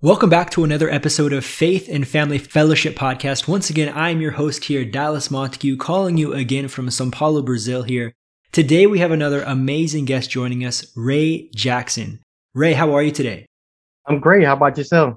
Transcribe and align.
Welcome 0.00 0.30
back 0.30 0.50
to 0.50 0.62
another 0.62 0.88
episode 0.88 1.32
of 1.32 1.44
Faith 1.44 1.88
and 1.90 2.06
Family 2.06 2.38
Fellowship 2.38 2.94
Podcast. 2.94 3.48
Once 3.48 3.68
again, 3.68 3.92
I'm 3.96 4.20
your 4.20 4.30
host 4.30 4.66
here, 4.66 4.84
Dallas 4.84 5.28
Montague, 5.28 5.76
calling 5.76 6.16
you 6.16 6.34
again 6.34 6.68
from 6.68 6.88
Sao 6.88 7.10
Paulo, 7.10 7.42
Brazil 7.42 7.82
here. 7.82 8.14
Today 8.52 8.86
we 8.86 9.00
have 9.00 9.10
another 9.10 9.42
amazing 9.42 10.04
guest 10.04 10.30
joining 10.30 10.64
us, 10.64 10.86
Ray 10.96 11.50
Jackson. 11.52 12.20
Ray, 12.54 12.74
how 12.74 12.94
are 12.94 13.02
you 13.02 13.10
today? 13.10 13.46
I'm 14.06 14.20
great. 14.20 14.44
How 14.44 14.52
about 14.52 14.78
yourself? 14.78 15.14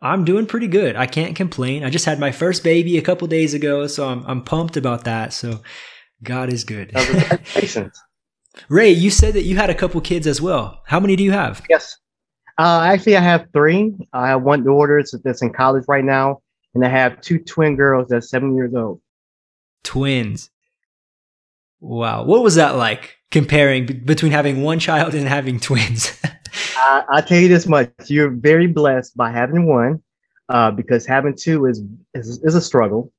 I'm 0.00 0.24
doing 0.24 0.46
pretty 0.46 0.68
good. 0.68 0.94
I 0.94 1.06
can't 1.06 1.34
complain. 1.34 1.82
I 1.82 1.90
just 1.90 2.04
had 2.04 2.20
my 2.20 2.30
first 2.30 2.62
baby 2.62 2.98
a 2.98 3.02
couple 3.02 3.26
days 3.26 3.52
ago, 3.52 3.88
so 3.88 4.06
I'm, 4.06 4.24
I'm 4.26 4.44
pumped 4.44 4.76
about 4.76 5.02
that. 5.06 5.32
So 5.32 5.58
God 6.22 6.52
is 6.52 6.62
good. 6.62 6.96
Ray, 8.68 8.90
you 8.90 9.10
said 9.10 9.34
that 9.34 9.42
you 9.42 9.56
had 9.56 9.70
a 9.70 9.74
couple 9.74 10.00
kids 10.00 10.28
as 10.28 10.40
well. 10.40 10.82
How 10.86 11.00
many 11.00 11.16
do 11.16 11.24
you 11.24 11.32
have? 11.32 11.66
Yes. 11.68 11.96
Uh, 12.60 12.82
actually, 12.82 13.16
I 13.16 13.20
have 13.22 13.46
three. 13.54 13.94
I 14.12 14.28
have 14.28 14.42
one 14.42 14.62
daughter 14.62 15.02
that's 15.24 15.40
in 15.40 15.50
college 15.50 15.84
right 15.88 16.04
now, 16.04 16.42
and 16.74 16.84
I 16.84 16.90
have 16.90 17.18
two 17.22 17.38
twin 17.38 17.74
girls 17.74 18.08
that's 18.10 18.28
seven 18.28 18.54
years 18.54 18.74
old. 18.74 19.00
Twins. 19.82 20.50
Wow. 21.80 22.24
What 22.24 22.42
was 22.42 22.56
that 22.56 22.76
like 22.76 23.16
comparing 23.30 23.86
b- 23.86 23.94
between 23.94 24.32
having 24.32 24.62
one 24.62 24.78
child 24.78 25.14
and 25.14 25.26
having 25.26 25.58
twins? 25.58 26.12
I, 26.76 27.02
I 27.08 27.20
tell 27.22 27.38
you 27.38 27.48
this 27.48 27.66
much: 27.66 27.90
you're 28.08 28.28
very 28.28 28.66
blessed 28.66 29.16
by 29.16 29.30
having 29.30 29.66
one, 29.66 30.02
uh, 30.50 30.70
because 30.70 31.06
having 31.06 31.34
two 31.34 31.64
is, 31.64 31.82
is 32.12 32.42
is 32.44 32.54
a 32.54 32.60
struggle. 32.60 33.10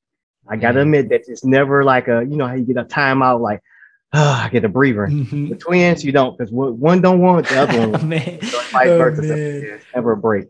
I 0.47 0.55
got 0.55 0.73
to 0.73 0.79
Mhm. 0.79 0.83
admit 0.83 1.09
that 1.09 1.21
it's 1.27 1.43
never 1.43 1.83
like 1.83 2.07
a 2.07 2.23
you 2.29 2.37
know 2.37 2.45
how 2.45 2.53
you 2.53 2.65
get 2.65 2.77
a 2.77 2.85
timeout 2.85 3.39
like, 3.39 3.61
I 4.13 4.49
get 4.51 4.65
a 4.65 4.69
breather. 4.69 5.07
Mhm. 5.07 5.49
The 5.49 5.55
twins, 5.55 6.03
you 6.03 6.11
don't, 6.11 6.37
because 6.37 6.51
one 6.51 7.01
don't 7.01 7.19
want 7.19 7.47
the 7.47 7.59
other 7.61 7.87
one. 7.91 8.09
Man. 8.09 8.39
Vice 8.41 8.73
Oh, 8.87 8.97
versa. 8.97 9.21
man. 9.21 9.79
Never 9.95 10.11
a 10.13 10.17
break. 10.17 10.47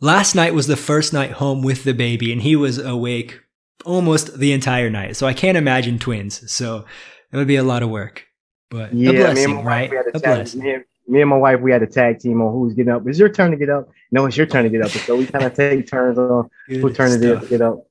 Last 0.00 0.34
night 0.34 0.54
was 0.54 0.66
the 0.66 0.76
first 0.76 1.12
night 1.12 1.32
home 1.32 1.62
with 1.62 1.84
the 1.84 1.94
baby, 1.94 2.32
and 2.32 2.42
he 2.42 2.54
was 2.56 2.78
awake 2.78 3.40
almost 3.84 4.38
the 4.38 4.52
entire 4.52 4.90
night. 4.90 5.16
So 5.16 5.26
I 5.26 5.32
can't 5.34 5.56
imagine 5.56 5.98
twins. 5.98 6.50
So 6.50 6.84
it 7.32 7.36
would 7.36 7.46
be 7.46 7.56
a 7.56 7.62
lot 7.62 7.82
of 7.82 7.90
work. 7.90 8.24
But 8.70 8.92
Yeah, 8.94 9.30
a 9.30 9.34
me 9.34 9.44
and 9.44 9.52
my 9.54 9.58
wife, 9.58 9.66
right? 9.66 9.90
we 9.90 9.96
had 9.96 10.06
A 10.14 10.18
blessing. 10.20 10.60
me, 10.62 10.70
and, 10.74 10.84
me 11.06 11.20
and 11.20 11.30
my 11.30 11.36
wife, 11.36 11.60
we 11.60 11.70
had 11.70 11.82
a 11.82 11.86
tag 11.86 12.18
team 12.18 12.40
on 12.42 12.52
who's 12.52 12.74
getting 12.74 12.92
up. 12.92 13.06
It's 13.06 13.18
your 13.18 13.28
turn 13.28 13.52
to 13.52 13.56
get 13.56 13.70
up. 13.70 13.88
No, 14.10 14.26
it's 14.26 14.36
your 14.36 14.46
turn 14.46 14.64
to 14.64 14.70
get 14.70 14.82
up. 14.82 14.90
So 14.90 15.16
we 15.16 15.26
kind 15.26 15.44
of 15.44 15.54
take 15.54 15.86
turns 15.86 16.18
on 16.18 16.48
who 16.66 16.80
Good 16.80 16.94
turn 16.94 17.12
it 17.12 17.22
is 17.24 17.40
to 17.40 17.46
get 17.46 17.60
up. 17.62 17.86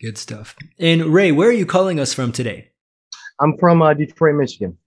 Good 0.00 0.16
stuff. 0.18 0.54
And 0.78 1.06
Ray, 1.06 1.32
where 1.32 1.48
are 1.48 1.52
you 1.52 1.66
calling 1.66 1.98
us 2.00 2.14
from 2.14 2.32
today? 2.32 2.68
I'm 3.42 3.58
from 3.58 3.82
uh, 3.82 3.92
Detroit, 3.94 4.36
Michigan. 4.36 4.78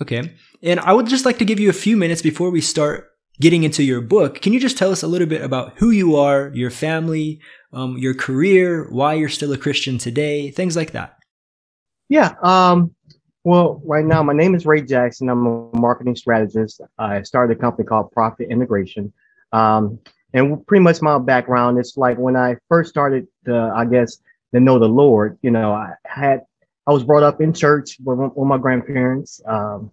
Okay. 0.00 0.34
And 0.62 0.80
I 0.80 0.92
would 0.92 1.06
just 1.06 1.24
like 1.24 1.38
to 1.38 1.44
give 1.44 1.60
you 1.60 1.68
a 1.68 1.74
few 1.74 1.96
minutes 1.96 2.22
before 2.22 2.50
we 2.50 2.60
start 2.60 3.10
getting 3.40 3.62
into 3.62 3.82
your 3.82 4.00
book. 4.00 4.40
Can 4.40 4.52
you 4.52 4.60
just 4.60 4.78
tell 4.78 4.90
us 4.90 5.02
a 5.02 5.06
little 5.06 5.26
bit 5.26 5.42
about 5.42 5.74
who 5.76 5.90
you 5.90 6.16
are, 6.16 6.50
your 6.54 6.70
family, 6.70 7.40
um, 7.72 7.98
your 7.98 8.14
career, 8.14 8.88
why 8.90 9.14
you're 9.14 9.28
still 9.28 9.52
a 9.52 9.58
Christian 9.58 9.98
today, 9.98 10.50
things 10.50 10.76
like 10.76 10.92
that? 10.92 11.16
Yeah. 12.08 12.34
Um. 12.42 12.94
Well, 13.42 13.80
right 13.86 14.04
now 14.04 14.22
my 14.22 14.34
name 14.34 14.54
is 14.54 14.66
Ray 14.66 14.82
Jackson. 14.82 15.30
I'm 15.30 15.46
a 15.46 15.70
marketing 15.76 16.16
strategist. 16.16 16.82
I 16.98 17.22
started 17.22 17.56
a 17.56 17.60
company 17.60 17.86
called 17.86 18.12
Profit 18.12 18.50
Integration. 18.50 19.12
Um, 19.52 19.98
and 20.34 20.64
pretty 20.66 20.82
much 20.82 21.00
my 21.00 21.18
background 21.18 21.78
is 21.78 21.94
like 21.96 22.18
when 22.18 22.36
I 22.36 22.56
first 22.68 22.90
started 22.90 23.26
to, 23.46 23.72
I 23.74 23.86
guess, 23.86 24.18
to 24.52 24.60
know 24.60 24.78
the 24.78 24.88
Lord. 24.88 25.38
You 25.42 25.50
know, 25.50 25.72
I 25.72 25.92
had 26.04 26.42
I 26.90 26.92
was 26.92 27.04
brought 27.04 27.22
up 27.22 27.40
in 27.40 27.52
church 27.52 27.98
with, 28.04 28.18
with 28.18 28.48
my 28.48 28.58
grandparents, 28.58 29.40
um, 29.46 29.92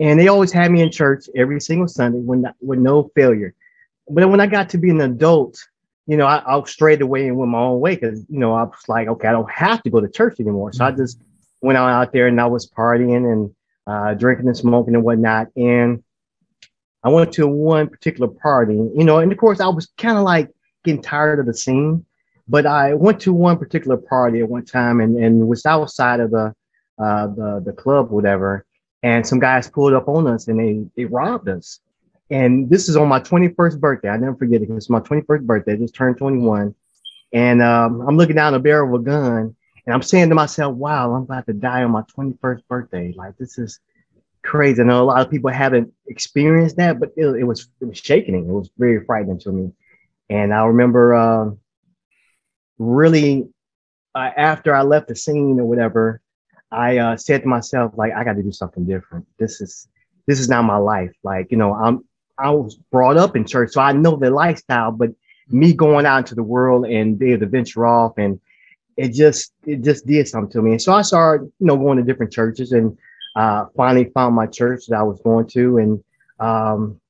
and 0.00 0.18
they 0.18 0.28
always 0.28 0.50
had 0.50 0.72
me 0.72 0.80
in 0.80 0.90
church 0.90 1.26
every 1.36 1.60
single 1.60 1.86
Sunday 1.86 2.20
when 2.20 2.46
with 2.62 2.78
no 2.78 3.10
failure. 3.14 3.54
But 4.08 4.22
then 4.22 4.30
when 4.30 4.40
I 4.40 4.46
got 4.46 4.70
to 4.70 4.78
be 4.78 4.88
an 4.88 5.02
adult, 5.02 5.62
you 6.06 6.16
know, 6.16 6.24
I, 6.24 6.42
I 6.46 6.64
strayed 6.64 7.02
away 7.02 7.28
and 7.28 7.36
went 7.36 7.50
my 7.50 7.58
own 7.58 7.80
way 7.80 7.96
because 7.96 8.24
you 8.30 8.38
know 8.38 8.54
I 8.54 8.62
was 8.62 8.88
like, 8.88 9.08
okay, 9.08 9.28
I 9.28 9.32
don't 9.32 9.50
have 9.50 9.82
to 9.82 9.90
go 9.90 10.00
to 10.00 10.08
church 10.08 10.40
anymore. 10.40 10.72
So 10.72 10.86
I 10.86 10.92
just 10.92 11.20
went 11.60 11.76
out, 11.76 11.90
out 11.90 12.14
there 12.14 12.28
and 12.28 12.40
I 12.40 12.46
was 12.46 12.66
partying 12.66 13.30
and 13.30 13.54
uh, 13.86 14.14
drinking 14.14 14.46
and 14.46 14.56
smoking 14.56 14.94
and 14.94 15.04
whatnot. 15.04 15.48
And 15.54 16.02
I 17.04 17.10
went 17.10 17.30
to 17.34 17.46
one 17.46 17.88
particular 17.88 18.28
party, 18.28 18.76
you 18.76 19.04
know, 19.04 19.18
and 19.18 19.30
of 19.30 19.36
course 19.36 19.60
I 19.60 19.68
was 19.68 19.92
kind 19.98 20.16
of 20.16 20.24
like 20.24 20.48
getting 20.82 21.02
tired 21.02 21.40
of 21.40 21.44
the 21.46 21.52
scene. 21.52 22.06
But 22.48 22.66
I 22.66 22.94
went 22.94 23.20
to 23.20 23.32
one 23.32 23.58
particular 23.58 23.96
party 23.96 24.40
at 24.40 24.48
one 24.48 24.64
time 24.64 25.00
and, 25.00 25.16
and 25.16 25.48
was 25.48 25.64
outside 25.64 26.20
of 26.20 26.30
the 26.30 26.54
uh, 26.98 27.26
the 27.28 27.62
the 27.64 27.72
club, 27.72 28.10
whatever. 28.10 28.64
And 29.02 29.26
some 29.26 29.40
guys 29.40 29.68
pulled 29.68 29.94
up 29.94 30.08
on 30.08 30.26
us 30.26 30.48
and 30.48 30.58
they 30.58 30.84
they 30.96 31.04
robbed 31.04 31.48
us. 31.48 31.80
And 32.30 32.70
this 32.70 32.88
is 32.88 32.96
on 32.96 33.08
my 33.08 33.20
21st 33.20 33.78
birthday. 33.78 34.08
I 34.08 34.16
never 34.16 34.36
forget 34.36 34.62
it. 34.62 34.70
It's 34.70 34.88
my 34.88 35.00
21st 35.00 35.42
birthday. 35.42 35.72
I 35.74 35.76
just 35.76 35.94
turned 35.94 36.16
21. 36.16 36.74
And 37.34 37.62
um, 37.62 38.00
I'm 38.08 38.16
looking 38.16 38.36
down 38.36 38.54
the 38.54 38.58
barrel 38.58 38.94
of 38.94 39.00
a 39.00 39.04
gun 39.04 39.54
and 39.86 39.94
I'm 39.94 40.02
saying 40.02 40.28
to 40.28 40.34
myself, 40.34 40.76
wow, 40.76 41.14
I'm 41.14 41.22
about 41.22 41.46
to 41.46 41.52
die 41.52 41.82
on 41.82 41.90
my 41.90 42.02
21st 42.02 42.62
birthday. 42.68 43.12
Like 43.16 43.36
this 43.36 43.58
is 43.58 43.80
crazy. 44.42 44.80
I 44.80 44.84
know 44.84 45.02
a 45.02 45.04
lot 45.04 45.20
of 45.20 45.30
people 45.30 45.50
haven't 45.50 45.92
experienced 46.06 46.76
that, 46.76 47.00
but 47.00 47.12
it, 47.16 47.26
it 47.26 47.44
was 47.44 47.68
it 47.80 47.86
was 47.86 47.98
shaking. 47.98 48.34
It 48.34 48.44
was 48.46 48.70
very 48.78 49.04
frightening 49.04 49.40
to 49.40 49.52
me. 49.52 49.72
And 50.30 50.54
I 50.54 50.64
remember 50.64 51.14
uh, 51.14 51.50
really 52.78 53.48
uh, 54.14 54.30
after 54.36 54.74
I 54.74 54.82
left 54.82 55.08
the 55.08 55.16
scene 55.16 55.58
or 55.58 55.64
whatever, 55.64 56.20
I 56.70 56.98
uh, 56.98 57.16
said 57.16 57.42
to 57.42 57.48
myself, 57.48 57.92
like, 57.96 58.12
I 58.12 58.24
got 58.24 58.34
to 58.34 58.42
do 58.42 58.52
something 58.52 58.86
different. 58.86 59.26
This 59.38 59.60
is 59.60 59.88
this 60.26 60.38
is 60.38 60.48
not 60.48 60.62
my 60.62 60.76
life. 60.76 61.12
Like, 61.22 61.50
you 61.50 61.56
know, 61.56 61.74
I'm 61.74 62.04
I 62.38 62.50
was 62.50 62.76
brought 62.76 63.16
up 63.16 63.36
in 63.36 63.44
church, 63.46 63.72
so 63.72 63.80
I 63.80 63.92
know 63.92 64.16
the 64.16 64.30
lifestyle, 64.30 64.92
but 64.92 65.10
me 65.48 65.72
going 65.72 66.06
out 66.06 66.18
into 66.18 66.34
the 66.34 66.42
world 66.42 66.86
and 66.86 67.18
be 67.18 67.32
able 67.32 67.40
to 67.40 67.46
venture 67.46 67.86
off 67.86 68.14
and 68.16 68.40
it 68.96 69.12
just 69.12 69.52
it 69.66 69.82
just 69.82 70.06
did 70.06 70.28
something 70.28 70.50
to 70.52 70.62
me. 70.62 70.72
And 70.72 70.82
so 70.82 70.92
I 70.92 71.02
started, 71.02 71.50
you 71.58 71.66
know, 71.66 71.76
going 71.76 71.98
to 71.98 72.04
different 72.04 72.32
churches 72.32 72.72
and 72.72 72.96
uh 73.34 73.66
finally 73.76 74.10
found 74.14 74.34
my 74.34 74.46
church 74.46 74.86
that 74.88 74.96
I 74.96 75.02
was 75.02 75.20
going 75.20 75.46
to 75.48 75.78
and 75.78 76.04
um 76.38 77.00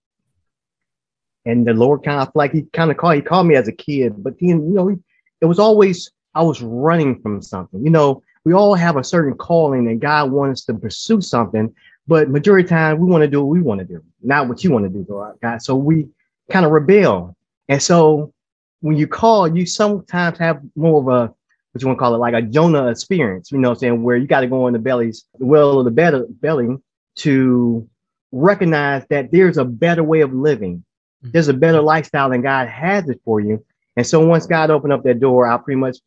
and 1.45 1.67
the 1.67 1.75
Lord 1.75 2.05
kind 2.05 2.21
of 2.21 2.31
like 2.35 2.53
he 2.53 2.63
kind 2.73 2.91
of 2.91 2.97
called 2.97 3.17
he 3.17 3.23
called 3.23 3.47
me 3.47 3.57
as 3.57 3.69
a 3.69 3.73
kid, 3.73 4.23
but 4.23 4.39
then 4.41 4.49
you 4.49 4.75
know, 4.75 4.99
it 5.43 5.47
was 5.47 5.59
always 5.59 6.11
I 6.35 6.43
was 6.43 6.63
running 6.63 7.21
from 7.21 7.43
something. 7.43 7.85
You 7.85 7.91
know, 7.91 8.23
we 8.45 8.55
all 8.55 8.75
have 8.75 8.97
a 8.97 9.05
certain 9.05 9.35
calling 9.35 9.89
and 9.89 10.01
God 10.01 10.31
wants 10.31 10.63
us 10.63 10.65
to 10.67 10.75
pursue 10.75 11.21
something, 11.21 11.75
but 12.07 12.31
majority 12.31 12.65
of 12.65 12.71
the 12.71 12.75
time 12.75 12.99
we 12.99 13.07
want 13.07 13.23
to 13.23 13.29
do 13.29 13.45
what 13.45 13.53
we 13.53 13.61
want 13.61 13.81
to 13.81 13.85
do, 13.85 14.03
not 14.23 14.49
what 14.49 14.65
you 14.65 14.71
want 14.71 14.85
to 14.85 14.89
do, 14.89 15.05
God. 15.43 15.61
So 15.61 15.75
we 15.75 16.09
kind 16.51 16.65
of 16.65 16.73
rebel. 16.73 17.37
And 17.69 17.83
so 17.83 18.33
when 18.81 18.97
you 18.97 19.07
call, 19.07 19.55
you 19.55 19.67
sometimes 19.67 20.39
have 20.39 20.63
more 20.75 21.01
of 21.01 21.09
a 21.09 21.35
what 21.73 21.81
you 21.81 21.89
want 21.89 21.99
to 21.99 22.01
call 22.01 22.15
it, 22.15 22.19
like 22.19 22.35
a 22.35 22.43
Jonah 22.43 22.89
experience, 22.89 23.51
you 23.51 23.59
know 23.59 23.71
what 23.71 23.77
I'm 23.77 23.81
saying, 23.81 24.03
where 24.03 24.17
you 24.17 24.27
got 24.27 24.41
to 24.41 24.47
go 24.47 24.67
in 24.67 24.75
the 24.75 24.79
bellies, 24.79 25.25
the 25.39 25.47
well 25.47 25.79
of 25.79 25.87
the 25.87 25.91
better 25.91 26.27
belly 26.29 26.77
to 27.17 27.89
recognize 28.31 29.07
that 29.09 29.31
there's 29.33 29.59
a 29.59 29.65
better 29.65 30.05
way 30.05 30.21
of 30.21 30.35
living. 30.35 30.85
Mm-hmm. 31.23 31.31
There's 31.33 31.49
a 31.49 31.55
better 31.55 31.81
lifestyle 31.81 32.29
than 32.31 32.43
God 32.43 32.69
has 32.69 33.09
it 33.09 33.21
for 33.25 33.41
you. 33.41 33.65
And 33.97 34.07
so 34.07 34.25
once 34.27 34.47
God 34.47 34.71
opened 34.71 34.93
up 34.93 35.03
that 35.05 35.21
door, 35.21 35.47
I've 35.47 35.65
pretty 35.65 35.81
much 35.81 35.99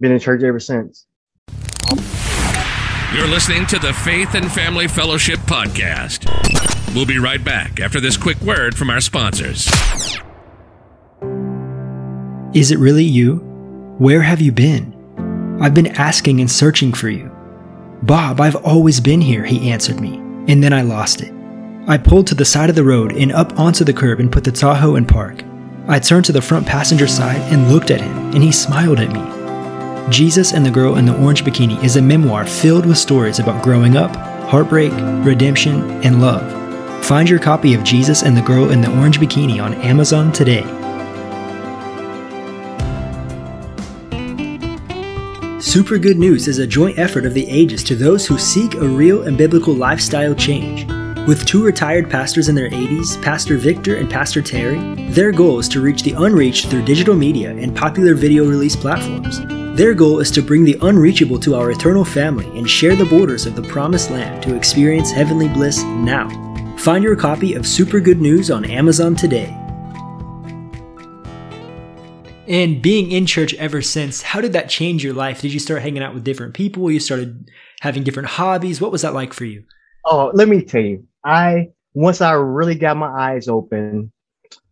been 0.00 0.12
in 0.12 0.18
church 0.18 0.42
ever 0.42 0.60
since. 0.60 1.06
You're 3.14 3.28
listening 3.28 3.66
to 3.66 3.78
the 3.78 3.92
Faith 3.92 4.34
and 4.34 4.50
Family 4.50 4.88
Fellowship 4.88 5.38
Podcast. 5.40 6.26
We'll 6.94 7.06
be 7.06 7.18
right 7.18 7.42
back 7.42 7.80
after 7.80 8.00
this 8.00 8.16
quick 8.16 8.40
word 8.40 8.76
from 8.76 8.90
our 8.90 9.00
sponsors. 9.00 9.66
Is 12.54 12.70
it 12.70 12.78
really 12.78 13.04
you? 13.04 13.36
Where 13.98 14.22
have 14.22 14.40
you 14.40 14.52
been? 14.52 14.94
I've 15.60 15.74
been 15.74 15.88
asking 15.88 16.40
and 16.40 16.50
searching 16.50 16.92
for 16.92 17.08
you. 17.08 17.30
Bob, 18.02 18.40
I've 18.40 18.56
always 18.56 19.00
been 19.00 19.20
here, 19.20 19.44
he 19.44 19.70
answered 19.70 20.00
me, 20.00 20.16
and 20.48 20.62
then 20.62 20.72
I 20.72 20.82
lost 20.82 21.22
it. 21.22 21.32
I 21.86 21.98
pulled 21.98 22.26
to 22.28 22.34
the 22.34 22.44
side 22.44 22.68
of 22.68 22.76
the 22.76 22.84
road 22.84 23.12
and 23.12 23.32
up 23.32 23.58
onto 23.58 23.84
the 23.84 23.92
curb 23.92 24.20
and 24.20 24.32
put 24.32 24.44
the 24.44 24.52
Tahoe 24.52 24.96
in 24.96 25.06
park. 25.06 25.42
I 25.88 26.00
turned 26.00 26.24
to 26.24 26.32
the 26.32 26.42
front 26.42 26.66
passenger 26.66 27.06
side 27.06 27.40
and 27.52 27.70
looked 27.70 27.92
at 27.92 28.00
him, 28.00 28.34
and 28.34 28.42
he 28.42 28.50
smiled 28.50 28.98
at 28.98 29.12
me. 29.12 30.10
Jesus 30.10 30.52
and 30.52 30.66
the 30.66 30.70
Girl 30.70 30.96
in 30.96 31.06
the 31.06 31.16
Orange 31.16 31.44
Bikini 31.44 31.82
is 31.84 31.94
a 31.94 32.02
memoir 32.02 32.44
filled 32.44 32.86
with 32.86 32.98
stories 32.98 33.38
about 33.38 33.62
growing 33.62 33.96
up, 33.96 34.16
heartbreak, 34.48 34.92
redemption, 35.24 35.88
and 36.02 36.20
love. 36.20 36.44
Find 37.04 37.30
your 37.30 37.38
copy 37.38 37.72
of 37.72 37.84
Jesus 37.84 38.24
and 38.24 38.36
the 38.36 38.42
Girl 38.42 38.70
in 38.70 38.80
the 38.80 38.92
Orange 38.98 39.20
Bikini 39.20 39.62
on 39.62 39.74
Amazon 39.74 40.32
today. 40.32 40.64
Super 45.60 45.98
Good 45.98 46.18
News 46.18 46.48
is 46.48 46.58
a 46.58 46.66
joint 46.66 46.98
effort 46.98 47.24
of 47.24 47.32
the 47.32 47.48
ages 47.48 47.84
to 47.84 47.94
those 47.94 48.26
who 48.26 48.38
seek 48.38 48.74
a 48.74 48.88
real 48.88 49.22
and 49.22 49.38
biblical 49.38 49.74
lifestyle 49.74 50.34
change. 50.34 50.95
With 51.26 51.44
two 51.44 51.64
retired 51.64 52.08
pastors 52.08 52.48
in 52.48 52.54
their 52.54 52.70
80s, 52.70 53.20
Pastor 53.20 53.56
Victor 53.56 53.96
and 53.96 54.08
Pastor 54.08 54.40
Terry, 54.40 54.78
their 55.10 55.32
goal 55.32 55.58
is 55.58 55.68
to 55.70 55.80
reach 55.80 56.04
the 56.04 56.12
unreached 56.12 56.68
through 56.68 56.84
digital 56.84 57.16
media 57.16 57.50
and 57.50 57.76
popular 57.76 58.14
video 58.14 58.48
release 58.48 58.76
platforms. 58.76 59.40
Their 59.76 59.92
goal 59.92 60.20
is 60.20 60.30
to 60.30 60.40
bring 60.40 60.62
the 60.62 60.78
unreachable 60.82 61.40
to 61.40 61.56
our 61.56 61.72
eternal 61.72 62.04
family 62.04 62.46
and 62.56 62.70
share 62.70 62.94
the 62.94 63.06
borders 63.06 63.44
of 63.44 63.56
the 63.56 63.62
promised 63.62 64.12
land 64.12 64.40
to 64.44 64.54
experience 64.54 65.10
heavenly 65.10 65.48
bliss 65.48 65.82
now. 65.82 66.28
Find 66.78 67.02
your 67.02 67.16
copy 67.16 67.54
of 67.54 67.66
Super 67.66 67.98
Good 67.98 68.20
News 68.20 68.48
on 68.48 68.64
Amazon 68.64 69.16
today. 69.16 69.48
And 72.46 72.80
being 72.80 73.10
in 73.10 73.26
church 73.26 73.52
ever 73.54 73.82
since, 73.82 74.22
how 74.22 74.40
did 74.40 74.52
that 74.52 74.68
change 74.68 75.02
your 75.02 75.14
life? 75.14 75.40
Did 75.40 75.52
you 75.52 75.58
start 75.58 75.82
hanging 75.82 76.04
out 76.04 76.14
with 76.14 76.22
different 76.22 76.54
people? 76.54 76.88
You 76.88 77.00
started 77.00 77.50
having 77.80 78.04
different 78.04 78.28
hobbies? 78.28 78.80
What 78.80 78.92
was 78.92 79.02
that 79.02 79.12
like 79.12 79.32
for 79.32 79.44
you? 79.44 79.64
Oh, 80.04 80.30
let 80.32 80.46
me 80.46 80.62
tell 80.62 80.82
you. 80.82 81.04
I 81.26 81.70
once 81.94 82.20
I 82.20 82.32
really 82.32 82.76
got 82.76 82.96
my 82.96 83.08
eyes 83.08 83.48
open, 83.48 84.12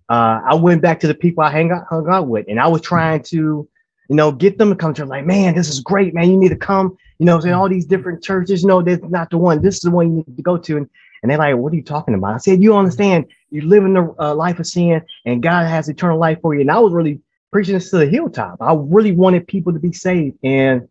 uh, 0.09 0.41
I 0.47 0.55
went 0.55 0.83
back 0.83 1.01
to 1.01 1.06
the 1.06 1.15
people 1.15 1.43
I 1.43 1.51
hang 1.51 1.73
out, 1.73 1.87
hung 1.89 2.09
out 2.09 2.29
with, 2.29 2.47
and 2.49 2.61
I 2.61 2.69
was 2.69 2.81
trying 2.81 3.23
to, 3.25 3.37
you 3.37 4.17
know, 4.17 4.31
get 4.31 4.59
them 4.59 4.71
to 4.71 4.77
come 4.77 4.95
to 4.95 5.05
like, 5.05 5.27
man, 5.27 5.55
this 5.55 5.69
is 5.69 5.81
great, 5.81 6.15
man. 6.15 6.31
You 6.31 6.37
need 6.37 6.51
to 6.51 6.56
come. 6.56 6.97
You 7.19 7.27
know, 7.27 7.41
saying 7.41 7.55
all 7.55 7.69
these 7.69 7.87
different 7.87 8.23
churches. 8.23 8.65
No, 8.65 8.83
this 8.83 8.99
is 8.99 9.11
not 9.11 9.31
the 9.31 9.39
one. 9.39 9.62
This 9.62 9.77
is 9.77 9.81
the 9.83 9.91
one 9.91 10.11
you 10.11 10.25
need 10.27 10.37
to 10.37 10.43
go 10.43 10.56
to. 10.56 10.77
And, 10.77 10.91
and 11.23 11.31
they're 11.31 11.39
like, 11.39 11.56
what 11.56 11.73
are 11.73 11.77
you 11.77 11.83
talking 11.83 12.15
about? 12.15 12.35
I 12.35 12.39
said, 12.39 12.62
you 12.62 12.77
understand? 12.77 13.27
You're 13.51 13.65
living 13.65 13.95
the 13.95 14.15
uh, 14.19 14.35
life 14.35 14.59
of 14.59 14.67
sin, 14.67 15.01
and 15.25 15.43
God 15.43 15.67
has 15.67 15.89
eternal 15.89 16.19
life 16.19 16.39
for 16.43 16.55
you. 16.55 16.61
And 16.61 16.71
I 16.71 16.79
was 16.79 16.93
really 16.93 17.21
preaching 17.53 17.75
this 17.75 17.91
to 17.91 17.99
the 17.99 18.06
hilltop. 18.06 18.61
I 18.61 18.75
really 18.77 19.12
wanted 19.12 19.47
people 19.47 19.73
to 19.73 19.79
be 19.79 19.93
saved, 19.93 20.37
and 20.43 20.89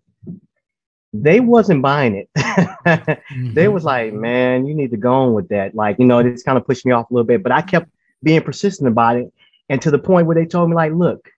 they 1.14 1.40
wasn't 1.40 1.84
buying 1.84 2.16
it. 2.16 2.30
mm-hmm. 2.38 3.54
They 3.54 3.68
was 3.68 3.84
like, 3.84 4.14
man, 4.14 4.66
you 4.66 4.74
need 4.74 4.92
to 4.92 4.98
go 4.98 5.14
on 5.14 5.34
with 5.34 5.50
that. 5.50 5.76
Like, 5.76 6.00
you 6.00 6.06
know, 6.06 6.20
it's 6.20 6.44
kind 6.44 6.58
of 6.58 6.66
pushed 6.66 6.86
me 6.86 6.92
off 6.92 7.10
a 7.10 7.14
little 7.14 7.28
bit, 7.28 7.44
but 7.44 7.52
I 7.52 7.62
kept 7.62 7.90
being 8.24 8.42
persistent 8.42 8.88
about 8.88 9.18
it. 9.18 9.32
And 9.70 9.82
to 9.84 9.92
the 9.92 10.00
point 10.00 10.26
where 10.26 10.36
they 10.36 10.46
told 10.46 10.70
me, 10.70 10.76
like, 10.76 10.92
look, 10.92 11.30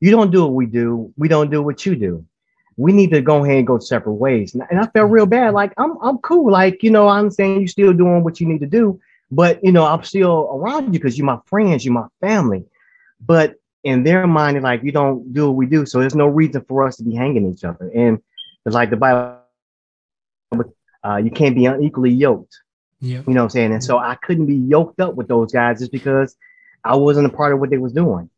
you 0.00 0.10
don't 0.10 0.32
do 0.32 0.42
what 0.42 0.52
we 0.52 0.66
do. 0.66 1.12
We 1.16 1.28
don't 1.28 1.50
do 1.50 1.62
what 1.62 1.86
you 1.86 1.94
do. 1.94 2.26
We 2.76 2.92
need 2.92 3.10
to 3.12 3.20
go 3.20 3.44
ahead 3.44 3.58
and 3.58 3.66
go 3.66 3.78
separate 3.78 4.14
ways. 4.14 4.54
And 4.54 4.80
I 4.80 4.86
felt 4.88 5.10
real 5.10 5.26
bad. 5.26 5.54
Like, 5.54 5.72
I'm, 5.78 5.96
I'm 6.02 6.18
cool. 6.18 6.50
Like, 6.50 6.82
you 6.82 6.90
know, 6.90 7.06
I 7.06 7.20
understand 7.20 7.60
you're 7.60 7.68
still 7.68 7.92
doing 7.92 8.24
what 8.24 8.40
you 8.40 8.48
need 8.48 8.60
to 8.60 8.66
do, 8.66 9.00
but 9.30 9.62
you 9.62 9.70
know, 9.70 9.84
I'm 9.84 10.02
still 10.02 10.50
around 10.52 10.86
you 10.86 10.98
because 10.98 11.16
you're 11.16 11.24
my 11.24 11.38
friends, 11.46 11.84
you're 11.84 11.94
my 11.94 12.08
family. 12.20 12.64
But 13.24 13.54
in 13.84 14.02
their 14.02 14.26
mind, 14.26 14.60
like 14.62 14.82
you 14.82 14.90
don't 14.90 15.32
do 15.32 15.46
what 15.46 15.56
we 15.56 15.66
do, 15.66 15.86
so 15.86 16.00
there's 16.00 16.16
no 16.16 16.26
reason 16.26 16.64
for 16.66 16.84
us 16.84 16.96
to 16.96 17.04
be 17.04 17.14
hanging 17.14 17.50
each 17.50 17.62
other. 17.62 17.90
And 17.94 18.20
it's 18.66 18.74
like 18.74 18.90
the 18.90 18.96
Bible, 18.96 19.40
uh, 21.04 21.16
you 21.16 21.30
can't 21.30 21.54
be 21.54 21.66
unequally 21.66 22.10
yoked. 22.10 22.58
Yeah. 23.00 23.22
You 23.26 23.34
know 23.34 23.42
what 23.42 23.44
I'm 23.44 23.50
saying? 23.50 23.72
And 23.72 23.84
so 23.84 23.98
I 23.98 24.14
couldn't 24.16 24.46
be 24.46 24.56
yoked 24.56 25.00
up 25.00 25.14
with 25.14 25.28
those 25.28 25.52
guys 25.52 25.80
just 25.80 25.92
because 25.92 26.36
I 26.84 26.96
wasn't 26.96 27.26
a 27.26 27.30
part 27.30 27.52
of 27.52 27.60
what 27.60 27.70
they 27.70 27.78
was 27.78 27.92
doing. 27.92 28.30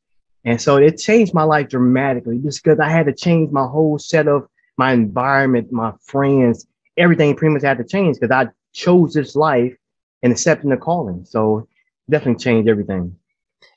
And 0.44 0.60
so 0.60 0.76
it 0.76 0.98
changed 0.98 1.34
my 1.34 1.42
life 1.42 1.68
dramatically 1.68 2.38
just 2.38 2.62
because 2.62 2.78
I 2.80 2.88
had 2.88 3.06
to 3.06 3.12
change 3.12 3.50
my 3.50 3.66
whole 3.66 3.98
set 3.98 4.28
of 4.28 4.48
my 4.76 4.92
environment, 4.92 5.72
my 5.72 5.92
friends, 6.00 6.66
everything 6.96 7.34
pretty 7.34 7.52
much 7.52 7.62
had 7.62 7.78
to 7.78 7.84
change 7.84 8.18
because 8.20 8.30
I 8.30 8.50
chose 8.72 9.14
this 9.14 9.34
life 9.34 9.74
and 10.22 10.32
accepting 10.32 10.70
the 10.70 10.76
calling. 10.76 11.24
So 11.24 11.68
definitely 12.08 12.42
changed 12.42 12.68
everything. 12.68 13.16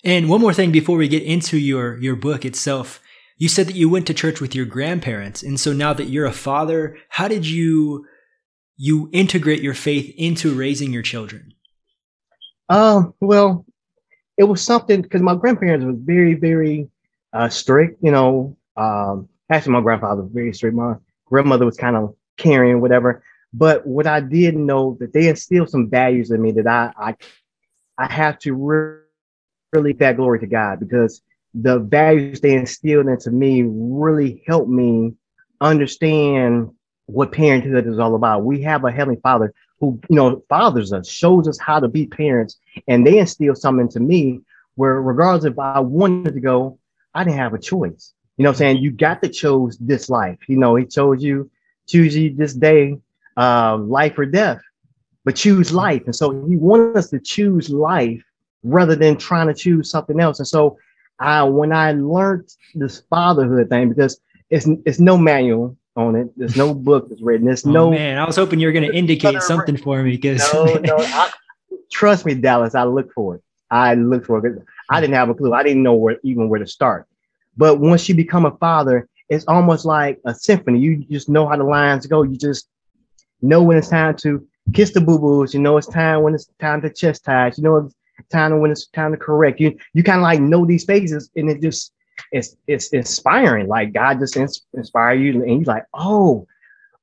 And 0.04 0.30
one 0.30 0.42
more 0.42 0.54
thing 0.54 0.72
before 0.72 0.98
we 0.98 1.08
get 1.08 1.24
into 1.24 1.58
your 1.58 1.98
your 1.98 2.16
book 2.16 2.46
itself, 2.46 3.02
you 3.40 3.48
said 3.48 3.68
that 3.68 3.76
you 3.76 3.90
went 3.90 4.06
to 4.08 4.14
church 4.14 4.42
with 4.42 4.54
your 4.54 4.66
grandparents, 4.66 5.42
and 5.42 5.60
so 5.60 5.74
now 5.74 5.94
that 5.94 6.10
you're 6.10 6.26
a 6.26 6.32
father, 6.32 6.98
how 7.08 7.28
did 7.28 7.48
you 7.48 8.06
you 8.78 9.10
integrate 9.12 9.62
your 9.62 9.74
faith 9.74 10.14
into 10.18 10.54
raising 10.54 10.94
your 10.94 11.02
children? 11.02 11.54
Um, 12.68 13.14
well, 13.20 13.66
it 14.38 14.44
was 14.44 14.62
something 14.62 15.02
because 15.02 15.22
my 15.22 15.36
grandparents 15.36 15.86
were 15.86 15.96
very, 15.96 16.36
very 16.36 16.90
uh, 17.34 17.50
strict. 17.50 18.04
You 18.04 18.12
know, 18.12 18.58
um, 18.78 19.28
actually, 19.50 19.74
my 19.74 19.82
grandfather 19.82 20.24
was 20.24 20.32
very 20.32 20.54
strict. 20.54 20.76
My 20.76 20.96
grandmother 21.26 21.66
was 21.66 21.78
kind 21.78 21.96
of 21.96 22.16
caring, 22.38 22.82
whatever. 22.82 23.24
But 23.54 23.88
what 23.88 24.06
I 24.06 24.20
did 24.20 24.56
know 24.56 24.98
that 25.00 25.14
they 25.14 25.30
instilled 25.30 25.70
some 25.70 25.90
values 25.90 26.30
in 26.30 26.42
me 26.42 26.52
that 26.52 26.68
I 26.68 26.92
I, 26.98 27.16
I 27.98 28.12
have 28.12 28.38
to 28.40 28.54
really 28.54 29.00
really 29.72 29.94
that 29.94 30.18
glory 30.18 30.40
to 30.40 30.48
God 30.48 30.80
because 30.80 31.22
the 31.54 31.80
values 31.80 32.42
they 32.42 32.54
instilled 32.54 33.08
into 33.08 33.32
me 33.32 33.64
really 33.66 34.44
helped 34.48 34.70
me 34.70 35.14
understand 35.62 36.70
what 37.08 37.32
parenthood 37.32 37.88
is 37.88 38.00
all 38.00 38.16
about. 38.16 38.44
We 38.44 38.62
have 38.64 38.86
a 38.86 38.92
heavenly 38.92 39.20
father 39.22 39.54
who, 39.80 40.00
you 40.10 40.16
know, 40.16 40.44
fathers 40.50 40.94
us, 40.94 41.10
shows 41.10 41.48
us 41.48 41.58
how 41.58 41.80
to 41.80 41.88
be 41.88 42.06
parents, 42.06 42.58
and 42.88 43.06
they 43.06 43.18
instill 43.18 43.56
something 43.56 43.86
into 43.86 44.00
me 44.00 44.42
where 44.76 45.02
regardless 45.02 45.46
if 45.46 45.58
I 45.58 45.80
wanted 45.80 46.34
to 46.34 46.40
go, 46.40 46.78
I 47.14 47.24
didn't 47.24 47.38
have 47.38 47.54
a 47.54 47.60
choice. 47.60 48.14
You 48.38 48.44
know 48.44 48.52
I'm 48.52 48.56
saying? 48.56 48.78
You 48.78 48.92
got 48.92 49.22
to 49.24 49.30
choose 49.30 49.78
this 49.78 50.10
life. 50.10 50.38
You 50.48 50.58
know, 50.58 50.76
he 50.76 50.86
chose 50.86 51.24
you, 51.24 51.50
choose 51.88 52.16
you 52.16 52.34
this 52.36 52.54
day, 52.54 52.98
uh, 53.36 53.78
life 53.78 54.18
or 54.18 54.26
death, 54.26 54.62
but 55.26 55.36
choose 55.36 55.74
life. 55.74 56.04
And 56.06 56.16
so 56.16 56.46
he 56.46 56.56
wanted 56.56 56.96
us 56.96 57.10
to 57.10 57.20
choose 57.20 57.70
life 57.70 58.24
rather 58.64 58.96
than 58.96 59.18
trying 59.18 59.48
to 59.48 59.54
choose 59.54 59.90
something 59.90 60.20
else. 60.20 60.40
And 60.40 60.48
so 60.48 60.78
I 61.20 61.44
when 61.44 61.72
I 61.72 61.92
learned 61.92 62.50
this 62.76 63.02
fatherhood 63.10 63.70
thing, 63.70 63.90
because 63.90 64.20
it's 64.50 64.68
it's 64.86 65.00
no 65.00 65.18
manual 65.18 65.78
on 65.96 66.16
it. 66.16 66.32
There's 66.38 66.56
no 66.56 66.74
book 66.90 67.10
that's 67.10 67.22
written. 67.22 67.46
There's 67.46 67.66
oh, 67.66 67.72
no 67.72 67.92
man. 67.92 68.18
I 68.18 68.26
was 68.26 68.36
hoping 68.36 68.60
you 68.60 68.68
were 68.68 68.74
going 68.74 68.90
to 68.90 68.96
indicate 68.96 69.42
something 69.42 69.78
for 69.78 70.02
me 70.02 70.12
because 70.12 70.42
no, 70.54 70.76
no. 70.76 70.98
I, 71.00 71.32
trust 71.92 72.26
me, 72.26 72.34
Dallas. 72.36 72.76
I 72.76 72.84
look 72.84 73.14
for 73.14 73.36
it. 73.36 73.44
I 73.70 73.94
look 73.96 74.26
for 74.26 74.46
it. 74.46 74.64
I 74.90 75.02
didn't 75.02 75.16
have 75.16 75.30
a 75.30 75.36
clue. 75.36 75.54
I 75.54 75.64
didn't 75.64 75.84
know 75.84 75.94
where 75.94 76.18
even 76.24 76.50
where 76.50 76.60
to 76.60 76.68
start. 76.68 77.08
But 77.58 77.80
once 77.80 78.08
you 78.08 78.16
become 78.16 78.46
a 78.46 78.56
father, 78.58 79.08
it's 79.28 79.46
almost 79.48 79.86
like 79.86 80.20
a 80.26 80.34
symphony. 80.34 80.80
You 80.80 80.98
just 81.06 81.30
know 81.30 81.48
how 81.48 81.58
the 81.58 81.64
lines 81.64 82.08
go. 82.08 82.24
You 82.24 82.38
just 82.38 82.68
know 83.42 83.62
when 83.62 83.78
it's 83.78 83.90
time 83.90 84.16
to 84.18 84.48
kiss 84.74 84.92
the 84.92 85.02
boo 85.02 85.20
boos. 85.20 85.54
You 85.54 85.60
know 85.60 85.78
it's 85.78 85.88
time 85.88 86.24
when 86.24 86.34
it's 86.34 86.50
time 86.60 86.82
to 86.82 86.90
chastise. 86.90 87.58
You 87.58 87.64
know 87.66 87.90
time 88.30 88.60
when 88.60 88.72
it's 88.72 88.88
time 88.88 89.12
to 89.12 89.18
correct. 89.18 89.60
You 89.60 89.78
you 89.94 90.04
kind 90.04 90.18
of 90.18 90.24
like 90.24 90.40
know 90.40 90.66
these 90.66 90.86
phases, 90.86 91.30
and 91.36 91.50
it 91.50 91.62
just 91.62 91.94
it's 92.32 92.56
it's 92.68 92.90
inspiring. 92.90 93.68
Like 93.68 93.94
God 93.94 94.20
just 94.20 94.38
ins- 94.38 94.66
inspire 94.74 95.14
you, 95.14 95.44
and 95.44 95.66
you're 95.66 95.74
like, 95.74 95.86
oh, 95.94 96.48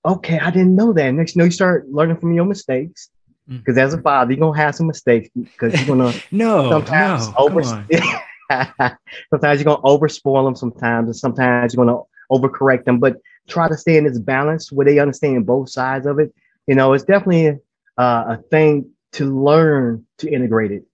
okay, 0.05 0.39
I 0.39 0.51
didn't 0.51 0.77
know 0.77 0.93
that. 0.93 1.11
Next, 1.13 1.35
you 1.35 1.41
know, 1.41 1.47
you 1.47 1.51
start 1.51 1.89
learning 1.89 2.17
from 2.19 2.33
your 2.33 2.45
mistakes. 2.45 3.11
Because 3.49 3.77
mm. 3.77 3.83
as 3.83 3.95
a 3.95 4.01
father, 4.01 4.33
you're 4.33 4.41
gonna 4.41 4.57
have 4.57 4.75
some 4.75 4.87
mistakes 4.89 5.29
because 5.35 5.75
you're 5.75 5.97
gonna 5.97 6.13
no 6.33 6.69
sometimes 6.71 7.29
no, 7.29 7.35
over 7.39 7.63
sometimes 9.31 9.61
you're 9.61 9.65
gonna 9.65 9.81
over 9.85 10.09
spoil 10.09 10.45
them 10.45 10.57
sometimes, 10.57 11.07
and 11.07 11.17
sometimes 11.17 11.75
you're 11.75 11.85
gonna 11.85 12.01
overcorrect 12.31 12.85
them. 12.85 12.99
But 12.99 13.17
try 13.49 13.69
to 13.69 13.77
stay 13.77 13.97
in 13.97 14.05
this 14.05 14.19
balance 14.19 14.73
where 14.73 14.85
they 14.85 14.99
understand 14.99 15.47
both 15.47 15.71
sides 15.71 16.07
of 16.07 16.19
it. 16.19 16.35
You 16.67 16.75
know, 16.75 16.93
it's 16.93 17.05
definitely 17.05 17.61
uh, 17.99 18.25
a 18.29 18.39
thing 18.51 18.91
to 19.13 19.43
learn 19.43 20.05
to 20.19 20.29
integrate 20.29 20.73
it 20.73 20.85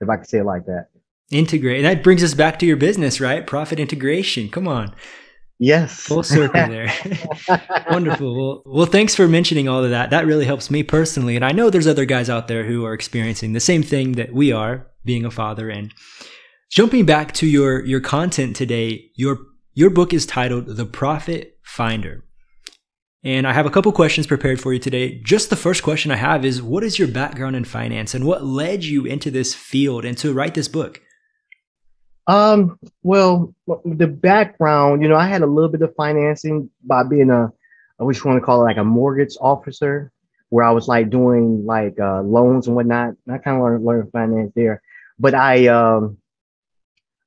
if 0.00 0.08
I 0.08 0.16
could 0.16 0.28
say 0.28 0.38
it 0.38 0.44
like 0.44 0.66
that. 0.66 0.88
Integrate. 1.30 1.82
That 1.82 2.02
brings 2.02 2.24
us 2.24 2.34
back 2.34 2.58
to 2.60 2.66
your 2.66 2.76
business, 2.76 3.20
right? 3.20 3.46
Profit 3.46 3.78
integration. 3.78 4.48
Come 4.48 4.66
on. 4.66 4.94
Yes. 5.58 6.00
Full 6.00 6.22
circle 6.22 6.66
there. 6.68 6.92
Wonderful. 7.90 8.34
Well, 8.34 8.62
well, 8.64 8.86
thanks 8.86 9.14
for 9.14 9.28
mentioning 9.28 9.68
all 9.68 9.84
of 9.84 9.90
that. 9.90 10.10
That 10.10 10.26
really 10.26 10.46
helps 10.46 10.70
me 10.70 10.82
personally. 10.82 11.36
And 11.36 11.44
I 11.44 11.52
know 11.52 11.68
there's 11.68 11.86
other 11.86 12.04
guys 12.04 12.30
out 12.30 12.48
there 12.48 12.64
who 12.64 12.84
are 12.84 12.94
experiencing 12.94 13.52
the 13.52 13.60
same 13.60 13.82
thing 13.82 14.12
that 14.12 14.32
we 14.32 14.52
are, 14.52 14.86
being 15.04 15.24
a 15.24 15.30
father. 15.30 15.68
And 15.68 15.92
jumping 16.70 17.04
back 17.04 17.32
to 17.34 17.46
your, 17.46 17.84
your 17.84 18.00
content 18.00 18.56
today, 18.56 19.10
your, 19.14 19.38
your 19.74 19.90
book 19.90 20.14
is 20.14 20.24
titled 20.26 20.66
The 20.66 20.86
Profit 20.86 21.58
Finder. 21.62 22.24
And 23.24 23.46
I 23.46 23.52
have 23.52 23.66
a 23.66 23.70
couple 23.70 23.90
questions 23.92 24.26
prepared 24.26 24.60
for 24.60 24.72
you 24.72 24.78
today. 24.78 25.20
Just 25.24 25.50
the 25.50 25.56
first 25.56 25.82
question 25.82 26.10
I 26.10 26.16
have 26.16 26.44
is 26.44 26.62
what 26.62 26.84
is 26.84 26.98
your 26.98 27.08
background 27.08 27.56
in 27.56 27.64
finance 27.64 28.14
and 28.14 28.24
what 28.24 28.44
led 28.44 28.84
you 28.84 29.04
into 29.06 29.30
this 29.30 29.54
field 29.54 30.04
and 30.04 30.16
to 30.18 30.32
write 30.32 30.54
this 30.54 30.68
book? 30.68 31.00
Um, 32.28 32.78
well, 33.02 33.54
the 33.84 34.06
background, 34.06 35.02
you 35.02 35.08
know, 35.08 35.16
I 35.16 35.26
had 35.26 35.42
a 35.42 35.46
little 35.46 35.70
bit 35.70 35.82
of 35.82 35.94
financing 35.96 36.70
by 36.84 37.02
being 37.02 37.30
a, 37.30 37.50
I 37.98 38.04
wish 38.04 38.22
you 38.22 38.28
want 38.28 38.40
to 38.40 38.44
call 38.44 38.60
it 38.60 38.64
like 38.64 38.76
a 38.76 38.84
mortgage 38.84 39.36
officer, 39.40 40.12
where 40.50 40.64
I 40.64 40.70
was 40.70 40.88
like 40.88 41.10
doing 41.10 41.66
like 41.66 41.98
uh, 41.98 42.22
loans 42.22 42.66
and 42.66 42.76
whatnot. 42.76 43.14
I 43.30 43.38
kind 43.38 43.56
of 43.56 43.62
learned, 43.62 43.84
learned 43.84 44.12
finance 44.12 44.52
there, 44.54 44.82
but 45.18 45.34
I 45.34 45.66
um, 45.66 46.18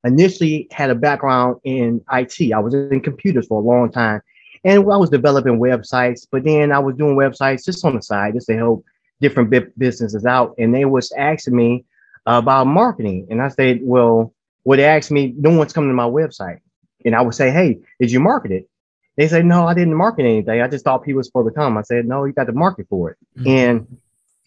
initially 0.04 0.68
had 0.72 0.90
a 0.90 0.96
background 0.96 1.60
in 1.64 2.04
IT. 2.12 2.54
I 2.54 2.60
was 2.60 2.74
in 2.74 3.02
computers 3.02 3.48
for 3.48 3.62
a 3.62 3.66
long 3.66 3.92
time, 3.92 4.22
and 4.63 4.80
I 4.80 4.98
was 4.98 5.10
developing 5.10 5.60
websites, 5.60 6.27
but 6.30 6.44
then 6.44 6.72
I 6.72 6.80
was 6.80 6.96
doing 6.96 7.15
websites 7.15 7.65
just 7.65 7.84
on 7.84 7.96
the 7.96 8.01
side, 8.01 8.36
just 8.36 8.48
to 8.48 8.56
help 8.56 8.86
different 9.20 9.50
businesses 9.77 10.25
out. 10.25 10.56
And 10.58 10.74
they 10.74 10.86
was 10.86 11.12
asking 11.12 11.56
me 11.56 11.86
about 12.25 12.68
marketing. 12.68 13.27
And 13.30 13.41
I 13.41 13.50
said, 13.50 13.80
well, 13.82 14.34
what 14.63 14.77
they 14.77 14.86
asked 14.86 15.12
me, 15.12 15.34
no 15.38 15.58
one's 15.58 15.74
coming 15.74 15.89
to 15.89 15.96
my 15.96 16.06
website. 16.06 16.60
And 17.03 17.15
I 17.15 17.22
would 17.22 17.34
say, 17.34 17.50
hey, 17.50 17.80
did 18.00 18.12
you 18.12 18.20
market 18.20 18.51
it? 18.51 18.70
They 19.18 19.27
say, 19.27 19.41
no, 19.41 19.65
I 19.65 19.74
didn't 19.74 19.96
market 19.96 20.24
anything. 20.24 20.62
I 20.62 20.68
just 20.68 20.86
thought 20.86 21.03
people 21.03 21.18
were 21.18 21.24
supposed 21.24 21.50
to 21.50 21.53
come. 21.53 21.77
I 21.77 21.82
said, 21.82 22.08
no, 22.08 22.25
you 22.25 22.34
got 22.34 22.46
to 22.46 22.53
market 22.53 22.88
for 22.89 23.12
it. 23.12 23.18
Mm-hmm. 23.38 23.48
And 23.48 23.98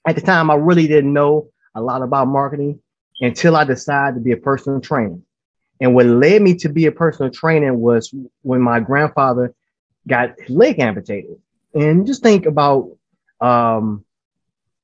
at 0.06 0.14
the 0.14 0.20
time, 0.20 0.50
I 0.50 0.54
really 0.54 0.86
didn't 0.86 1.12
know 1.12 1.48
a 1.74 1.80
lot 1.80 2.02
about 2.02 2.28
marketing 2.28 2.80
until 3.20 3.56
I 3.56 3.64
decided 3.64 4.14
to 4.14 4.20
be 4.20 4.32
a 4.32 4.36
personal 4.36 4.80
trainer. 4.80 5.18
And 5.80 5.94
what 5.94 6.06
led 6.06 6.40
me 6.42 6.54
to 6.56 6.68
be 6.68 6.86
a 6.86 6.92
personal 6.92 7.30
trainer 7.30 7.74
was 7.74 8.14
when 8.42 8.60
my 8.60 8.80
grandfather 8.80 9.54
got 10.06 10.38
his 10.38 10.50
leg 10.50 10.78
amputated. 10.80 11.36
And 11.74 12.06
just 12.06 12.22
think 12.22 12.46
about 12.46 12.96
um, 13.40 14.04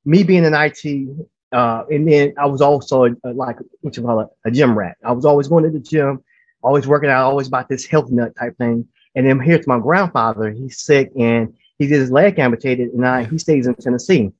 me 0.04 0.22
being 0.22 0.44
in 0.44 0.54
IT, 0.54 1.08
uh, 1.52 1.84
and 1.90 2.08
then 2.08 2.34
I 2.38 2.46
was 2.46 2.60
also 2.60 3.04
a, 3.04 3.10
a, 3.24 3.32
like 3.32 3.56
what 3.80 3.96
you 3.96 4.02
call 4.02 4.20
it, 4.20 4.28
a 4.44 4.50
gym 4.50 4.76
rat. 4.76 4.96
I 5.04 5.12
was 5.12 5.24
always 5.24 5.48
going 5.48 5.64
to 5.64 5.70
the 5.70 5.80
gym, 5.80 6.22
always 6.62 6.86
working 6.86 7.10
out, 7.10 7.26
always 7.26 7.48
about 7.48 7.68
this 7.68 7.86
health 7.86 8.10
nut 8.10 8.34
type 8.36 8.56
thing. 8.58 8.86
And 9.14 9.26
then 9.26 9.40
here's 9.40 9.66
my 9.66 9.78
grandfather. 9.78 10.50
He's 10.50 10.80
sick 10.80 11.10
and 11.18 11.54
he 11.78 11.86
did 11.86 12.00
his 12.00 12.10
leg 12.10 12.38
amputated, 12.38 12.90
and 12.90 13.06
I, 13.06 13.24
he 13.24 13.38
stays 13.38 13.66
in 13.66 13.74
Tennessee. 13.74 14.30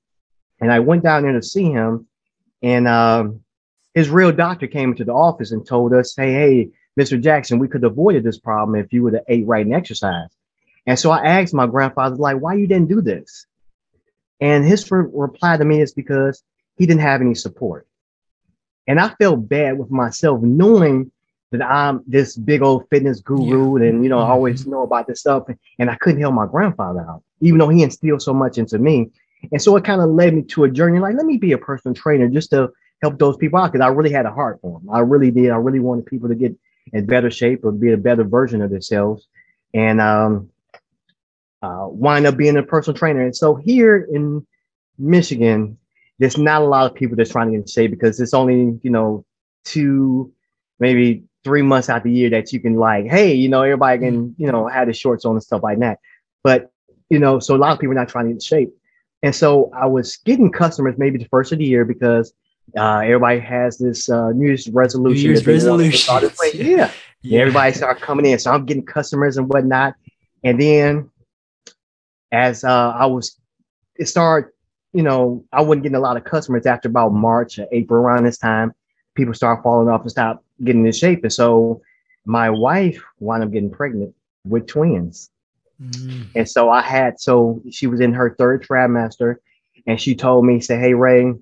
And 0.60 0.70
I 0.70 0.78
went 0.78 1.02
down 1.02 1.22
there 1.22 1.32
to 1.32 1.42
see 1.42 1.70
him, 1.70 2.06
and 2.62 2.86
um, 2.86 3.40
his 3.94 4.10
real 4.10 4.30
doctor 4.30 4.66
came 4.66 4.90
into 4.90 5.04
the 5.04 5.14
office 5.14 5.50
and 5.50 5.66
told 5.66 5.94
us, 5.94 6.14
"Hey, 6.14 6.32
hey, 6.32 6.68
Mr. 6.98 7.18
Jackson, 7.18 7.58
we 7.58 7.66
could 7.66 7.82
have 7.82 7.92
avoided 7.92 8.24
this 8.24 8.38
problem 8.38 8.78
if 8.78 8.92
you 8.92 9.02
would 9.04 9.14
have 9.14 9.24
ate 9.28 9.46
right 9.46 9.64
and 9.64 9.74
exercised." 9.74 10.36
And 10.90 10.98
so 10.98 11.12
I 11.12 11.24
asked 11.24 11.54
my 11.54 11.68
grandfather, 11.68 12.16
like, 12.16 12.38
why 12.38 12.54
you 12.54 12.66
didn't 12.66 12.88
do 12.88 13.00
this? 13.00 13.46
And 14.40 14.64
his 14.64 14.90
re- 14.90 15.06
reply 15.12 15.56
to 15.56 15.64
me 15.64 15.80
is 15.80 15.94
because 15.94 16.42
he 16.78 16.84
didn't 16.84 17.02
have 17.02 17.20
any 17.20 17.36
support. 17.36 17.86
And 18.88 18.98
I 18.98 19.10
felt 19.10 19.48
bad 19.48 19.78
with 19.78 19.92
myself 19.92 20.42
knowing 20.42 21.12
that 21.52 21.62
I'm 21.62 22.02
this 22.08 22.36
big 22.36 22.60
old 22.60 22.88
fitness 22.90 23.20
guru 23.20 23.78
yeah. 23.78 23.88
and, 23.88 24.02
you 24.02 24.08
know, 24.08 24.18
I 24.18 24.22
mm-hmm. 24.22 24.32
always 24.32 24.66
know 24.66 24.82
about 24.82 25.06
this 25.06 25.20
stuff. 25.20 25.44
And 25.78 25.88
I 25.88 25.94
couldn't 25.94 26.22
help 26.22 26.34
my 26.34 26.48
grandfather 26.48 27.06
out, 27.08 27.22
even 27.40 27.60
though 27.60 27.68
he 27.68 27.84
instilled 27.84 28.22
so 28.22 28.34
much 28.34 28.58
into 28.58 28.80
me. 28.80 29.12
And 29.52 29.62
so 29.62 29.76
it 29.76 29.84
kind 29.84 30.00
of 30.00 30.10
led 30.10 30.34
me 30.34 30.42
to 30.42 30.64
a 30.64 30.68
journey 30.68 30.98
like, 30.98 31.14
let 31.14 31.24
me 31.24 31.36
be 31.36 31.52
a 31.52 31.58
personal 31.58 31.94
trainer 31.94 32.28
just 32.28 32.50
to 32.50 32.68
help 33.00 33.16
those 33.16 33.36
people 33.36 33.60
out 33.60 33.70
because 33.70 33.84
I 33.84 33.90
really 33.90 34.10
had 34.10 34.26
a 34.26 34.32
heart 34.32 34.58
for 34.60 34.80
them. 34.80 34.90
I 34.90 34.98
really 34.98 35.30
did. 35.30 35.50
I 35.50 35.56
really 35.56 35.78
wanted 35.78 36.06
people 36.06 36.28
to 36.30 36.34
get 36.34 36.56
in 36.92 37.06
better 37.06 37.30
shape 37.30 37.64
or 37.64 37.70
be 37.70 37.92
a 37.92 37.96
better 37.96 38.24
version 38.24 38.60
of 38.60 38.70
themselves. 38.70 39.28
And 39.72 40.00
um, 40.00 40.49
uh, 41.62 41.86
wind 41.88 42.26
up 42.26 42.36
being 42.36 42.56
a 42.56 42.62
personal 42.62 42.96
trainer. 42.96 43.22
And 43.22 43.36
so 43.36 43.54
here 43.54 44.08
in 44.12 44.46
Michigan, 44.98 45.78
there's 46.18 46.38
not 46.38 46.62
a 46.62 46.66
lot 46.66 46.90
of 46.90 46.94
people 46.94 47.16
that's 47.16 47.30
trying 47.30 47.48
to 47.48 47.52
get 47.52 47.60
in 47.62 47.66
shape 47.66 47.90
because 47.90 48.20
it's 48.20 48.34
only, 48.34 48.78
you 48.82 48.90
know, 48.90 49.24
two, 49.64 50.32
maybe 50.78 51.24
three 51.44 51.62
months 51.62 51.88
out 51.88 52.02
the 52.02 52.12
year 52.12 52.30
that 52.30 52.52
you 52.52 52.60
can 52.60 52.76
like, 52.76 53.06
hey, 53.06 53.32
you 53.32 53.48
know, 53.48 53.62
everybody 53.62 53.98
can, 53.98 54.34
you 54.38 54.50
know, 54.50 54.68
have 54.68 54.86
the 54.86 54.92
shorts 54.92 55.24
on 55.24 55.32
and 55.32 55.42
stuff 55.42 55.62
like 55.62 55.78
that. 55.78 55.98
But, 56.42 56.70
you 57.08 57.18
know, 57.18 57.38
so 57.38 57.56
a 57.56 57.58
lot 57.58 57.72
of 57.72 57.78
people 57.78 57.92
are 57.92 58.00
not 58.00 58.08
trying 58.08 58.26
to 58.26 58.30
get 58.30 58.34
in 58.34 58.40
shape. 58.40 58.74
And 59.22 59.34
so 59.34 59.70
I 59.74 59.86
was 59.86 60.16
getting 60.18 60.50
customers 60.50 60.94
maybe 60.96 61.18
the 61.18 61.28
first 61.28 61.52
of 61.52 61.58
the 61.58 61.64
year 61.64 61.84
because 61.84 62.32
uh, 62.76 62.98
everybody 62.98 63.40
has 63.40 63.78
this 63.78 64.08
uh, 64.08 64.30
New 64.30 64.46
Year's 64.46 64.68
resolution. 64.68 65.22
New 65.22 65.28
Year's 65.28 65.46
resolution. 65.46 66.30
Yeah. 66.54 66.90
yeah. 67.22 67.40
Everybody 67.40 67.74
start 67.74 68.00
coming 68.00 68.26
in. 68.26 68.38
So 68.38 68.50
I'm 68.50 68.64
getting 68.64 68.84
customers 68.84 69.36
and 69.36 69.48
whatnot. 69.48 69.94
And 70.44 70.60
then 70.60 71.10
as 72.32 72.64
uh, 72.64 72.90
I 72.90 73.06
was, 73.06 73.36
it 73.96 74.06
started, 74.06 74.50
you 74.92 75.02
know, 75.02 75.44
I 75.52 75.62
wasn't 75.62 75.84
getting 75.84 75.96
a 75.96 76.00
lot 76.00 76.16
of 76.16 76.24
customers 76.24 76.66
after 76.66 76.88
about 76.88 77.12
March 77.12 77.58
or 77.58 77.66
April 77.72 78.00
around 78.00 78.24
this 78.24 78.38
time. 78.38 78.74
People 79.14 79.34
start 79.34 79.62
falling 79.62 79.88
off 79.88 80.02
and 80.02 80.10
stop 80.10 80.44
getting 80.64 80.84
in 80.84 80.92
shape. 80.92 81.22
And 81.22 81.32
so 81.32 81.82
my 82.24 82.50
wife 82.50 83.02
wound 83.18 83.42
up 83.42 83.50
getting 83.50 83.70
pregnant 83.70 84.14
with 84.44 84.66
twins. 84.66 85.30
Mm. 85.82 86.26
And 86.34 86.48
so 86.48 86.70
I 86.70 86.82
had, 86.82 87.20
so 87.20 87.62
she 87.70 87.86
was 87.86 88.00
in 88.00 88.12
her 88.12 88.34
third 88.34 88.66
trimester 88.66 89.36
and 89.86 90.00
she 90.00 90.14
told 90.14 90.44
me, 90.44 90.60
say, 90.60 90.78
Hey, 90.78 90.94
Ray, 90.94 91.32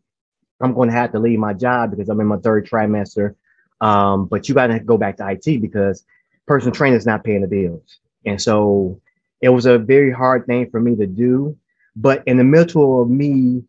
I'm 0.61 0.75
going 0.75 0.89
to 0.89 0.95
have 0.95 1.13
to 1.13 1.19
leave 1.19 1.39
my 1.39 1.55
job 1.55 1.91
because 1.91 2.09
I'm 2.09 2.21
in 2.21 2.27
my 2.27 2.39
third 2.39 2.67
trimester. 2.67 3.35
Um, 3.81 4.27
but 4.27 4.49
you 4.49 4.55
got 4.55 4.69
to 4.69 4.81
go 4.81 4.97
back 4.97 5.17
to 5.19 5.29
IT 5.29 5.61
because 5.61 6.05
personal 6.47 6.75
trainer 6.75 6.97
is 6.97 7.07
not 7.07 7.25
paying 7.25 7.43
the 7.43 7.49
bills. 7.49 7.99
And 8.25 8.41
so 8.41 9.01
it 9.41 9.49
was 9.51 9.67
a 9.67 9.79
very 9.79 10.13
hard 10.13 10.47
thing 10.47 10.71
for 10.71 10.81
me 10.81 10.97
to 10.97 11.07
do. 11.07 11.57
But 11.95 12.23
in 12.27 12.37
the 12.37 12.45
middle 12.45 13.03
of 13.03 13.11
me 13.11 13.65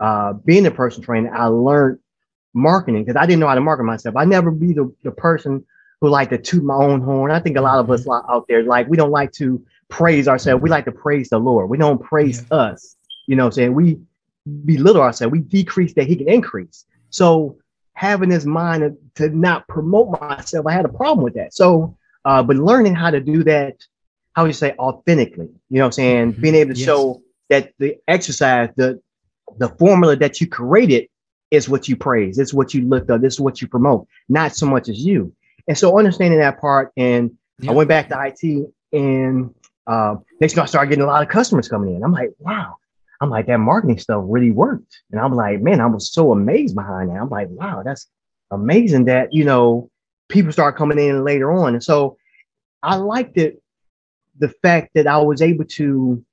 uh, 0.00 0.34
being 0.34 0.66
a 0.66 0.70
personal 0.70 1.04
trainer, 1.04 1.34
I 1.34 1.46
learned 1.46 1.98
marketing 2.54 3.04
because 3.04 3.20
I 3.20 3.26
didn't 3.26 3.40
know 3.40 3.48
how 3.48 3.54
to 3.54 3.60
market 3.60 3.84
myself. 3.84 4.16
I 4.16 4.24
never 4.24 4.50
be 4.50 4.72
the, 4.72 4.92
the 5.02 5.10
person 5.10 5.64
who 6.00 6.08
like 6.08 6.30
to 6.30 6.38
toot 6.38 6.64
my 6.64 6.74
own 6.74 7.00
horn. 7.00 7.30
I 7.30 7.40
think 7.40 7.56
a 7.56 7.60
lot 7.60 7.78
of 7.78 7.90
us 7.90 8.04
mm-hmm. 8.04 8.30
out 8.30 8.46
there, 8.48 8.62
like 8.62 8.88
we 8.88 8.96
don't 8.96 9.10
like 9.10 9.32
to 9.32 9.64
praise 9.88 10.28
ourselves. 10.28 10.62
We 10.62 10.70
like 10.70 10.84
to 10.86 10.92
praise 10.92 11.28
the 11.28 11.38
Lord. 11.38 11.70
We 11.70 11.78
don't 11.78 12.02
praise 12.02 12.44
yeah. 12.50 12.58
us. 12.58 12.96
You 13.26 13.36
know 13.36 13.44
what 13.44 13.48
I'm 13.48 13.52
saying? 13.52 13.74
We 13.74 14.00
belittle 14.64 15.02
ourselves. 15.02 15.32
We 15.32 15.40
decrease 15.40 15.94
that 15.94 16.06
he 16.06 16.16
can 16.16 16.28
increase. 16.28 16.84
So 17.10 17.56
having 17.94 18.28
this 18.28 18.44
mind 18.44 18.96
to 19.16 19.28
not 19.30 19.66
promote 19.68 20.20
myself, 20.20 20.66
I 20.66 20.72
had 20.72 20.84
a 20.84 20.90
problem 20.90 21.24
with 21.24 21.34
that. 21.34 21.54
So, 21.54 21.96
uh, 22.24 22.42
but 22.42 22.56
learning 22.56 22.94
how 22.94 23.10
to 23.10 23.20
do 23.20 23.42
that 23.44 23.76
how 24.36 24.44
you 24.44 24.52
say 24.52 24.74
authentically, 24.78 25.48
you 25.70 25.78
know 25.78 25.80
what 25.80 25.86
I'm 25.86 25.92
saying? 25.92 26.32
Mm-hmm. 26.32 26.42
Being 26.42 26.54
able 26.56 26.74
to 26.74 26.78
yes. 26.78 26.86
show 26.86 27.22
that 27.48 27.72
the 27.78 27.96
exercise, 28.06 28.68
the 28.76 29.00
the 29.58 29.70
formula 29.70 30.14
that 30.16 30.40
you 30.40 30.46
created 30.46 31.08
is 31.50 31.68
what 31.68 31.88
you 31.88 31.96
praise, 31.96 32.38
it's 32.38 32.52
what 32.52 32.74
you 32.74 32.86
lift 32.86 33.08
up, 33.08 33.22
this 33.22 33.34
is 33.34 33.40
what 33.40 33.62
you 33.62 33.68
promote, 33.68 34.06
not 34.28 34.54
so 34.54 34.66
much 34.66 34.88
as 34.88 34.98
you. 34.98 35.32
And 35.66 35.78
so 35.78 35.98
understanding 35.98 36.38
that 36.40 36.60
part, 36.60 36.92
and 36.96 37.30
I 37.66 37.72
went 37.72 37.88
back 37.88 38.08
to 38.10 38.26
IT 38.26 38.68
and 38.92 39.54
uh, 39.86 40.16
next 40.40 40.54
thing 40.54 40.62
I 40.62 40.66
started 40.66 40.90
getting 40.90 41.04
a 41.04 41.06
lot 41.06 41.22
of 41.22 41.28
customers 41.28 41.68
coming 41.68 41.94
in. 41.94 42.04
I'm 42.04 42.12
like, 42.12 42.32
wow. 42.38 42.76
I'm 43.20 43.30
like, 43.30 43.46
that 43.46 43.58
marketing 43.58 43.98
stuff 43.98 44.24
really 44.26 44.50
worked. 44.50 45.00
And 45.10 45.20
I'm 45.20 45.34
like, 45.34 45.62
man, 45.62 45.80
I 45.80 45.86
was 45.86 46.12
so 46.12 46.32
amazed 46.32 46.74
behind 46.74 47.08
that. 47.08 47.16
I'm 47.16 47.30
like, 47.30 47.48
wow, 47.50 47.82
that's 47.82 48.08
amazing 48.50 49.06
that, 49.06 49.32
you 49.32 49.44
know, 49.44 49.90
people 50.28 50.52
start 50.52 50.76
coming 50.76 50.98
in 50.98 51.24
later 51.24 51.52
on. 51.52 51.72
And 51.72 51.82
so 51.82 52.18
I 52.82 52.96
liked 52.96 53.38
it 53.38 53.62
the 54.38 54.48
fact 54.48 54.90
that 54.94 55.06
I 55.06 55.18
was 55.18 55.42
able 55.42 55.64
to 55.64 56.24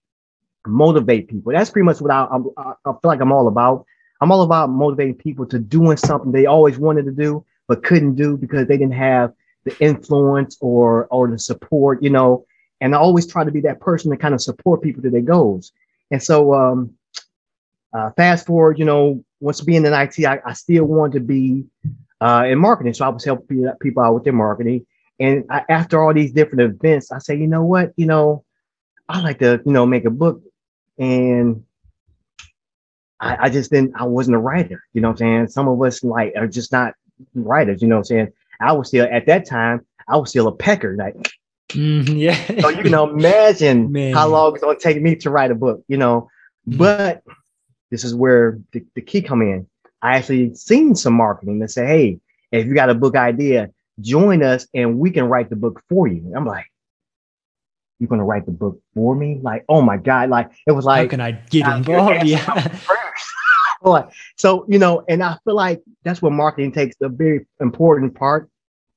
motivate 0.66 1.28
people. 1.28 1.52
That's 1.52 1.70
pretty 1.70 1.86
much 1.86 2.02
what 2.02 2.12
I, 2.12 2.24
I, 2.58 2.74
I 2.86 2.92
feel 2.92 3.00
like 3.04 3.22
I'm 3.22 3.32
all 3.32 3.48
about. 3.48 3.86
I'm 4.22 4.32
all 4.32 4.44
about 4.44 4.70
motivating 4.70 5.16
people 5.16 5.46
to 5.48 5.60
doing 5.60 5.98
something 5.98 6.32
they 6.32 6.46
always 6.46 6.78
wanted 6.80 7.06
to 7.06 7.12
do 7.12 7.46
but 7.68 7.84
couldn't 7.84 8.16
do 8.16 8.38
because 8.38 8.68
they 8.68 8.78
didn't 8.78 8.94
have 8.94 9.34
the 9.64 9.76
influence 9.80 10.58
or 10.62 11.08
or 11.08 11.30
the 11.30 11.40
support, 11.40 12.04
you 12.04 12.10
know. 12.10 12.46
And 12.82 12.94
I 12.94 12.98
always 12.98 13.26
try 13.26 13.44
to 13.44 13.52
be 13.52 13.62
that 13.62 13.80
person 13.80 14.12
to 14.12 14.18
kind 14.18 14.34
of 14.34 14.42
support 14.42 14.82
people 14.82 15.02
to 15.04 15.10
their 15.10 15.22
goals. 15.22 15.72
And 16.12 16.22
so, 16.22 16.54
um, 16.54 16.94
uh, 17.94 18.12
fast 18.12 18.46
forward, 18.46 18.78
you 18.78 18.86
know, 18.86 19.24
once 19.40 19.62
being 19.62 19.86
in 19.86 19.94
IT, 19.94 20.26
I, 20.26 20.40
I 20.46 20.54
still 20.54 20.86
wanted 20.86 21.14
to 21.14 21.20
be 21.22 21.66
uh, 22.20 22.46
in 22.48 22.60
marketing. 22.60 22.94
So 22.94 23.06
I 23.06 23.10
was 23.10 23.24
helping 23.24 23.66
people 23.82 24.04
out 24.04 24.16
with 24.16 24.24
their 24.24 24.34
marketing. 24.34 24.86
And 25.20 25.46
I, 25.50 25.64
after 25.70 26.02
all 26.02 26.14
these 26.14 26.32
different 26.32 26.62
events, 26.62 27.12
I 27.12 27.20
say, 27.20 27.36
you 27.38 27.48
know 27.48 27.64
what, 27.64 27.94
you 27.96 28.06
know, 28.06 28.44
I 29.08 29.22
like 29.22 29.40
to, 29.40 29.62
you 29.66 29.72
know, 29.72 29.86
make 29.86 30.06
a 30.06 30.10
book. 30.10 30.42
And 30.98 31.64
I, 33.20 33.46
I 33.46 33.50
just 33.50 33.72
didn't, 33.72 33.94
I 33.96 34.04
wasn't 34.04 34.36
a 34.36 34.40
writer, 34.40 34.84
you 34.94 35.02
know 35.02 35.10
what 35.10 35.22
I'm 35.22 35.46
saying? 35.46 35.48
Some 35.50 35.68
of 35.68 35.82
us 35.82 36.04
like 36.04 36.34
are 36.36 36.48
just 36.48 36.72
not 36.72 36.94
writers, 37.34 37.82
you 37.82 37.88
know 37.88 37.96
what 37.96 38.02
I'm 38.02 38.06
saying? 38.06 38.34
I 38.60 38.74
was 38.74 38.90
still 38.90 39.08
at 39.10 39.26
that 39.28 39.48
time, 39.48 39.86
I 40.08 40.18
was 40.18 40.30
still 40.30 40.48
a 40.48 40.56
pecker, 40.56 40.96
like 40.98 41.16
mm, 41.70 42.08
yeah. 42.18 42.62
so 42.62 42.70
you 42.70 42.84
can 42.84 42.94
imagine 42.94 43.92
Man. 43.92 44.14
how 44.14 44.28
long 44.28 44.54
it's 44.54 44.64
gonna 44.64 44.78
take 44.78 45.02
me 45.02 45.16
to 45.18 45.30
write 45.30 45.52
a 45.52 45.56
book, 45.56 45.84
you 45.88 45.98
know. 45.98 46.30
Mm. 46.68 46.78
But 46.78 47.24
this 47.92 48.04
is 48.04 48.14
where 48.16 48.60
the, 48.72 48.84
the 48.96 49.02
key 49.02 49.22
come 49.22 49.42
in. 49.42 49.68
I 50.02 50.18
actually 50.18 50.54
seen 50.56 50.96
some 50.96 51.14
marketing 51.14 51.60
that 51.60 51.72
say, 51.72 51.86
hey, 51.86 52.20
if 52.52 52.68
you 52.68 52.74
got 52.74 52.90
a 52.90 52.96
book 52.96 53.16
idea, 53.16 53.72
join 54.00 54.44
us 54.44 54.68
and 54.74 55.00
we 55.00 55.12
can 55.12 55.26
write 55.26 55.50
the 55.50 55.56
book 55.56 55.82
for 55.90 56.08
you. 56.08 56.34
I'm 56.36 56.46
like, 56.46 56.66
you're 58.00 58.08
gonna 58.08 58.26
write 58.26 58.46
the 58.46 58.52
book 58.52 58.80
for 58.94 59.16
me? 59.16 59.40
Like, 59.42 59.66
oh 59.70 59.82
my 59.82 59.98
God, 59.98 60.30
like 60.30 60.52
it 60.68 60.72
was 60.72 60.86
like 60.86 61.08
how 61.08 61.10
can 61.10 61.22
I 61.22 61.32
get 61.32 61.68
involved? 61.68 62.26
Yeah. 62.26 62.78
so 64.38 64.66
you 64.68 64.80
know, 64.80 65.04
and 65.08 65.24
I 65.24 65.38
feel 65.46 65.56
like 65.56 65.82
that's 66.04 66.22
where 66.22 66.32
marketing 66.32 66.72
takes 66.72 66.96
a 67.02 67.10
very 67.10 67.46
important 67.60 68.16
part 68.16 68.50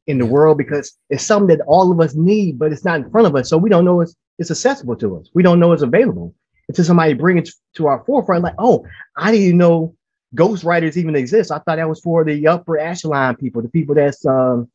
in 0.07 0.19
the 0.19 0.27
world 0.27 0.59
because 0.59 0.97
it's 1.11 1.25
something 1.25 1.57
that 1.57 1.65
all 1.67 1.91
of 1.91 2.01
us 2.01 2.15
need, 2.15 2.59
but 2.59 2.73
it's 2.73 2.85
not 2.85 3.01
in 3.01 3.11
front 3.11 3.27
of 3.27 3.35
us. 3.37 3.49
So 3.49 3.59
we 3.59 3.71
don't 3.71 3.85
know 3.85 4.01
it's 4.01 4.15
it's 4.39 4.51
accessible 4.51 4.97
to 4.97 5.19
us. 5.19 5.31
We 5.35 5.43
don't 5.43 5.61
know 5.61 5.73
it's 5.73 5.83
available 5.83 6.35
until 6.69 6.85
somebody 6.85 7.15
brings 7.15 7.49
it 7.49 7.55
to 7.77 7.87
our 7.87 8.05
forefront. 8.05 8.43
Like, 8.43 8.55
oh, 8.59 8.85
I 9.17 9.31
didn't 9.31 9.47
even 9.47 9.59
know 9.59 9.95
ghostwriters 10.35 10.97
even 10.97 11.17
exist. 11.17 11.51
I 11.51 11.59
thought 11.59 11.77
that 11.77 11.89
was 11.89 12.01
for 12.01 12.25
the 12.25 12.47
upper 12.47 12.79
echelon 12.79 13.37
people, 13.37 13.63
the 13.63 13.69
people 13.69 13.95
that's 13.95 14.25
um, 14.27 14.69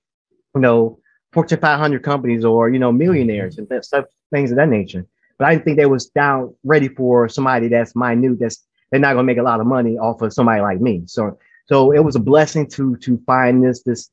you 0.55 0.61
know, 0.61 0.99
Fortune 1.31 1.59
500 1.59 2.03
companies 2.03 2.43
or, 2.43 2.69
you 2.69 2.79
know, 2.79 2.91
millionaires 2.91 3.57
and 3.57 3.67
stuff, 3.83 4.05
things 4.31 4.51
of 4.51 4.57
that 4.57 4.69
nature. 4.69 5.05
But 5.37 5.47
I 5.47 5.53
didn't 5.53 5.65
think 5.65 5.77
they 5.77 5.85
was 5.85 6.07
down 6.07 6.53
ready 6.63 6.87
for 6.89 7.27
somebody 7.29 7.67
that's 7.67 7.95
minute, 7.95 8.39
that's 8.39 8.65
they're 8.91 8.99
not 8.99 9.13
gonna 9.13 9.23
make 9.23 9.37
a 9.37 9.43
lot 9.43 9.59
of 9.59 9.65
money 9.65 9.97
off 9.97 10.21
of 10.21 10.33
somebody 10.33 10.61
like 10.61 10.81
me. 10.81 11.03
So 11.05 11.39
so 11.67 11.91
it 11.91 12.03
was 12.03 12.15
a 12.15 12.19
blessing 12.19 12.67
to 12.71 12.97
to 12.97 13.17
find 13.25 13.63
this 13.63 13.81
this 13.83 14.11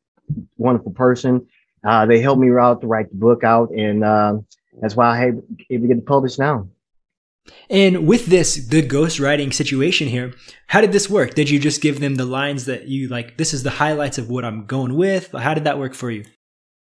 wonderful 0.57 0.93
person. 0.93 1.47
Uh, 1.85 2.07
they 2.07 2.21
helped 2.21 2.41
me 2.41 2.49
out 2.51 2.81
to 2.81 2.87
write 2.87 3.09
the 3.11 3.17
book 3.17 3.45
out, 3.45 3.71
and 3.71 4.05
uh, 4.05 4.39
that's 4.81 4.97
why 4.97 5.09
I 5.09 5.27
able 5.27 5.43
to 5.69 5.89
get 5.89 5.99
it 5.99 6.07
published 6.07 6.39
now. 6.39 6.69
And 7.71 8.07
with 8.07 8.27
this, 8.27 8.67
the 8.67 8.83
ghostwriting 8.83 9.53
situation 9.53 10.09
here, 10.09 10.35
how 10.69 10.81
did 10.81 10.93
this 10.93 11.11
work? 11.11 11.35
Did 11.35 11.51
you 11.51 11.59
just 11.59 11.83
give 11.83 12.01
them 12.01 12.15
the 12.15 12.25
lines 12.25 12.65
that 12.67 12.89
you 12.89 13.09
like, 13.09 13.37
this 13.37 13.53
is 13.53 13.63
the 13.63 13.71
highlights 13.71 14.19
of 14.19 14.31
what 14.31 14.45
I'm 14.45 14.67
going 14.67 14.95
with? 14.97 15.33
How 15.33 15.55
did 15.55 15.65
that 15.65 15.79
work 15.79 15.95
for 15.95 16.11
you? 16.11 16.25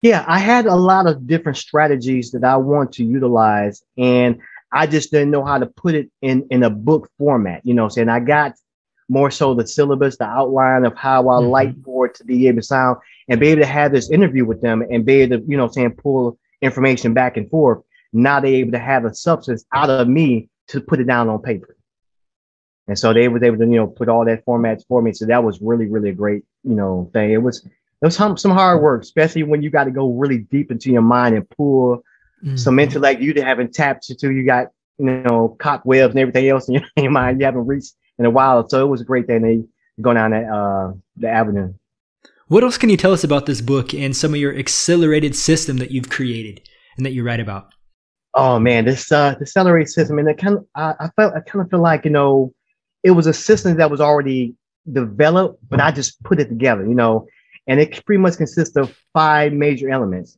Yeah, 0.01 0.25
I 0.27 0.39
had 0.39 0.65
a 0.65 0.75
lot 0.75 1.07
of 1.07 1.27
different 1.27 1.57
strategies 1.57 2.31
that 2.31 2.43
I 2.43 2.57
want 2.57 2.93
to 2.93 3.03
utilize. 3.03 3.83
And 3.97 4.39
I 4.71 4.87
just 4.87 5.11
didn't 5.11 5.31
know 5.31 5.45
how 5.45 5.59
to 5.59 5.65
put 5.65 5.95
it 5.95 6.09
in, 6.21 6.47
in 6.49 6.63
a 6.63 6.69
book 6.69 7.09
format. 7.17 7.61
You 7.63 7.73
know, 7.73 7.87
saying 7.89 8.09
I 8.09 8.19
got 8.19 8.53
more 9.09 9.29
so 9.29 9.53
the 9.53 9.67
syllabus, 9.67 10.17
the 10.17 10.25
outline 10.25 10.85
of 10.85 10.95
how 10.95 11.27
I 11.29 11.41
mm-hmm. 11.41 11.49
like 11.49 11.83
for 11.83 12.05
it 12.07 12.15
to 12.15 12.23
be 12.23 12.47
able 12.47 12.61
to 12.61 12.63
sound 12.63 12.97
and 13.27 13.39
be 13.39 13.49
able 13.49 13.61
to 13.61 13.67
have 13.67 13.91
this 13.91 14.09
interview 14.09 14.45
with 14.45 14.61
them 14.61 14.81
and 14.89 15.05
be 15.05 15.21
able 15.21 15.37
to, 15.37 15.43
you 15.45 15.57
know, 15.57 15.67
saying 15.67 15.91
pull 15.91 16.39
information 16.61 17.13
back 17.13 17.37
and 17.37 17.49
forth. 17.49 17.83
Now 18.13 18.39
they're 18.39 18.55
able 18.55 18.71
to 18.73 18.79
have 18.79 19.05
a 19.05 19.13
substance 19.13 19.65
out 19.73 19.89
of 19.89 20.07
me 20.07 20.49
to 20.69 20.81
put 20.81 20.99
it 20.99 21.05
down 21.05 21.29
on 21.29 21.41
paper. 21.41 21.75
And 22.87 22.97
so 22.97 23.13
they 23.13 23.27
was 23.27 23.43
able 23.43 23.57
to, 23.57 23.65
you 23.65 23.77
know, 23.77 23.87
put 23.87 24.09
all 24.09 24.25
that 24.25 24.45
formats 24.45 24.85
for 24.87 25.01
me. 25.01 25.13
So 25.13 25.25
that 25.25 25.43
was 25.43 25.61
really, 25.61 25.87
really 25.87 26.09
a 26.09 26.13
great, 26.13 26.43
you 26.63 26.75
know, 26.75 27.09
thing. 27.13 27.31
It 27.31 27.41
was, 27.41 27.63
it 27.65 28.05
was 28.05 28.15
some, 28.15 28.37
some 28.37 28.51
hard 28.51 28.81
work, 28.81 29.03
especially 29.03 29.43
when 29.43 29.61
you 29.61 29.69
got 29.69 29.85
to 29.85 29.91
go 29.91 30.11
really 30.11 30.39
deep 30.39 30.71
into 30.71 30.91
your 30.91 31.01
mind 31.01 31.35
and 31.35 31.49
pull 31.49 32.03
mm-hmm. 32.43 32.55
some 32.55 32.79
intellect 32.79 33.21
you 33.21 33.33
haven't 33.41 33.73
tapped 33.73 34.09
into. 34.09 34.31
You 34.31 34.45
got, 34.45 34.67
you 34.97 35.05
know, 35.05 35.55
cobwebs 35.59 36.11
and 36.11 36.19
everything 36.19 36.49
else 36.49 36.67
in 36.67 36.75
your, 36.75 36.83
in 36.95 37.03
your 37.03 37.11
mind 37.11 37.39
you 37.39 37.45
haven't 37.45 37.67
reached 37.67 37.93
in 38.17 38.25
a 38.25 38.29
while. 38.29 38.67
So 38.67 38.83
it 38.85 38.89
was 38.89 39.01
a 39.01 39.05
great 39.05 39.27
thing 39.27 39.41
to 39.43 39.67
go 40.01 40.13
down 40.13 40.31
that, 40.31 40.49
uh, 40.51 40.93
the 41.17 41.29
avenue. 41.29 41.73
What 42.47 42.63
else 42.63 42.77
can 42.77 42.89
you 42.89 42.97
tell 42.97 43.13
us 43.13 43.23
about 43.23 43.45
this 43.45 43.61
book 43.61 43.93
and 43.93 44.13
some 44.13 44.33
of 44.33 44.39
your 44.39 44.53
accelerated 44.57 45.35
system 45.35 45.77
that 45.77 45.91
you've 45.91 46.09
created 46.09 46.67
and 46.97 47.05
that 47.05 47.13
you 47.13 47.23
write 47.23 47.39
about? 47.39 47.73
Oh 48.33 48.59
man, 48.59 48.85
this 48.85 49.11
uh 49.11 49.35
the 49.35 49.41
accelerated 49.41 49.89
system, 49.89 50.19
and 50.19 50.27
it 50.27 50.37
kind 50.37 50.57
of 50.57 50.65
I, 50.75 50.95
I 50.99 51.09
felt 51.15 51.33
I 51.33 51.41
kind 51.41 51.63
of 51.63 51.69
feel 51.69 51.81
like 51.81 52.05
you 52.05 52.11
know 52.11 52.53
it 53.03 53.11
was 53.11 53.27
a 53.27 53.33
system 53.33 53.77
that 53.77 53.91
was 53.91 54.01
already 54.01 54.55
developed, 54.91 55.59
but 55.69 55.79
I 55.79 55.91
just 55.91 56.21
put 56.23 56.39
it 56.39 56.47
together, 56.49 56.85
you 56.85 56.95
know, 56.95 57.27
and 57.67 57.79
it 57.79 58.05
pretty 58.05 58.21
much 58.21 58.37
consists 58.37 58.75
of 58.77 58.95
five 59.13 59.53
major 59.53 59.89
elements, 59.89 60.37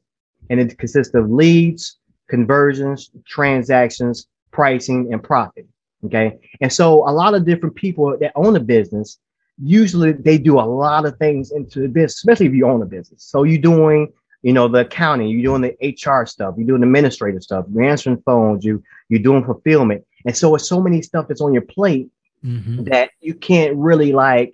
and 0.50 0.59
it 0.59 0.77
consists 0.77 1.13
of 1.13 1.29
leads, 1.29 1.97
conversions, 2.29 3.12
transactions, 3.27 4.27
pricing, 4.51 5.13
and 5.13 5.23
profit. 5.23 5.67
Okay, 6.05 6.39
and 6.62 6.71
so 6.71 7.07
a 7.07 7.12
lot 7.12 7.33
of 7.33 7.45
different 7.45 7.75
people 7.75 8.17
that 8.19 8.31
own 8.35 8.55
a 8.55 8.59
business 8.59 9.19
usually 9.62 10.13
they 10.13 10.38
do 10.38 10.59
a 10.59 10.62
lot 10.62 11.05
of 11.05 11.17
things 11.17 11.51
into 11.51 11.79
the 11.79 11.88
business, 11.88 12.15
especially 12.15 12.47
if 12.47 12.53
you 12.53 12.67
own 12.67 12.81
a 12.81 12.85
business. 12.85 13.23
So 13.23 13.43
you're 13.43 13.62
doing, 13.62 14.12
you 14.43 14.51
know, 14.51 14.67
the 14.67 14.79
accounting, 14.79 15.29
you're 15.29 15.57
doing 15.57 15.62
the 15.62 15.95
HR 15.97 16.25
stuff, 16.25 16.55
you're 16.57 16.67
doing 16.67 16.83
administrative 16.83 17.41
stuff, 17.41 17.65
you're 17.73 17.83
answering 17.83 18.21
phones, 18.25 18.63
you 18.63 18.83
you're 19.09 19.21
doing 19.21 19.43
fulfillment. 19.43 20.05
And 20.25 20.35
so 20.35 20.53
it's 20.55 20.67
so 20.67 20.81
many 20.81 21.01
stuff 21.01 21.27
that's 21.27 21.41
on 21.41 21.53
your 21.53 21.63
plate 21.63 22.09
mm-hmm. 22.45 22.83
that 22.85 23.12
you 23.21 23.33
can't 23.33 23.75
really 23.75 24.12
like, 24.12 24.53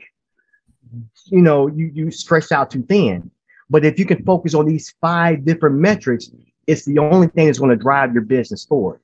you 1.25 1.41
know, 1.41 1.67
you 1.67 1.91
you 1.93 2.11
stretch 2.11 2.51
out 2.51 2.71
too 2.71 2.83
thin. 2.83 3.29
But 3.69 3.83
if 3.83 3.99
you 3.99 4.05
can 4.05 4.23
focus 4.23 4.53
on 4.53 4.65
these 4.65 4.93
five 5.01 5.43
different 5.43 5.77
metrics, 5.77 6.31
it's 6.67 6.85
the 6.85 6.99
only 6.99 7.27
thing 7.27 7.47
that's 7.47 7.59
going 7.59 7.71
to 7.71 7.75
drive 7.75 8.13
your 8.13 8.23
business 8.23 8.65
forward. 8.65 8.99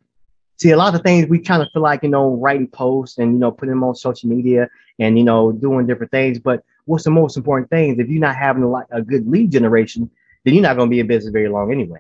See, 0.58 0.72
a 0.72 0.78
lot 0.78 0.96
of 0.96 1.02
things 1.02 1.28
we 1.28 1.40
kind 1.40 1.62
of 1.62 1.68
feel 1.74 1.82
like, 1.82 2.04
you 2.04 2.10
know, 2.10 2.36
writing 2.36 2.68
posts 2.68 3.18
and, 3.18 3.34
you 3.34 3.40
know, 3.40 3.52
putting 3.52 3.72
them 3.72 3.84
on 3.84 3.96
social 3.96 4.30
media 4.30 4.70
and, 5.00 5.18
you 5.18 5.26
know, 5.26 5.52
doing 5.52 5.86
different 5.86 6.12
things. 6.12 6.40
But 6.40 6.64
what's 6.86 7.04
the 7.04 7.12
most 7.12 7.36
important 7.36 7.70
thing 7.70 7.92
is 7.92 8.00
if 8.00 8.08
you're 8.08 8.22
not 8.22 8.36
having 8.36 8.64
a, 8.64 8.98
a 8.98 9.02
good 9.02 9.28
lead 9.28 9.52
generation, 9.52 10.10
then 10.46 10.54
you're 10.54 10.64
not 10.64 10.78
going 10.78 10.88
to 10.88 10.92
be 10.92 11.00
in 11.00 11.08
business 11.08 11.34
very 11.34 11.50
long 11.50 11.72
anyway. 11.72 12.00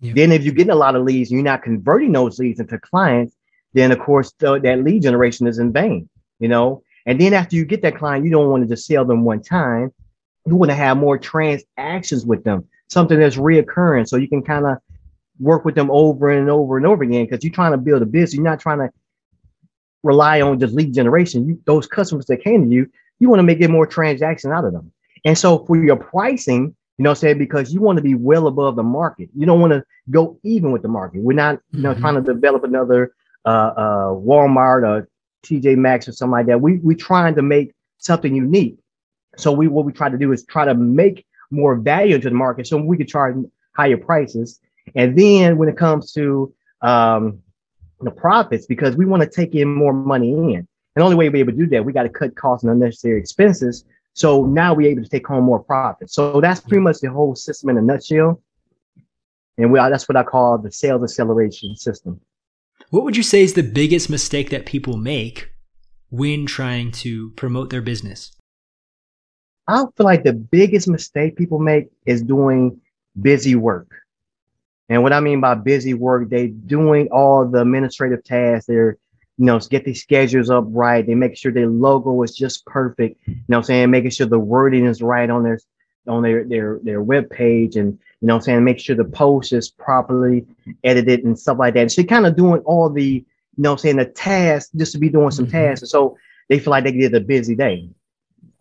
Yeah. 0.00 0.14
Then 0.14 0.32
if 0.32 0.42
you're 0.42 0.54
getting 0.54 0.72
a 0.72 0.76
lot 0.76 0.96
of 0.96 1.04
leads 1.04 1.30
and 1.30 1.38
you're 1.38 1.44
not 1.44 1.62
converting 1.62 2.12
those 2.12 2.38
leads 2.38 2.58
into 2.58 2.78
clients, 2.78 3.36
then 3.74 3.92
of 3.92 4.00
course 4.00 4.32
that 4.40 4.82
lead 4.82 5.02
generation 5.02 5.46
is 5.46 5.58
in 5.58 5.72
vain, 5.72 6.08
you 6.40 6.48
know? 6.48 6.82
And 7.06 7.20
then 7.20 7.34
after 7.34 7.56
you 7.56 7.64
get 7.64 7.82
that 7.82 7.96
client, 7.96 8.24
you 8.24 8.30
don't 8.30 8.48
want 8.48 8.62
to 8.62 8.68
just 8.68 8.86
sell 8.86 9.04
them 9.04 9.24
one 9.24 9.42
time. 9.42 9.92
You 10.46 10.56
want 10.56 10.70
to 10.70 10.76
have 10.76 10.96
more 10.96 11.18
transactions 11.18 12.24
with 12.26 12.44
them, 12.44 12.66
something 12.88 13.18
that's 13.18 13.36
reoccurring. 13.36 14.08
So 14.08 14.16
you 14.16 14.28
can 14.28 14.42
kind 14.42 14.66
of 14.66 14.78
work 15.38 15.64
with 15.64 15.74
them 15.74 15.90
over 15.90 16.30
and 16.30 16.48
over 16.48 16.76
and 16.76 16.86
over 16.86 17.02
again 17.02 17.24
because 17.24 17.44
you're 17.44 17.52
trying 17.52 17.72
to 17.72 17.78
build 17.78 18.02
a 18.02 18.06
business. 18.06 18.34
You're 18.34 18.44
not 18.44 18.60
trying 18.60 18.78
to 18.78 18.90
rely 20.02 20.40
on 20.40 20.60
just 20.60 20.74
lead 20.74 20.94
generation. 20.94 21.46
You, 21.46 21.60
those 21.64 21.86
customers 21.86 22.26
that 22.26 22.42
came 22.42 22.68
to 22.68 22.74
you, 22.74 22.90
you 23.18 23.28
want 23.28 23.40
to 23.40 23.44
make 23.44 23.60
it 23.60 23.70
more 23.70 23.86
transaction 23.86 24.52
out 24.52 24.64
of 24.64 24.72
them. 24.72 24.92
And 25.24 25.36
so 25.36 25.64
for 25.64 25.76
your 25.76 25.96
pricing, 25.96 26.74
you 26.98 27.02
know, 27.02 27.14
say 27.14 27.34
because 27.34 27.72
you 27.72 27.80
want 27.80 27.96
to 27.96 28.02
be 28.02 28.14
well 28.14 28.46
above 28.46 28.76
the 28.76 28.82
market. 28.82 29.28
You 29.36 29.46
don't 29.46 29.60
want 29.60 29.72
to 29.72 29.84
go 30.10 30.38
even 30.42 30.72
with 30.72 30.82
the 30.82 30.88
market. 30.88 31.22
We're 31.22 31.34
not, 31.34 31.60
you 31.72 31.82
know, 31.82 31.92
mm-hmm. 31.92 32.00
trying 32.00 32.14
to 32.14 32.20
develop 32.20 32.64
another 32.64 33.14
uh, 33.44 33.48
uh, 33.48 34.08
Walmart 34.10 34.86
or 34.86 35.08
TJ 35.44 35.76
Maxx 35.76 36.08
or 36.08 36.12
something 36.12 36.32
like 36.32 36.46
that. 36.46 36.60
We 36.60 36.78
we're 36.78 36.96
trying 36.96 37.34
to 37.34 37.42
make 37.42 37.72
something 37.98 38.34
unique. 38.34 38.78
So 39.36 39.52
we 39.52 39.68
what 39.68 39.84
we 39.84 39.92
try 39.92 40.08
to 40.08 40.18
do 40.18 40.32
is 40.32 40.44
try 40.44 40.64
to 40.64 40.74
make 40.74 41.26
more 41.50 41.76
value 41.76 42.18
to 42.18 42.28
the 42.28 42.34
market 42.34 42.66
so 42.66 42.76
we 42.76 42.96
can 42.96 43.06
charge 43.06 43.36
higher 43.76 43.96
prices 43.96 44.60
and 44.94 45.18
then 45.18 45.56
when 45.56 45.68
it 45.68 45.76
comes 45.76 46.12
to 46.12 46.52
um, 46.82 47.40
the 48.00 48.10
profits, 48.10 48.66
because 48.66 48.96
we 48.96 49.06
want 49.06 49.22
to 49.22 49.28
take 49.28 49.54
in 49.54 49.68
more 49.68 49.92
money 49.92 50.32
in. 50.32 50.56
And 50.56 50.66
the 50.96 51.02
only 51.02 51.16
way 51.16 51.28
we're 51.28 51.38
able 51.38 51.52
to 51.52 51.58
do 51.58 51.66
that, 51.68 51.84
we 51.84 51.92
got 51.92 52.04
to 52.04 52.08
cut 52.08 52.36
costs 52.36 52.64
and 52.64 52.72
unnecessary 52.72 53.18
expenses. 53.18 53.84
So 54.14 54.44
now 54.46 54.74
we're 54.74 54.90
able 54.90 55.02
to 55.02 55.08
take 55.08 55.26
home 55.26 55.44
more 55.44 55.62
profit. 55.62 56.10
So 56.10 56.40
that's 56.40 56.60
pretty 56.60 56.82
much 56.82 57.00
the 57.00 57.10
whole 57.10 57.34
system 57.34 57.70
in 57.70 57.78
a 57.78 57.82
nutshell. 57.82 58.40
And 59.58 59.72
we, 59.72 59.78
that's 59.78 60.08
what 60.08 60.16
I 60.16 60.22
call 60.22 60.58
the 60.58 60.72
sales 60.72 61.02
acceleration 61.02 61.76
system. 61.76 62.20
What 62.90 63.04
would 63.04 63.16
you 63.16 63.22
say 63.22 63.42
is 63.42 63.54
the 63.54 63.62
biggest 63.62 64.08
mistake 64.08 64.50
that 64.50 64.66
people 64.66 64.96
make 64.96 65.50
when 66.10 66.46
trying 66.46 66.92
to 66.92 67.30
promote 67.30 67.70
their 67.70 67.82
business? 67.82 68.32
I 69.66 69.84
feel 69.96 70.04
like 70.04 70.24
the 70.24 70.32
biggest 70.32 70.88
mistake 70.88 71.36
people 71.36 71.58
make 71.58 71.86
is 72.06 72.22
doing 72.22 72.80
busy 73.20 73.56
work. 73.56 73.88
And 74.88 75.02
what 75.02 75.12
I 75.12 75.20
mean 75.20 75.40
by 75.40 75.54
busy 75.54 75.94
work, 75.94 76.28
they 76.28 76.48
doing 76.48 77.08
all 77.10 77.48
the 77.48 77.62
administrative 77.62 78.22
tasks. 78.22 78.66
They're, 78.66 78.98
you 79.38 79.46
know, 79.46 79.58
get 79.58 79.84
these 79.84 80.02
schedules 80.02 80.50
up 80.50 80.64
right. 80.68 81.06
They 81.06 81.14
make 81.14 81.36
sure 81.36 81.50
their 81.52 81.68
logo 81.68 82.22
is 82.22 82.36
just 82.36 82.64
perfect. 82.66 83.20
You 83.26 83.36
know 83.48 83.58
I'm 83.58 83.62
saying? 83.64 83.90
Making 83.90 84.10
sure 84.10 84.26
the 84.26 84.38
wording 84.38 84.86
is 84.86 85.02
right 85.02 85.28
on 85.28 85.42
their 85.42 85.58
on 86.06 86.22
their 86.22 86.44
their 86.44 86.78
their 86.82 87.02
web 87.02 87.30
page 87.30 87.76
and 87.76 87.98
you 88.20 88.28
know 88.28 88.36
I'm 88.36 88.40
saying 88.42 88.62
make 88.62 88.78
sure 88.78 88.94
the 88.94 89.04
post 89.04 89.52
is 89.52 89.70
properly 89.70 90.46
edited 90.84 91.24
and 91.24 91.38
stuff 91.38 91.58
like 91.58 91.74
that. 91.74 91.90
So 91.90 92.02
they're 92.02 92.08
kind 92.08 92.26
of 92.26 92.36
doing 92.36 92.60
all 92.60 92.90
the, 92.90 93.04
you 93.04 93.24
know 93.56 93.72
I'm 93.72 93.78
saying, 93.78 93.96
the 93.96 94.06
tasks 94.06 94.70
just 94.76 94.92
to 94.92 94.98
be 94.98 95.08
doing 95.08 95.30
some 95.30 95.46
mm-hmm. 95.46 95.56
tasks. 95.56 95.82
And 95.82 95.88
so 95.88 96.16
they 96.48 96.58
feel 96.58 96.70
like 96.70 96.84
they 96.84 96.92
did 96.92 97.14
a 97.14 97.20
busy 97.20 97.54
day. 97.54 97.88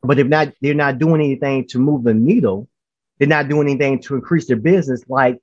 But 0.02 0.20
if 0.20 0.28
not, 0.28 0.54
they're 0.62 0.74
not 0.74 1.00
doing 1.00 1.22
anything 1.22 1.68
to 1.68 1.80
move 1.80 2.04
the 2.04 2.14
needle. 2.14 2.68
They're 3.20 3.28
not 3.28 3.48
doing 3.48 3.70
anything 3.70 4.02
to 4.04 4.16
increase 4.16 4.48
their 4.48 4.58
business, 4.58 5.04
like 5.08 5.40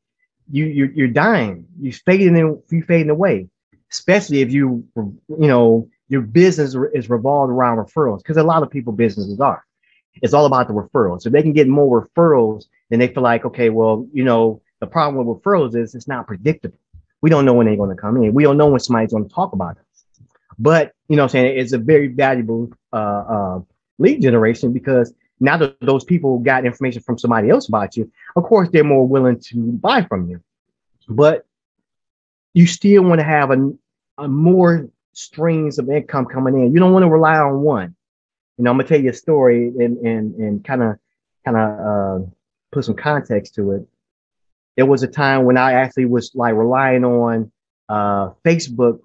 you 0.51 0.65
you're, 0.65 0.91
you're 0.93 1.09
dying. 1.09 1.67
You're 1.81 1.93
fading 1.93 2.37
in, 2.37 2.63
you 2.71 2.83
fading 2.83 3.11
away. 3.11 3.49
Especially 3.93 4.41
if 4.41 4.53
you 4.53 4.85
you 4.97 5.49
know 5.49 5.89
your 6.09 6.23
business 6.23 6.77
is 6.93 7.09
revolved 7.09 7.53
around 7.53 7.79
referrals, 7.79 8.19
because 8.19 8.37
a 8.37 8.43
lot 8.43 8.63
of 8.63 8.71
people 8.71 8.93
businesses 8.93 9.41
are. 9.41 9.65
It's 10.23 10.35
all 10.35 10.47
about 10.47 10.67
the 10.69 10.75
referrals. 10.75 11.23
So 11.23 11.31
they 11.31 11.43
can 11.43 11.53
get 11.53 11.69
more 11.69 12.07
referrals, 12.07 12.65
then 12.89 12.99
they 12.99 13.09
feel 13.09 13.23
like, 13.23 13.45
okay, 13.45 13.71
well, 13.71 14.07
you 14.13 14.25
know, 14.25 14.61
the 14.81 14.87
problem 14.87 15.25
with 15.25 15.41
referrals 15.41 15.77
is 15.77 15.95
it's 15.95 16.09
not 16.09 16.27
predictable. 16.27 16.79
We 17.23 17.31
don't 17.31 17.45
know 17.45 17.55
when 17.55 17.67
they're 17.67 17.77
going 17.77 17.95
to 17.95 18.01
come 18.01 18.17
in. 18.17 18.35
We 18.35 18.43
don't 18.43 18.57
know 18.57 18.69
when 18.69 18.81
somebody's 18.81 19.13
going 19.13 19.29
to 19.29 19.35
talk 19.35 19.53
about 19.53 19.77
it. 19.77 19.83
But 20.59 20.93
you 21.09 21.17
know, 21.17 21.25
I'm 21.25 21.29
saying 21.29 21.59
it's 21.59 21.73
a 21.73 21.79
very 21.79 22.09
valuable 22.09 22.73
uh, 22.93 22.97
uh, 22.97 23.61
lead 23.99 24.21
generation 24.21 24.73
because 24.73 25.13
now 25.41 25.57
that 25.57 25.81
those 25.81 26.05
people 26.05 26.39
got 26.39 26.67
information 26.67 27.03
from 27.03 27.19
somebody 27.19 27.49
else 27.49 27.69
about 27.69 27.97
you, 27.97 28.11
of 28.37 28.45
course 28.45 28.69
they're 28.71 28.85
more 28.85 29.07
willing 29.09 29.41
to 29.41 29.57
buy 29.57 30.03
from 30.03 30.29
you. 30.29 30.43
But 31.09 31.47
you 32.55 32.67
still 32.67 33.03
want 33.03 33.21
to 33.21 33.25
have 33.25 33.51
a, 33.51 33.73
a 34.19 34.29
more 34.29 34.89
streams 35.13 35.79
of 35.79 35.89
income 35.91 36.27
coming 36.27 36.55
in. 36.55 36.73
You 36.73 36.81
don't 36.81 36.93
want 36.93 37.05
to 37.05 37.11
rely 37.11 37.37
on 37.37 37.61
one. 37.61 37.95
You 38.57 38.65
know, 38.65 38.71
I'm 38.71 38.77
gonna 38.77 38.89
tell 38.89 39.01
you 39.01 39.11
a 39.11 39.15
story 39.15 39.69
and 39.69 39.99
and 39.99 40.35
and 40.35 40.65
kind 40.65 40.83
of 40.83 40.99
kind 41.45 41.57
of 41.57 41.81
uh, 41.81 42.27
put 42.73 42.85
some 42.85 42.97
context 42.97 43.55
to 43.55 43.73
it. 43.73 43.87
There 44.77 44.87
was 44.87 45.03
a 45.03 45.09
time 45.09 45.45
when 45.45 45.57
I 45.57 45.73
actually 45.73 46.07
was 46.07 46.33
like 46.35 46.55
relying 46.55 47.05
on 47.05 47.51
uh, 47.89 48.31
Facebook 48.45 49.01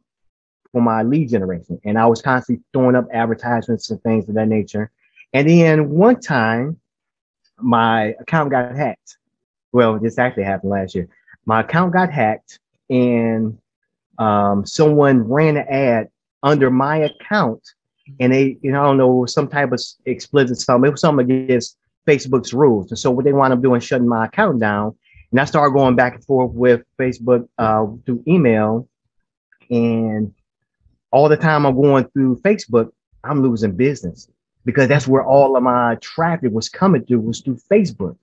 for 0.72 0.82
my 0.82 1.04
lead 1.04 1.30
generation, 1.30 1.80
and 1.86 1.98
I 1.98 2.06
was 2.08 2.22
constantly 2.22 2.64
throwing 2.74 2.96
up 2.96 3.08
advertisements 3.14 3.90
and 3.90 4.02
things 4.04 4.28
of 4.28 4.36
that 4.36 4.48
nature. 4.48 4.92
And 5.34 5.50
then 5.50 5.90
one 5.90 6.20
time, 6.20 6.80
my 7.58 8.16
account 8.20 8.52
got 8.52 8.76
hacked. 8.76 9.18
Well, 9.72 10.00
this 10.00 10.18
actually 10.18 10.44
happened 10.44 10.72
last 10.72 10.96
year. 10.96 11.08
My 11.46 11.62
account 11.62 11.94
got 11.94 12.12
hacked, 12.12 12.60
and 12.90 13.58
um, 14.18 14.66
someone 14.66 15.28
ran 15.28 15.58
an 15.58 15.68
ad 15.68 16.10
under 16.44 16.70
my 16.70 16.98
account, 16.98 17.62
and 18.20 18.34
they, 18.34 18.58
you 18.62 18.72
know, 18.72 18.82
I 18.82 18.86
don't 18.86 18.98
know, 18.98 19.26
some 19.26 19.48
type 19.48 19.72
of 19.72 19.82
explicit 20.06 20.58
something. 20.58 20.88
It 20.88 20.92
was 20.92 21.02
something 21.02 21.30
against 21.30 21.78
Facebook's 22.08 22.54
rules. 22.54 22.92
And 22.92 23.00
so 23.00 23.12
what 23.12 23.26
they 23.26 23.34
wound 23.34 23.54
up 23.54 23.62
doing, 23.62 23.80
is 23.80 23.84
shutting 23.84 24.08
my 24.08 24.26
account 24.26 24.60
down. 24.60 24.96
And 25.32 25.40
I 25.40 25.46
started 25.46 25.74
going 25.74 25.96
back 25.96 26.16
and 26.16 26.24
forth 26.24 26.52
with 26.52 26.84
Facebook 27.00 27.48
uh, 27.58 27.88
through 28.06 28.24
email, 28.28 28.88
and 29.70 30.34
all 31.12 31.30
the 31.30 31.38
time 31.38 31.66
I'm 31.66 31.76
going 31.76 32.06
through 32.10 32.42
Facebook, 32.42 32.92
I'm 33.24 33.42
losing 33.42 33.76
business 33.76 34.30
because 34.66 34.88
that's 34.88 35.08
where 35.08 35.24
all 35.24 35.56
of 35.56 35.64
my 35.64 35.96
traffic 36.02 36.52
was 36.52 36.70
coming 36.70 37.06
through 37.06 37.22
was 37.22 37.42
through 37.42 37.60
Facebook. 37.72 38.18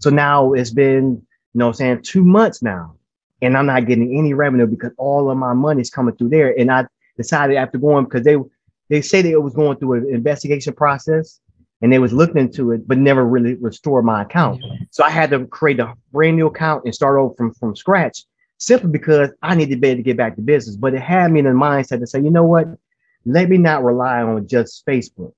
So 0.00 0.10
now 0.10 0.52
it's 0.52 0.70
been, 0.70 1.22
you 1.54 1.58
know 1.58 1.68
I'm 1.68 1.74
saying, 1.74 2.02
two 2.02 2.24
months 2.24 2.62
now. 2.62 2.94
And 3.40 3.56
I'm 3.56 3.66
not 3.66 3.86
getting 3.86 4.16
any 4.16 4.34
revenue 4.34 4.66
because 4.66 4.92
all 4.98 5.30
of 5.30 5.38
my 5.38 5.52
money 5.52 5.80
is 5.80 5.90
coming 5.90 6.16
through 6.16 6.30
there. 6.30 6.58
And 6.58 6.70
I 6.70 6.86
decided 7.16 7.56
after 7.56 7.78
going 7.78 8.04
because 8.04 8.24
they 8.24 8.36
they 8.88 9.02
say 9.02 9.22
that 9.22 9.30
it 9.30 9.42
was 9.42 9.54
going 9.54 9.78
through 9.78 9.94
an 9.94 10.14
investigation 10.14 10.72
process 10.72 11.40
and 11.82 11.92
they 11.92 11.98
was 11.98 12.12
looking 12.12 12.38
into 12.38 12.72
it, 12.72 12.88
but 12.88 12.98
never 12.98 13.24
really 13.24 13.54
restored 13.54 14.04
my 14.04 14.22
account. 14.22 14.62
So 14.90 15.04
I 15.04 15.10
had 15.10 15.30
to 15.30 15.46
create 15.46 15.78
a 15.78 15.94
brand 16.10 16.36
new 16.36 16.46
account 16.46 16.84
and 16.84 16.94
start 16.94 17.18
over 17.18 17.34
from, 17.34 17.54
from 17.54 17.76
scratch 17.76 18.24
simply 18.58 18.90
because 18.90 19.30
I 19.42 19.54
needed 19.54 19.76
to 19.76 19.80
be 19.80 19.88
able 19.88 19.98
to 19.98 20.02
get 20.02 20.16
back 20.16 20.36
to 20.36 20.42
business. 20.42 20.76
But 20.76 20.94
it 20.94 21.00
had 21.00 21.30
me 21.30 21.40
in 21.40 21.44
the 21.44 21.52
mindset 21.52 22.00
to 22.00 22.06
say, 22.06 22.20
you 22.20 22.30
know 22.30 22.44
what? 22.44 22.66
Let 23.24 23.48
me 23.48 23.58
not 23.58 23.84
rely 23.84 24.22
on 24.22 24.48
just 24.48 24.84
Facebook. 24.86 25.32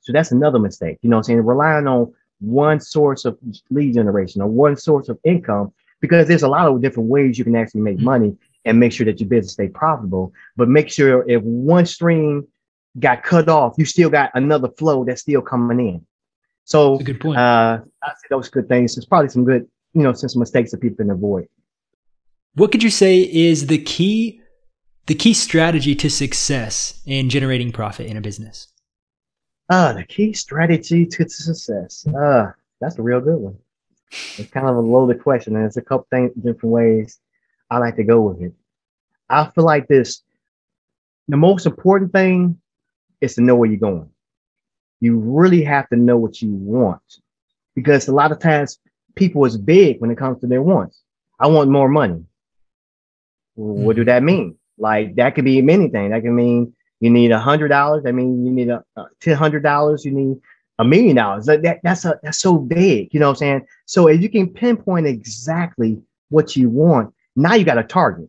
So 0.00 0.12
that's 0.12 0.32
another 0.32 0.58
mistake. 0.58 0.98
You 1.02 1.10
know 1.10 1.18
I'm 1.18 1.22
saying? 1.22 1.44
Relying 1.44 1.86
on 1.86 2.12
one 2.40 2.80
source 2.80 3.24
of 3.24 3.38
lead 3.70 3.94
generation 3.94 4.42
or 4.42 4.48
one 4.48 4.76
source 4.76 5.08
of 5.08 5.18
income, 5.24 5.72
because 6.02 6.28
there's 6.28 6.42
a 6.42 6.48
lot 6.48 6.66
of 6.66 6.82
different 6.82 7.08
ways 7.08 7.38
you 7.38 7.44
can 7.44 7.56
actually 7.56 7.80
make 7.80 7.96
mm-hmm. 7.96 8.04
money 8.04 8.36
and 8.66 8.78
make 8.78 8.92
sure 8.92 9.06
that 9.06 9.18
your 9.20 9.28
business 9.28 9.54
stay 9.54 9.68
profitable. 9.68 10.34
But 10.56 10.68
make 10.68 10.90
sure 10.90 11.26
if 11.26 11.42
one 11.42 11.86
stream 11.86 12.46
got 12.98 13.22
cut 13.22 13.48
off, 13.48 13.74
you 13.78 13.86
still 13.86 14.10
got 14.10 14.30
another 14.34 14.68
flow 14.76 15.04
that's 15.04 15.22
still 15.22 15.40
coming 15.40 15.80
in. 15.80 16.06
So 16.64 16.98
good 16.98 17.20
point. 17.20 17.38
Uh, 17.38 17.80
I 18.02 18.08
say 18.08 18.26
those 18.28 18.50
good 18.50 18.68
things. 18.68 18.94
There's 18.94 19.06
probably 19.06 19.30
some 19.30 19.44
good, 19.44 19.66
you 19.94 20.02
know, 20.02 20.12
some 20.12 20.38
mistakes 20.38 20.72
that 20.72 20.80
people 20.80 20.98
can 20.98 21.10
avoid. 21.10 21.48
What 22.54 22.70
could 22.70 22.82
you 22.82 22.90
say 22.90 23.20
is 23.20 23.68
the 23.68 23.78
key, 23.78 24.40
the 25.06 25.14
key 25.14 25.32
strategy 25.32 25.94
to 25.94 26.10
success 26.10 27.00
in 27.06 27.30
generating 27.30 27.72
profit 27.72 28.06
in 28.06 28.16
a 28.16 28.20
business? 28.20 28.68
Uh, 29.70 29.92
the 29.92 30.04
key 30.04 30.32
strategy 30.34 31.06
to 31.06 31.28
success. 31.28 32.06
Uh, 32.06 32.52
that's 32.80 32.98
a 32.98 33.02
real 33.02 33.20
good 33.20 33.36
one. 33.36 33.56
It's 34.38 34.50
kind 34.50 34.68
of 34.68 34.76
a 34.76 34.80
loaded 34.80 35.22
question, 35.22 35.54
and 35.54 35.64
there's 35.64 35.76
a 35.76 35.82
couple 35.82 36.06
things, 36.10 36.32
different 36.34 36.72
ways 36.72 37.18
I 37.70 37.78
like 37.78 37.96
to 37.96 38.04
go 38.04 38.20
with 38.20 38.42
it. 38.42 38.52
I 39.28 39.48
feel 39.50 39.64
like 39.64 39.88
this. 39.88 40.22
The 41.28 41.36
most 41.36 41.66
important 41.66 42.12
thing 42.12 42.60
is 43.20 43.36
to 43.36 43.40
know 43.40 43.56
where 43.56 43.70
you're 43.70 43.78
going. 43.78 44.10
You 45.00 45.18
really 45.18 45.62
have 45.62 45.88
to 45.88 45.96
know 45.96 46.16
what 46.16 46.42
you 46.42 46.50
want 46.50 47.00
because 47.74 48.08
a 48.08 48.12
lot 48.12 48.32
of 48.32 48.38
times 48.38 48.78
people 49.14 49.44
is 49.44 49.56
big 49.56 50.00
when 50.00 50.10
it 50.10 50.18
comes 50.18 50.40
to 50.40 50.46
their 50.46 50.62
wants. 50.62 51.00
I 51.40 51.46
want 51.46 51.70
more 51.70 51.88
money. 51.88 52.24
Well, 53.56 53.84
what 53.84 53.96
do 53.96 54.02
mm-hmm. 54.02 54.08
that 54.08 54.22
mean? 54.22 54.56
Like 54.78 55.14
that 55.16 55.34
could 55.34 55.44
be 55.44 55.62
many 55.62 55.88
things. 55.88 56.10
That 56.10 56.22
can 56.22 56.34
mean 56.34 56.74
you 57.00 57.10
need 57.10 57.30
a 57.32 57.38
hundred 57.38 57.68
dollars. 57.68 58.04
I 58.06 58.12
mean, 58.12 58.44
you 58.44 58.52
need 58.52 58.68
a, 58.68 58.84
a 58.96 59.06
ten 59.20 59.36
hundred 59.36 59.62
dollars. 59.62 60.04
You 60.04 60.12
need 60.12 60.36
a 60.82 60.88
million 60.88 61.16
dollars. 61.16 61.46
That, 61.46 61.62
that 61.62 61.80
that's 61.82 62.04
a 62.04 62.18
that's 62.22 62.40
so 62.40 62.58
big. 62.58 63.08
You 63.12 63.20
know 63.20 63.26
what 63.26 63.32
I'm 63.32 63.36
saying? 63.36 63.66
So 63.86 64.08
if 64.08 64.20
you 64.20 64.28
can 64.28 64.48
pinpoint 64.48 65.06
exactly 65.06 66.00
what 66.28 66.56
you 66.56 66.68
want, 66.68 67.14
now 67.36 67.54
you 67.54 67.64
got 67.64 67.78
a 67.78 67.84
target. 67.84 68.22
You 68.24 68.28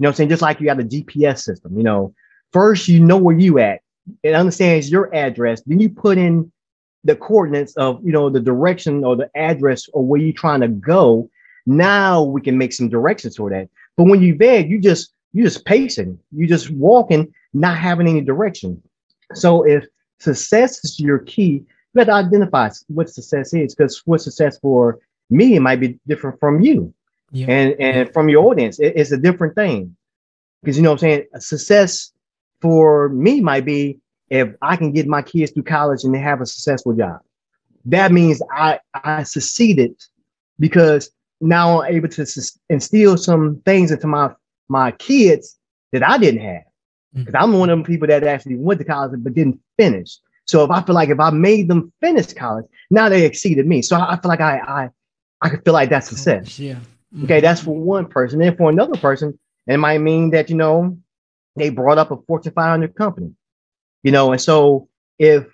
know 0.00 0.08
what 0.08 0.12
I'm 0.12 0.16
saying? 0.16 0.28
Just 0.30 0.42
like 0.42 0.60
you 0.60 0.66
got 0.66 0.80
a 0.80 0.84
GPS 0.84 1.40
system. 1.40 1.76
You 1.76 1.84
know, 1.84 2.14
first 2.52 2.88
you 2.88 3.00
know 3.00 3.18
where 3.18 3.38
you 3.38 3.58
at 3.58 3.80
it 4.22 4.34
understands 4.34 4.90
your 4.90 5.14
address. 5.14 5.62
Then 5.66 5.80
you 5.80 5.88
put 5.88 6.18
in 6.18 6.50
the 7.04 7.16
coordinates 7.16 7.76
of 7.76 8.04
you 8.04 8.12
know 8.12 8.30
the 8.30 8.40
direction 8.40 9.04
or 9.04 9.16
the 9.16 9.30
address 9.36 9.88
or 9.92 10.04
where 10.04 10.20
you're 10.20 10.32
trying 10.32 10.60
to 10.60 10.68
go. 10.68 11.28
Now 11.66 12.22
we 12.22 12.40
can 12.40 12.58
make 12.58 12.72
some 12.72 12.88
directions 12.88 13.36
for 13.36 13.50
that. 13.50 13.68
But 13.96 14.04
when 14.04 14.22
you 14.22 14.34
beg, 14.34 14.70
you 14.70 14.80
just 14.80 15.12
you 15.32 15.42
just 15.42 15.64
pacing, 15.64 16.18
you 16.32 16.46
just 16.46 16.70
walking, 16.70 17.32
not 17.52 17.78
having 17.78 18.06
any 18.06 18.20
direction. 18.20 18.80
So 19.34 19.62
if 19.64 19.84
success 20.18 20.84
is 20.84 21.00
your 21.00 21.18
key, 21.20 21.64
you 21.94 22.00
have 22.00 22.08
to 22.08 22.12
identify 22.12 22.70
what 22.88 23.08
success 23.08 23.54
is 23.54 23.74
because 23.74 24.02
what 24.04 24.20
success 24.20 24.58
for 24.58 24.98
me 25.30 25.58
might 25.58 25.80
be 25.80 25.98
different 26.06 26.38
from 26.40 26.60
you. 26.60 26.92
Yeah. 27.32 27.46
And 27.48 27.80
and 27.80 28.12
from 28.12 28.28
your 28.28 28.44
audience, 28.44 28.78
it, 28.78 28.94
it's 28.96 29.12
a 29.12 29.16
different 29.16 29.54
thing. 29.54 29.96
Because 30.62 30.76
you 30.76 30.82
know 30.82 30.90
what 30.90 31.02
I'm 31.02 31.10
saying? 31.10 31.26
Success 31.38 32.12
for 32.60 33.08
me 33.10 33.40
might 33.40 33.64
be 33.64 33.98
if 34.30 34.54
I 34.62 34.76
can 34.76 34.92
get 34.92 35.06
my 35.06 35.22
kids 35.22 35.52
through 35.52 35.64
college 35.64 36.04
and 36.04 36.14
they 36.14 36.18
have 36.18 36.40
a 36.40 36.46
successful 36.46 36.94
job. 36.94 37.20
That 37.86 38.12
means 38.12 38.40
I 38.50 38.80
I 38.94 39.24
succeeded 39.24 39.94
because 40.58 41.10
now 41.40 41.82
I'm 41.82 41.94
able 41.94 42.08
to 42.08 42.26
instill 42.70 43.16
some 43.18 43.60
things 43.64 43.90
into 43.90 44.06
my 44.06 44.30
my 44.68 44.92
kids 44.92 45.58
that 45.92 46.02
I 46.02 46.18
didn't 46.18 46.40
have. 46.40 46.62
Because 47.12 47.34
mm. 47.34 47.42
I'm 47.42 47.58
one 47.58 47.70
of 47.70 47.78
them 47.78 47.84
people 47.84 48.08
that 48.08 48.24
actually 48.24 48.56
went 48.56 48.80
to 48.80 48.84
college 48.84 49.12
but 49.22 49.34
didn't 49.34 49.60
finish. 49.76 50.18
So 50.46 50.64
if 50.64 50.70
I 50.70 50.82
feel 50.82 50.94
like 50.94 51.08
if 51.08 51.20
I 51.20 51.30
made 51.30 51.68
them 51.68 51.92
finish 52.00 52.32
college, 52.32 52.66
now 52.90 53.08
they 53.08 53.24
exceeded 53.24 53.66
me. 53.66 53.82
So 53.82 53.96
I, 53.96 54.18
feel 54.20 54.28
like 54.28 54.40
I 54.40 54.58
I 54.58 54.90
I 55.40 55.48
could 55.48 55.64
feel 55.64 55.74
like 55.74 55.90
that's 55.90 56.08
success. 56.08 56.58
Yeah. 56.58 56.74
Mm-hmm. 57.14 57.24
Okay, 57.24 57.40
that's 57.40 57.62
for 57.62 57.74
one 57.74 58.06
person. 58.06 58.38
Then 58.40 58.56
for 58.56 58.70
another 58.70 58.98
person, 58.98 59.38
it 59.66 59.78
might 59.78 59.98
mean 59.98 60.30
that 60.30 60.50
you 60.50 60.56
know 60.56 60.98
they 61.56 61.70
brought 61.70 61.98
up 61.98 62.10
a 62.10 62.16
Fortune 62.26 62.52
500 62.52 62.94
company, 62.94 63.32
you 64.02 64.12
know, 64.12 64.32
and 64.32 64.40
so 64.40 64.88
if 65.18 65.46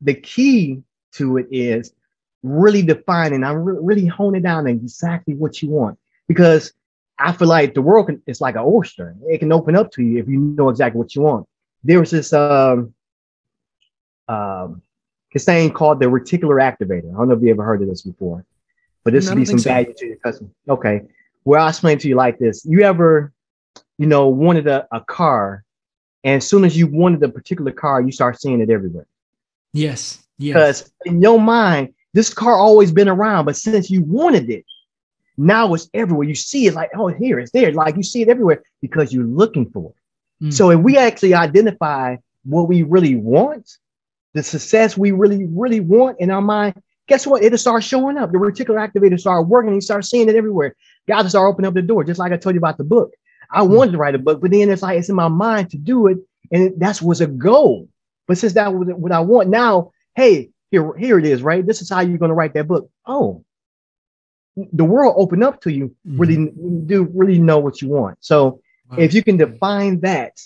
the 0.00 0.14
key 0.14 0.82
to 1.12 1.38
it 1.38 1.48
is 1.50 1.92
really 2.42 2.82
defining, 2.82 3.42
I'm 3.42 3.64
re- 3.64 3.78
really 3.80 4.06
honing 4.06 4.42
down 4.42 4.66
exactly 4.66 5.34
what 5.34 5.62
you 5.62 5.70
want 5.70 5.98
because 6.28 6.72
I 7.18 7.32
feel 7.32 7.48
like 7.48 7.74
the 7.74 7.82
world 7.82 8.06
can, 8.06 8.22
it's 8.26 8.40
like 8.40 8.54
an 8.54 8.62
oyster. 8.64 9.16
It 9.26 9.38
can 9.38 9.52
open 9.52 9.74
up 9.74 9.90
to 9.92 10.02
you 10.02 10.18
if 10.18 10.28
you 10.28 10.38
know 10.38 10.68
exactly 10.68 10.98
what 10.98 11.14
you 11.14 11.22
want. 11.22 11.48
There 11.82 11.98
was 11.98 12.10
this 12.10 12.32
um, 12.32 12.94
um, 14.28 14.82
this 15.32 15.44
thing 15.44 15.70
called 15.72 16.00
the 16.00 16.06
reticular 16.06 16.60
activator. 16.62 17.12
I 17.14 17.18
don't 17.18 17.28
know 17.28 17.34
if 17.34 17.42
you 17.42 17.50
ever 17.50 17.64
heard 17.64 17.82
of 17.82 17.88
this 17.88 18.02
before, 18.02 18.44
but 19.04 19.12
this 19.12 19.26
no, 19.26 19.32
would 19.32 19.40
be 19.40 19.44
some 19.44 19.58
so. 19.58 19.70
value 19.70 19.94
to 19.96 20.06
your 20.06 20.16
customer. 20.16 20.50
Okay. 20.68 21.02
Well, 21.44 21.62
I'll 21.62 21.68
explain 21.68 21.98
to 21.98 22.08
you 22.08 22.14
like 22.14 22.38
this. 22.38 22.64
You 22.64 22.82
ever 22.82 23.32
you 23.98 24.06
know, 24.06 24.28
wanted 24.28 24.66
a, 24.66 24.86
a 24.92 25.00
car, 25.00 25.64
and 26.24 26.36
as 26.36 26.48
soon 26.48 26.64
as 26.64 26.76
you 26.76 26.86
wanted 26.86 27.22
a 27.22 27.28
particular 27.28 27.72
car, 27.72 28.00
you 28.00 28.12
start 28.12 28.40
seeing 28.40 28.60
it 28.60 28.70
everywhere. 28.70 29.06
Yes. 29.72 30.24
Yes. 30.38 30.54
Because 30.54 30.92
in 31.04 31.20
your 31.20 31.40
mind, 31.40 31.94
this 32.14 32.32
car 32.32 32.54
always 32.54 32.92
been 32.92 33.08
around, 33.08 33.44
but 33.44 33.56
since 33.56 33.90
you 33.90 34.02
wanted 34.02 34.48
it, 34.50 34.64
now 35.36 35.74
it's 35.74 35.90
everywhere. 35.94 36.26
You 36.26 36.34
see 36.34 36.66
it 36.66 36.74
like, 36.74 36.90
oh, 36.96 37.08
here 37.08 37.38
it's 37.38 37.52
there. 37.52 37.72
Like 37.72 37.96
you 37.96 38.02
see 38.02 38.22
it 38.22 38.28
everywhere 38.28 38.62
because 38.80 39.12
you're 39.12 39.24
looking 39.24 39.68
for 39.70 39.92
it. 40.40 40.46
Mm. 40.46 40.52
So 40.52 40.70
if 40.70 40.80
we 40.80 40.96
actually 40.96 41.34
identify 41.34 42.16
what 42.44 42.68
we 42.68 42.82
really 42.82 43.16
want, 43.16 43.78
the 44.38 44.42
success 44.42 44.96
we 44.96 45.10
really, 45.10 45.46
really 45.50 45.80
want 45.80 46.20
in 46.20 46.30
our 46.30 46.40
mind, 46.40 46.80
guess 47.08 47.26
what? 47.26 47.42
It'll 47.42 47.58
start 47.58 47.82
showing 47.82 48.16
up. 48.16 48.30
The 48.30 48.38
reticular 48.38 48.78
activator 48.78 49.18
start 49.18 49.48
working. 49.48 49.74
You 49.74 49.80
start 49.80 50.04
seeing 50.04 50.28
it 50.28 50.36
everywhere. 50.36 50.76
God 51.08 51.22
will 51.22 51.30
start 51.30 51.52
opening 51.52 51.68
up 51.68 51.74
the 51.74 51.82
door, 51.82 52.04
just 52.04 52.20
like 52.20 52.32
I 52.32 52.36
told 52.36 52.54
you 52.54 52.60
about 52.60 52.78
the 52.78 52.84
book. 52.84 53.12
I 53.50 53.64
hmm. 53.64 53.72
wanted 53.72 53.92
to 53.92 53.98
write 53.98 54.14
a 54.14 54.18
book, 54.18 54.40
but 54.40 54.50
then 54.50 54.70
it's 54.70 54.82
like 54.82 54.98
it's 54.98 55.08
in 55.08 55.16
my 55.16 55.28
mind 55.28 55.70
to 55.70 55.78
do 55.78 56.06
it, 56.06 56.18
and 56.52 56.72
that's 56.78 57.02
was 57.02 57.20
a 57.20 57.26
goal. 57.26 57.88
But 58.26 58.38
since 58.38 58.52
that 58.52 58.72
was 58.74 58.88
what 58.94 59.10
I 59.10 59.20
want, 59.20 59.48
now, 59.48 59.92
hey, 60.14 60.50
here, 60.70 60.94
here 60.96 61.18
it 61.18 61.24
is, 61.24 61.42
right? 61.42 61.66
This 61.66 61.80
is 61.80 61.88
how 61.88 62.00
you're 62.00 62.18
going 62.18 62.28
to 62.28 62.34
write 62.34 62.54
that 62.54 62.68
book. 62.68 62.90
Oh, 63.06 63.42
the 64.72 64.84
world 64.84 65.14
open 65.16 65.42
up 65.42 65.62
to 65.62 65.72
you. 65.72 65.94
Mm-hmm. 66.06 66.20
Really, 66.20 66.52
do 66.86 67.10
really 67.14 67.38
know 67.38 67.58
what 67.58 67.80
you 67.80 67.88
want. 67.88 68.18
So 68.20 68.60
wow. 68.90 68.98
if 68.98 69.14
you 69.14 69.22
can 69.22 69.38
define 69.38 70.00
that, 70.00 70.38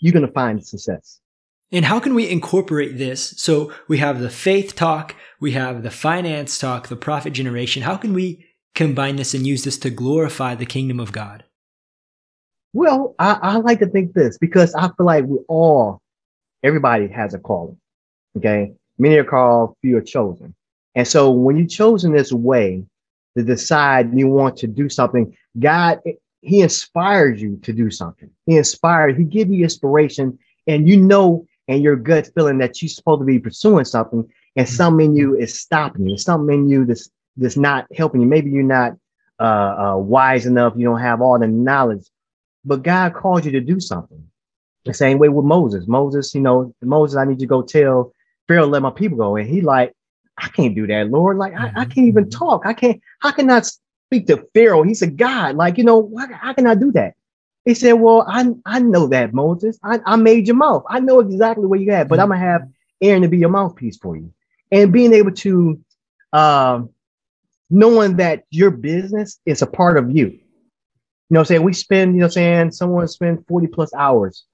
you're 0.00 0.12
going 0.12 0.26
to 0.26 0.32
find 0.32 0.64
success. 0.64 1.20
And 1.72 1.86
how 1.86 1.98
can 1.98 2.14
we 2.14 2.28
incorporate 2.28 2.98
this? 2.98 3.34
So 3.38 3.72
we 3.88 3.98
have 3.98 4.20
the 4.20 4.28
faith 4.28 4.74
talk, 4.74 5.16
we 5.40 5.52
have 5.52 5.82
the 5.82 5.90
finance 5.90 6.58
talk, 6.58 6.88
the 6.88 6.96
profit 6.96 7.32
generation. 7.32 7.82
How 7.82 7.96
can 7.96 8.12
we 8.12 8.46
combine 8.74 9.16
this 9.16 9.32
and 9.32 9.46
use 9.46 9.64
this 9.64 9.78
to 9.78 9.90
glorify 9.90 10.54
the 10.54 10.66
kingdom 10.66 11.00
of 11.00 11.12
God? 11.12 11.44
Well, 12.74 13.14
I, 13.18 13.38
I 13.40 13.56
like 13.56 13.80
to 13.80 13.86
think 13.86 14.12
this 14.12 14.36
because 14.38 14.74
I 14.74 14.82
feel 14.82 15.06
like 15.06 15.24
we 15.24 15.38
all, 15.48 16.00
everybody 16.62 17.08
has 17.08 17.32
a 17.32 17.38
calling. 17.38 17.78
Okay. 18.36 18.72
Many 18.98 19.16
are 19.16 19.24
called, 19.24 19.74
few 19.80 19.96
are 19.96 20.02
chosen. 20.02 20.54
And 20.94 21.08
so 21.08 21.30
when 21.30 21.56
you 21.56 21.66
chosen 21.66 22.12
this 22.12 22.32
way 22.32 22.84
to 23.36 23.42
decide 23.42 24.16
you 24.16 24.28
want 24.28 24.58
to 24.58 24.66
do 24.66 24.90
something, 24.90 25.34
God, 25.58 26.00
he 26.42 26.60
inspires 26.60 27.40
you 27.40 27.58
to 27.62 27.72
do 27.72 27.90
something. 27.90 28.30
He 28.44 28.58
inspired, 28.58 29.16
he 29.16 29.24
give 29.24 29.50
you 29.50 29.62
inspiration 29.62 30.38
and 30.66 30.88
you 30.88 30.96
know, 30.96 31.46
and 31.72 31.82
your 31.82 31.96
gut 31.96 32.30
feeling 32.34 32.58
that 32.58 32.80
you're 32.80 32.88
supposed 32.88 33.20
to 33.20 33.24
be 33.24 33.38
pursuing 33.38 33.84
something 33.84 34.28
and 34.56 34.66
mm-hmm. 34.66 34.74
something 34.74 35.06
in 35.06 35.16
you 35.16 35.36
is 35.36 35.58
stopping 35.58 36.08
you. 36.08 36.16
Something 36.16 36.54
in 36.54 36.68
you 36.68 36.84
that's, 36.84 37.10
that's 37.36 37.56
not 37.56 37.86
helping 37.96 38.20
you. 38.20 38.26
Maybe 38.26 38.50
you're 38.50 38.62
not 38.62 38.92
uh, 39.40 39.42
uh, 39.94 39.96
wise 39.96 40.46
enough. 40.46 40.74
You 40.76 40.84
don't 40.84 41.00
have 41.00 41.20
all 41.20 41.38
the 41.38 41.48
knowledge 41.48 42.04
but 42.64 42.82
God 42.82 43.14
called 43.14 43.44
you 43.44 43.52
to 43.52 43.60
do 43.60 43.80
something. 43.80 44.28
The 44.84 44.94
same 44.94 45.18
way 45.18 45.28
with 45.28 45.44
Moses. 45.44 45.86
Moses, 45.86 46.34
you 46.34 46.40
know, 46.40 46.74
Moses, 46.82 47.16
I 47.16 47.24
need 47.24 47.40
you 47.40 47.46
to 47.46 47.46
go 47.46 47.62
tell 47.62 48.12
Pharaoh, 48.48 48.66
let 48.66 48.82
my 48.82 48.90
people 48.90 49.18
go. 49.18 49.36
And 49.36 49.48
he 49.48 49.60
like, 49.60 49.92
I 50.38 50.48
can't 50.48 50.74
do 50.74 50.86
that, 50.88 51.10
Lord. 51.10 51.36
Like, 51.38 51.54
I, 51.54 51.72
I 51.76 51.84
can't 51.84 52.08
even 52.08 52.24
mm-hmm. 52.24 52.38
talk. 52.38 52.66
I 52.66 52.72
can't, 52.72 53.00
how 53.20 53.30
can 53.30 53.50
I 53.50 53.60
speak 53.60 54.26
to 54.26 54.44
Pharaoh? 54.54 54.82
He's 54.82 55.02
a 55.02 55.06
God. 55.06 55.56
Like, 55.56 55.78
you 55.78 55.84
know, 55.84 56.10
how 56.32 56.52
can 56.52 56.66
I 56.66 56.74
do 56.74 56.90
that? 56.92 57.14
He 57.64 57.74
said, 57.74 57.92
Well, 57.92 58.24
I 58.28 58.50
I 58.66 58.80
know 58.80 59.06
that, 59.08 59.32
Moses. 59.32 59.78
I, 59.84 60.00
I 60.04 60.16
made 60.16 60.46
your 60.46 60.56
mouth. 60.56 60.84
I 60.88 61.00
know 61.00 61.20
exactly 61.20 61.66
where 61.66 61.80
you 61.80 61.92
at, 61.92 62.08
but 62.08 62.20
I'm 62.20 62.28
gonna 62.28 62.40
have 62.40 62.68
Aaron 63.00 63.22
to 63.22 63.28
be 63.28 63.38
your 63.38 63.50
mouthpiece 63.50 63.98
for 63.98 64.16
you. 64.16 64.32
And 64.70 64.92
being 64.92 65.12
able 65.12 65.32
to 65.32 65.80
um 66.32 66.90
knowing 67.70 68.16
that 68.16 68.44
your 68.50 68.70
business 68.70 69.40
is 69.46 69.62
a 69.62 69.66
part 69.66 69.96
of 69.96 70.10
you. 70.10 70.26
You 70.26 70.40
know 71.30 71.40
I'm 71.40 71.46
saying? 71.46 71.62
We 71.62 71.72
spend, 71.72 72.14
you 72.14 72.20
know 72.20 72.26
I'm 72.26 72.32
saying, 72.32 72.70
someone 72.72 73.08
spend 73.08 73.46
40 73.48 73.68
plus 73.68 73.94
hours 73.94 74.44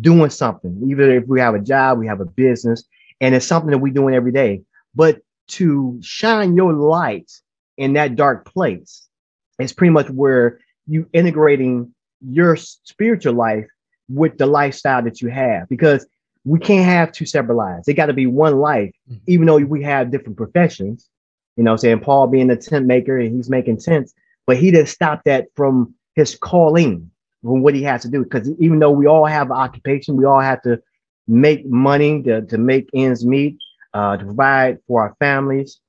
doing 0.00 0.30
something, 0.30 0.80
even 0.86 1.10
if 1.10 1.26
we 1.26 1.40
have 1.40 1.56
a 1.56 1.60
job, 1.60 1.98
we 1.98 2.06
have 2.06 2.20
a 2.20 2.24
business, 2.24 2.84
and 3.20 3.34
it's 3.34 3.46
something 3.46 3.70
that 3.72 3.78
we're 3.78 3.92
doing 3.92 4.14
every 4.14 4.30
day. 4.30 4.62
But 4.94 5.20
to 5.48 5.98
shine 6.02 6.54
your 6.54 6.72
light 6.72 7.32
in 7.76 7.94
that 7.94 8.14
dark 8.14 8.44
place 8.44 9.08
is 9.58 9.72
pretty 9.72 9.92
much 9.92 10.08
where 10.10 10.60
you 10.86 11.08
integrating 11.12 11.92
your 12.20 12.56
spiritual 12.56 13.34
life 13.34 13.66
with 14.08 14.38
the 14.38 14.46
lifestyle 14.46 15.02
that 15.02 15.20
you 15.20 15.28
have 15.28 15.68
because 15.68 16.06
we 16.44 16.58
can't 16.58 16.86
have 16.86 17.12
two 17.12 17.26
separate 17.26 17.56
lives. 17.56 17.86
They 17.86 17.94
got 17.94 18.06
to 18.06 18.12
be 18.12 18.26
one 18.26 18.58
life, 18.58 18.92
mm-hmm. 19.10 19.22
even 19.26 19.46
though 19.46 19.58
we 19.58 19.82
have 19.82 20.10
different 20.10 20.36
professions. 20.36 21.08
You 21.56 21.64
know, 21.64 21.74
saying 21.74 22.00
Paul 22.00 22.28
being 22.28 22.50
a 22.50 22.56
tent 22.56 22.86
maker 22.86 23.18
and 23.18 23.34
he's 23.34 23.50
making 23.50 23.78
tents, 23.78 24.14
but 24.46 24.56
he 24.56 24.70
didn't 24.70 24.88
stop 24.88 25.24
that 25.24 25.48
from 25.56 25.94
his 26.14 26.36
calling 26.36 27.10
from 27.42 27.62
what 27.62 27.74
he 27.74 27.82
has 27.82 28.02
to 28.02 28.08
do. 28.08 28.22
Because 28.22 28.48
even 28.60 28.78
though 28.78 28.92
we 28.92 29.06
all 29.06 29.26
have 29.26 29.50
occupation, 29.50 30.16
we 30.16 30.24
all 30.24 30.40
have 30.40 30.62
to 30.62 30.80
make 31.26 31.66
money 31.66 32.22
to, 32.22 32.42
to 32.42 32.58
make 32.58 32.88
ends 32.94 33.26
meet, 33.26 33.58
uh, 33.92 34.16
to 34.16 34.24
provide 34.24 34.78
for 34.86 35.02
our 35.02 35.16
families. 35.18 35.80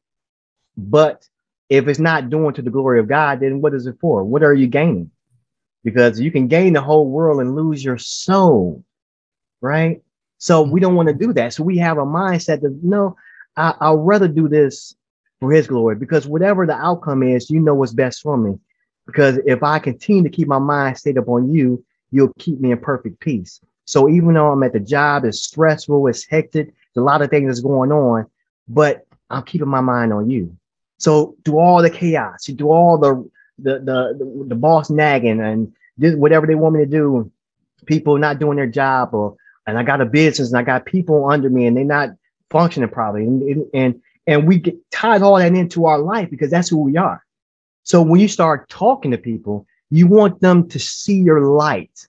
But 0.75 1.27
if 1.69 1.87
it's 1.87 1.99
not 1.99 2.29
doing 2.29 2.53
to 2.55 2.61
the 2.63 2.71
glory 2.71 2.99
of 2.99 3.07
God, 3.07 3.39
then 3.39 3.61
what 3.61 3.75
is 3.75 3.85
it 3.85 3.97
for? 4.01 4.23
What 4.23 4.43
are 4.43 4.53
you 4.53 4.67
gaining? 4.67 5.11
Because 5.83 6.19
you 6.19 6.31
can 6.31 6.47
gain 6.47 6.73
the 6.73 6.81
whole 6.81 7.09
world 7.09 7.39
and 7.39 7.55
lose 7.55 7.83
your 7.83 7.97
soul, 7.97 8.83
right? 9.61 10.01
So 10.37 10.61
we 10.61 10.79
don't 10.79 10.95
want 10.95 11.07
to 11.09 11.13
do 11.13 11.33
that. 11.33 11.53
So 11.53 11.63
we 11.63 11.77
have 11.77 11.97
a 11.97 12.05
mindset 12.05 12.61
that 12.61 12.79
no, 12.83 13.15
I, 13.55 13.73
I'll 13.79 13.97
rather 13.97 14.27
do 14.27 14.47
this 14.47 14.95
for 15.39 15.51
his 15.51 15.67
glory 15.67 15.95
because 15.95 16.27
whatever 16.27 16.65
the 16.65 16.73
outcome 16.73 17.23
is, 17.23 17.49
you 17.49 17.59
know 17.59 17.75
what's 17.75 17.93
best 17.93 18.21
for 18.21 18.37
me. 18.37 18.59
Because 19.05 19.39
if 19.45 19.63
I 19.63 19.79
continue 19.79 20.23
to 20.23 20.29
keep 20.29 20.47
my 20.47 20.59
mind 20.59 20.97
stayed 20.97 21.17
upon 21.17 21.51
you, 21.51 21.83
you'll 22.11 22.33
keep 22.39 22.59
me 22.59 22.71
in 22.71 22.79
perfect 22.79 23.19
peace. 23.19 23.59
So 23.85 24.07
even 24.07 24.33
though 24.33 24.51
I'm 24.51 24.63
at 24.63 24.73
the 24.73 24.79
job, 24.79 25.25
it's 25.25 25.41
stressful, 25.41 26.07
it's 26.07 26.25
hectic, 26.25 26.67
there's 26.67 27.01
a 27.01 27.05
lot 27.05 27.21
of 27.21 27.29
things 27.29 27.47
that's 27.47 27.59
going 27.59 27.91
on, 27.91 28.27
but 28.67 29.05
I'm 29.29 29.43
keeping 29.43 29.67
my 29.67 29.81
mind 29.81 30.13
on 30.13 30.29
you. 30.29 30.55
So 30.99 31.35
do 31.43 31.57
all 31.57 31.81
the 31.81 31.89
chaos, 31.89 32.47
you 32.47 32.53
do 32.53 32.69
all 32.69 32.97
the 32.97 33.29
the 33.61 33.79
the 33.79 34.45
the, 34.47 34.55
boss 34.55 34.89
nagging 34.89 35.39
and 35.39 35.73
whatever 36.19 36.47
they 36.47 36.55
want 36.55 36.75
me 36.75 36.81
to 36.81 36.89
do, 36.89 37.31
people 37.85 38.17
not 38.17 38.39
doing 38.39 38.57
their 38.57 38.67
job, 38.67 39.13
or 39.13 39.35
and 39.67 39.77
I 39.77 39.83
got 39.83 40.01
a 40.01 40.05
business 40.05 40.49
and 40.49 40.57
I 40.57 40.63
got 40.63 40.85
people 40.85 41.29
under 41.29 41.49
me 41.49 41.65
and 41.65 41.75
they're 41.75 41.83
not 41.83 42.09
functioning 42.49 42.89
properly, 42.89 43.25
and 43.25 43.65
and 43.73 44.01
and 44.27 44.47
we 44.47 44.57
get 44.57 44.75
tied 44.91 45.21
all 45.21 45.37
that 45.37 45.53
into 45.53 45.85
our 45.85 45.99
life 45.99 46.29
because 46.29 46.51
that's 46.51 46.69
who 46.69 46.77
we 46.77 46.97
are. 46.97 47.25
So 47.83 48.01
when 48.01 48.19
you 48.19 48.27
start 48.27 48.69
talking 48.69 49.11
to 49.11 49.17
people, 49.17 49.65
you 49.89 50.07
want 50.07 50.41
them 50.41 50.67
to 50.69 50.79
see 50.79 51.19
your 51.19 51.41
light, 51.41 52.07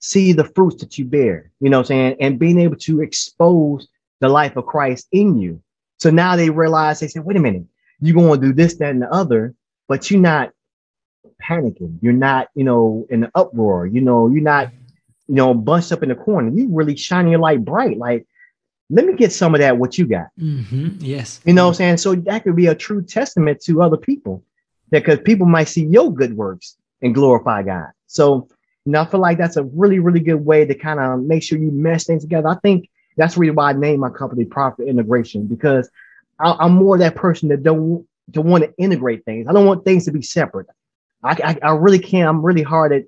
see 0.00 0.32
the 0.32 0.44
fruits 0.44 0.82
that 0.82 0.98
you 0.98 1.04
bear, 1.04 1.50
you 1.60 1.70
know 1.70 1.78
what 1.78 1.82
I'm 1.82 1.86
saying? 1.86 2.16
And 2.20 2.38
being 2.38 2.58
able 2.58 2.76
to 2.76 3.00
expose 3.00 3.86
the 4.20 4.28
life 4.28 4.56
of 4.56 4.66
Christ 4.66 5.06
in 5.12 5.38
you. 5.38 5.62
So 5.98 6.10
now 6.10 6.34
they 6.36 6.50
realize, 6.50 7.00
they 7.00 7.08
say, 7.08 7.20
wait 7.20 7.36
a 7.36 7.40
minute, 7.40 7.64
you're 8.00 8.14
going 8.14 8.40
to 8.40 8.46
do 8.48 8.52
this, 8.52 8.74
that, 8.76 8.90
and 8.90 9.02
the 9.02 9.12
other, 9.12 9.54
but 9.86 10.10
you're 10.10 10.20
not 10.20 10.50
panicking. 11.44 11.98
You're 12.00 12.12
not, 12.12 12.48
you 12.54 12.64
know, 12.64 13.06
in 13.10 13.24
an 13.24 13.30
uproar. 13.34 13.86
You 13.86 14.00
know, 14.00 14.28
you're 14.28 14.42
not, 14.42 14.70
you 15.28 15.34
know, 15.34 15.54
bunched 15.54 15.92
up 15.92 16.02
in 16.02 16.08
the 16.08 16.14
corner. 16.14 16.50
You 16.50 16.68
really 16.70 16.96
shining 16.96 17.32
your 17.32 17.40
light 17.40 17.64
bright. 17.64 17.98
Like, 17.98 18.26
let 18.90 19.06
me 19.06 19.14
get 19.14 19.32
some 19.32 19.54
of 19.54 19.60
that, 19.60 19.78
what 19.78 19.96
you 19.98 20.06
got. 20.06 20.26
Mm-hmm. 20.38 20.98
Yes. 21.00 21.40
You 21.44 21.54
know 21.54 21.64
what 21.64 21.70
I'm 21.70 21.74
saying? 21.74 21.96
So 21.98 22.14
that 22.14 22.44
could 22.44 22.56
be 22.56 22.66
a 22.66 22.74
true 22.74 23.02
testament 23.02 23.60
to 23.62 23.82
other 23.82 23.96
people 23.96 24.42
because 24.90 25.18
people 25.20 25.46
might 25.46 25.68
see 25.68 25.84
your 25.84 26.12
good 26.12 26.36
works 26.36 26.76
and 27.02 27.14
glorify 27.14 27.62
God. 27.62 27.90
So, 28.06 28.48
you 28.84 28.92
know, 28.92 29.00
I 29.00 29.06
feel 29.06 29.20
like 29.20 29.38
that's 29.38 29.56
a 29.56 29.64
really, 29.64 29.98
really 29.98 30.20
good 30.20 30.44
way 30.44 30.64
to 30.66 30.74
kind 30.74 31.00
of 31.00 31.20
make 31.20 31.42
sure 31.42 31.58
you 31.58 31.70
mesh 31.70 32.04
things 32.04 32.22
together. 32.22 32.48
I 32.48 32.56
think 32.56 32.90
that's 33.16 33.36
really 33.36 33.52
why 33.52 33.70
I 33.70 33.72
named 33.72 34.00
my 34.00 34.10
company 34.10 34.44
Profit 34.44 34.88
Integration 34.88 35.46
because 35.46 35.88
I, 36.38 36.64
am 36.64 36.72
more 36.72 36.98
that 36.98 37.14
person 37.14 37.48
that 37.48 37.62
don't 37.62 38.06
to 38.32 38.40
want 38.40 38.64
to 38.64 38.74
integrate 38.78 39.24
things. 39.24 39.46
I 39.48 39.52
don't 39.52 39.66
want 39.66 39.84
things 39.84 40.04
to 40.06 40.12
be 40.12 40.22
separate. 40.22 40.66
I, 41.24 41.36
I, 41.44 41.58
I 41.62 41.70
really 41.72 41.98
can't. 41.98 42.28
I'm 42.28 42.44
really 42.44 42.62
hard 42.62 42.92
at 42.92 43.04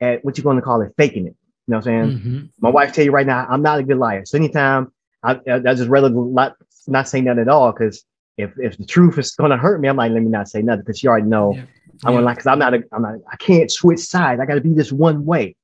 at 0.00 0.24
what 0.24 0.38
you're 0.38 0.44
going 0.44 0.56
to 0.56 0.62
call 0.62 0.80
it, 0.80 0.92
faking 0.96 1.26
it. 1.26 1.34
You 1.66 1.72
know 1.72 1.78
what 1.78 1.86
I'm 1.88 2.08
saying? 2.08 2.18
Mm-hmm. 2.18 2.46
My 2.60 2.70
wife 2.70 2.92
tell 2.92 3.04
you 3.04 3.10
right 3.10 3.26
now, 3.26 3.46
I'm 3.50 3.62
not 3.62 3.80
a 3.80 3.82
good 3.82 3.98
liar. 3.98 4.24
So 4.24 4.38
anytime 4.38 4.92
I, 5.22 5.32
I, 5.46 5.54
I 5.54 5.74
just 5.74 5.88
rather 5.88 6.08
not 6.08 6.56
not 6.86 7.08
say 7.08 7.20
nothing 7.20 7.42
at 7.42 7.48
all 7.48 7.72
because 7.72 8.04
if 8.36 8.52
if 8.58 8.78
the 8.78 8.86
truth 8.86 9.18
is 9.18 9.32
gonna 9.32 9.56
hurt 9.56 9.80
me, 9.80 9.88
I'm 9.88 9.96
like, 9.96 10.12
let 10.12 10.22
me 10.22 10.30
not 10.30 10.48
say 10.48 10.62
nothing 10.62 10.82
because 10.82 11.02
you 11.02 11.10
already 11.10 11.26
know 11.26 11.54
yeah. 11.54 11.64
I'm 12.04 12.14
yeah. 12.14 12.20
like, 12.20 12.36
because 12.36 12.46
I'm 12.46 12.58
not, 12.58 12.74
a, 12.74 12.84
I'm 12.92 13.02
not, 13.02 13.16
I 13.30 13.36
can't 13.36 13.70
switch 13.70 14.00
sides. 14.00 14.40
I 14.40 14.46
got 14.46 14.54
to 14.54 14.60
be 14.60 14.72
this 14.72 14.92
one 14.92 15.24
way. 15.24 15.56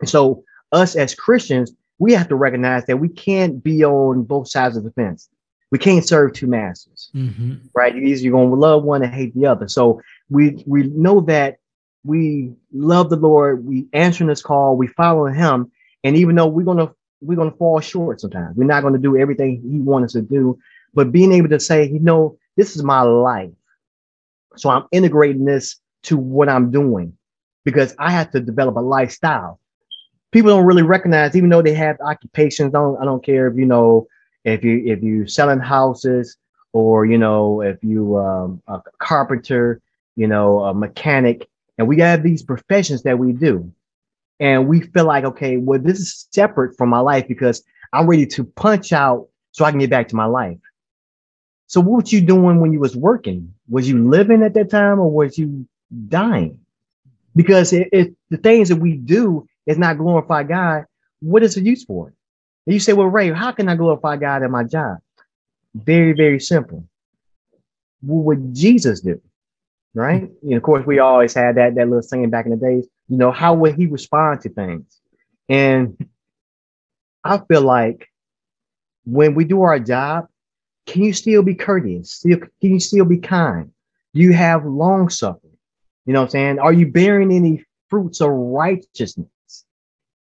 And 0.00 0.08
so 0.08 0.44
us 0.72 0.96
as 0.96 1.14
Christians, 1.14 1.72
we 1.98 2.12
have 2.12 2.28
to 2.28 2.36
recognize 2.36 2.86
that 2.86 2.98
we 2.98 3.08
can't 3.08 3.62
be 3.62 3.84
on 3.84 4.22
both 4.22 4.48
sides 4.48 4.76
of 4.76 4.84
the 4.84 4.92
fence. 4.92 5.28
We 5.70 5.78
can't 5.78 6.06
serve 6.06 6.32
two 6.32 6.46
masters, 6.46 7.10
mm-hmm. 7.14 7.56
right? 7.74 7.94
Either 7.94 8.20
you're 8.22 8.32
going 8.32 8.48
to 8.48 8.56
love 8.56 8.84
one 8.84 9.02
and 9.02 9.12
hate 9.12 9.34
the 9.34 9.46
other. 9.46 9.68
So 9.68 10.00
we 10.30 10.62
we 10.66 10.84
know 10.88 11.20
that 11.22 11.58
we 12.04 12.52
love 12.72 13.10
the 13.10 13.16
Lord, 13.16 13.64
we 13.64 13.86
answering 13.92 14.28
this 14.28 14.42
call, 14.42 14.76
we 14.76 14.86
follow 14.88 15.26
Him, 15.26 15.70
and 16.04 16.16
even 16.16 16.36
though 16.36 16.46
we're 16.46 16.64
gonna 16.64 16.92
we're 17.20 17.36
gonna 17.36 17.50
fall 17.52 17.80
short 17.80 18.20
sometimes, 18.20 18.56
we're 18.56 18.64
not 18.64 18.82
gonna 18.82 18.98
do 18.98 19.16
everything 19.16 19.62
He 19.62 19.80
wants 19.80 20.14
us 20.14 20.20
to 20.20 20.22
do. 20.22 20.58
But 20.94 21.12
being 21.12 21.32
able 21.32 21.48
to 21.50 21.60
say, 21.60 21.88
you 21.88 22.00
know, 22.00 22.38
this 22.56 22.76
is 22.76 22.82
my 22.82 23.02
life. 23.02 23.50
So 24.56 24.70
I'm 24.70 24.84
integrating 24.90 25.44
this 25.44 25.76
to 26.04 26.16
what 26.16 26.48
I'm 26.48 26.70
doing 26.70 27.16
because 27.64 27.94
I 27.98 28.10
have 28.10 28.30
to 28.32 28.40
develop 28.40 28.76
a 28.76 28.80
lifestyle. 28.80 29.60
People 30.30 30.50
don't 30.50 30.66
really 30.66 30.82
recognize, 30.82 31.36
even 31.36 31.50
though 31.50 31.62
they 31.62 31.74
have 31.74 31.98
occupations. 32.00 32.74
I 32.74 32.78
don't, 32.78 33.00
I 33.00 33.04
don't 33.04 33.24
care 33.24 33.48
if 33.48 33.56
you 33.56 33.66
know 33.66 34.06
if 34.44 34.64
you 34.64 34.82
if 34.86 35.02
you 35.02 35.26
selling 35.26 35.58
houses 35.58 36.36
or 36.72 37.06
you 37.06 37.18
know 37.18 37.60
if 37.60 37.82
you 37.82 38.18
um, 38.18 38.62
a 38.68 38.80
carpenter, 38.98 39.80
you 40.18 40.26
know, 40.26 40.64
a 40.64 40.74
mechanic, 40.74 41.48
and 41.78 41.86
we 41.86 42.00
have 42.00 42.24
these 42.24 42.42
professions 42.42 43.04
that 43.04 43.20
we 43.20 43.30
do, 43.32 43.72
and 44.40 44.66
we 44.66 44.80
feel 44.80 45.04
like 45.04 45.24
okay, 45.24 45.56
well, 45.56 45.78
this 45.78 46.00
is 46.00 46.26
separate 46.32 46.76
from 46.76 46.88
my 46.88 46.98
life 46.98 47.28
because 47.28 47.62
I'm 47.92 48.08
ready 48.08 48.26
to 48.26 48.42
punch 48.42 48.92
out 48.92 49.28
so 49.52 49.64
I 49.64 49.70
can 49.70 49.78
get 49.78 49.90
back 49.90 50.08
to 50.08 50.16
my 50.16 50.24
life. 50.24 50.58
So 51.68 51.80
what 51.80 52.02
was 52.02 52.12
you 52.12 52.20
doing 52.20 52.60
when 52.60 52.72
you 52.72 52.80
was 52.80 52.96
working? 52.96 53.54
Was 53.68 53.88
you 53.88 54.02
living 54.02 54.42
at 54.42 54.54
that 54.54 54.70
time 54.70 54.98
or 54.98 55.08
was 55.08 55.38
you 55.38 55.68
dying? 56.08 56.58
Because 57.36 57.72
if, 57.72 58.08
the 58.30 58.38
things 58.38 58.70
that 58.70 58.76
we 58.76 58.96
do 58.96 59.46
is 59.66 59.78
not 59.78 59.98
glorify 59.98 60.42
God, 60.42 60.86
what 61.20 61.44
is 61.44 61.54
the 61.54 61.62
use 61.62 61.84
for 61.84 62.08
it? 62.08 62.14
And 62.66 62.74
you 62.74 62.80
say, 62.80 62.92
well, 62.92 63.06
Ray, 63.06 63.30
how 63.30 63.52
can 63.52 63.68
I 63.68 63.76
glorify 63.76 64.16
God 64.16 64.42
at 64.42 64.50
my 64.50 64.64
job? 64.64 64.98
Very, 65.74 66.12
very 66.12 66.40
simple. 66.40 66.84
What 68.00 68.24
would 68.24 68.54
Jesus 68.54 69.00
do? 69.00 69.20
Right? 69.94 70.30
Know, 70.42 70.56
of 70.56 70.62
course, 70.62 70.86
we 70.86 70.98
always 70.98 71.34
had 71.34 71.56
that, 71.56 71.74
that 71.74 71.88
little 71.88 72.02
saying 72.02 72.30
back 72.30 72.44
in 72.44 72.52
the 72.52 72.56
days, 72.56 72.86
you 73.08 73.16
know, 73.16 73.32
how 73.32 73.54
would 73.54 73.74
he 73.74 73.86
respond 73.86 74.42
to 74.42 74.48
things? 74.48 75.00
And 75.48 76.08
I 77.24 77.38
feel 77.38 77.62
like 77.62 78.08
when 79.04 79.34
we 79.34 79.44
do 79.44 79.62
our 79.62 79.78
job, 79.78 80.28
can 80.86 81.02
you 81.02 81.12
still 81.12 81.42
be 81.42 81.54
courteous? 81.54 82.12
Still, 82.12 82.38
can 82.38 82.72
you 82.72 82.80
still 82.80 83.04
be 83.04 83.18
kind? 83.18 83.70
You 84.12 84.32
have 84.32 84.64
long 84.64 85.08
suffering? 85.08 85.52
You 86.06 86.12
know 86.12 86.20
what 86.20 86.26
I'm 86.26 86.30
saying? 86.30 86.58
Are 86.58 86.72
you 86.72 86.90
bearing 86.90 87.32
any 87.32 87.64
fruits 87.88 88.20
of 88.20 88.30
righteousness? 88.30 89.28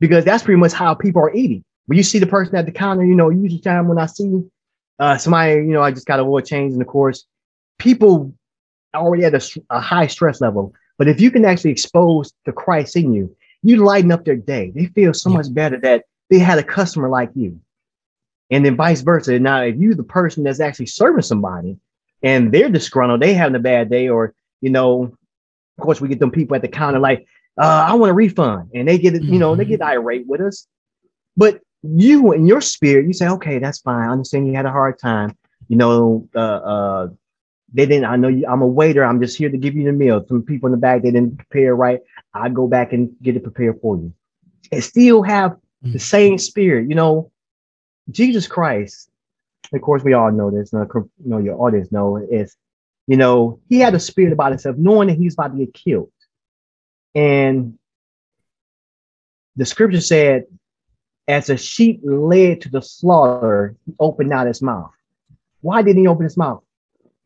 Because 0.01 0.25
that's 0.25 0.43
pretty 0.43 0.59
much 0.61 0.73
how 0.73 0.95
people 0.95 1.23
are 1.23 1.35
eating. 1.35 1.65
When 1.87 1.97
you 1.97 2.03
see 2.03 2.19
the 2.19 2.27
person 2.27 2.57
at 2.57 2.67
the 2.67 2.73
counter, 2.73 3.05
you 3.05 3.15
know, 3.15 3.31
usually 3.31 3.61
time 3.61 3.89
when 3.89 3.99
I 3.99 4.07
see 4.07 4.43
uh, 4.99 5.19
somebody, 5.19 5.55
you 5.57 5.73
know, 5.73 5.83
I 5.83 5.91
just 5.91 6.07
got 6.07 6.21
a 6.21 6.23
oil 6.23 6.41
change 6.41 6.73
in 6.73 6.79
the 6.79 6.85
course, 6.85 7.27
people 7.79 8.35
already 8.97 9.25
at 9.25 9.35
a, 9.35 9.61
a 9.71 9.81
high 9.81 10.07
stress 10.07 10.41
level. 10.41 10.75
But 10.99 11.09
if 11.09 11.21
you 11.21 11.31
can 11.31 11.45
actually 11.45 11.71
expose 11.71 12.33
the 12.45 12.53
Christ 12.53 12.97
in 12.97 13.13
you, 13.13 13.35
you 13.63 13.85
lighten 13.85 14.13
up 14.13 14.25
their 14.25 14.37
day. 14.37 14.73
They 14.75 14.87
feel 14.87 15.13
so 15.13 15.31
yeah. 15.31 15.37
much 15.37 15.53
better 15.53 15.79
that 15.81 16.05
they 16.31 16.39
had 16.39 16.59
a 16.59 16.63
customer 16.63 17.09
like 17.09 17.31
you 17.35 17.61
and 18.51 18.65
then 18.65 18.77
vice 18.77 19.01
versa. 19.01 19.39
Now, 19.39 19.63
if 19.63 19.77
you're 19.77 19.95
the 19.95 20.03
person 20.03 20.45
that's 20.45 20.61
actually 20.61 20.87
serving 20.87 21.23
somebody 21.23 21.77
and 22.23 22.53
they're 22.53 22.69
disgruntled, 22.69 23.21
they 23.21 23.35
having 23.35 23.57
a 23.57 23.61
bad 23.61 23.91
day, 23.91 24.09
or 24.09 24.35
you 24.61 24.71
know, 24.71 25.17
of 25.79 25.85
course, 25.85 26.01
we 26.01 26.09
get 26.09 26.21
them 26.21 26.31
people 26.31 26.57
at 26.57 26.63
the 26.63 26.69
counter 26.69 26.99
like, 26.99 27.27
uh, 27.59 27.87
I 27.89 27.95
want 27.95 28.11
a 28.11 28.15
refund, 28.15 28.71
and 28.75 28.89
they 28.89 28.99
get 28.99 29.15
it, 29.15 29.23
you 29.23 29.39
know, 29.39 29.53
mm-hmm. 29.53 29.59
they 29.59 29.65
get 29.65 29.83
irate 29.83 30.27
with 30.27 30.41
us. 30.41 30.67
But 31.37 31.61
you 31.83 32.33
in 32.33 32.47
your 32.47 32.61
spirit, 32.61 33.07
you 33.07 33.13
say, 33.13 33.29
okay, 33.29 33.59
that's 33.59 33.81
fine. 33.81 34.09
I 34.09 34.13
understand 34.13 34.47
you 34.47 34.55
had 34.55 34.67
a 34.67 34.71
hard 34.71 34.99
time. 34.99 35.37
You 35.69 35.77
know, 35.77 36.29
uh, 36.35 36.39
uh, 36.39 37.09
they 37.77 37.85
didn't. 37.85 38.07
I 38.07 38.17
know 38.17 38.29
you, 38.29 38.47
I'm 38.49 38.63
a 38.63 38.67
waiter. 38.67 39.05
I'm 39.05 39.21
just 39.21 39.37
here 39.37 39.51
to 39.51 39.59
give 39.59 39.77
you 39.77 39.85
the 39.85 39.93
meal. 39.93 40.25
Some 40.27 40.43
people 40.43 40.69
in 40.69 40.73
the 40.73 40.79
back 40.79 41.03
they 41.03 41.11
didn't 41.11 41.37
prepare 41.37 41.77
right. 41.77 42.01
I 42.33 42.49
go 42.49 42.67
back 42.67 42.95
and 42.95 43.15
get 43.23 43.37
it 43.37 43.43
prepared 43.43 43.81
for 43.83 43.97
you, 43.97 44.15
and 44.73 44.83
still 44.83 45.23
have 45.23 45.53
mm-hmm. 45.53 45.93
the 45.93 45.99
same 45.99 46.39
spirit. 46.39 46.89
You 46.89 46.95
know, 46.95 47.31
Jesus 48.11 48.47
Christ, 48.47 49.11
of 49.75 49.81
course, 49.83 50.03
we 50.03 50.15
all 50.15 50.33
know 50.33 50.51
this. 50.51 50.73
You 50.73 50.89
know, 51.25 51.39
your 51.39 51.61
audience 51.61 51.93
know 51.93 52.17
is, 52.17 52.57
you 53.07 53.19
know, 53.19 53.61
he 53.69 53.79
had 53.79 53.95
a 53.95 54.01
spirit 54.01 54.33
about 54.33 54.53
himself, 54.53 54.77
knowing 54.79 55.09
that 55.09 55.19
he's 55.19 55.35
about 55.35 55.53
to 55.53 55.59
get 55.59 55.75
killed. 55.75 56.11
And 57.15 57.79
the 59.57 59.67
scripture 59.67 60.01
said 60.01 60.45
as 61.29 61.51
a 61.51 61.59
sheep 61.59 62.01
led 62.05 62.63
to 62.63 62.71
the 62.71 62.81
slaughter, 62.81 63.77
he 63.85 63.95
opened 64.01 64.31
not 64.31 64.47
his 64.47 64.63
mouth. 64.63 64.93
Why 65.61 65.83
didn't 65.83 66.03
he 66.03 66.09
open 66.09 66.25
his 66.25 66.37
mouth? 66.37 66.63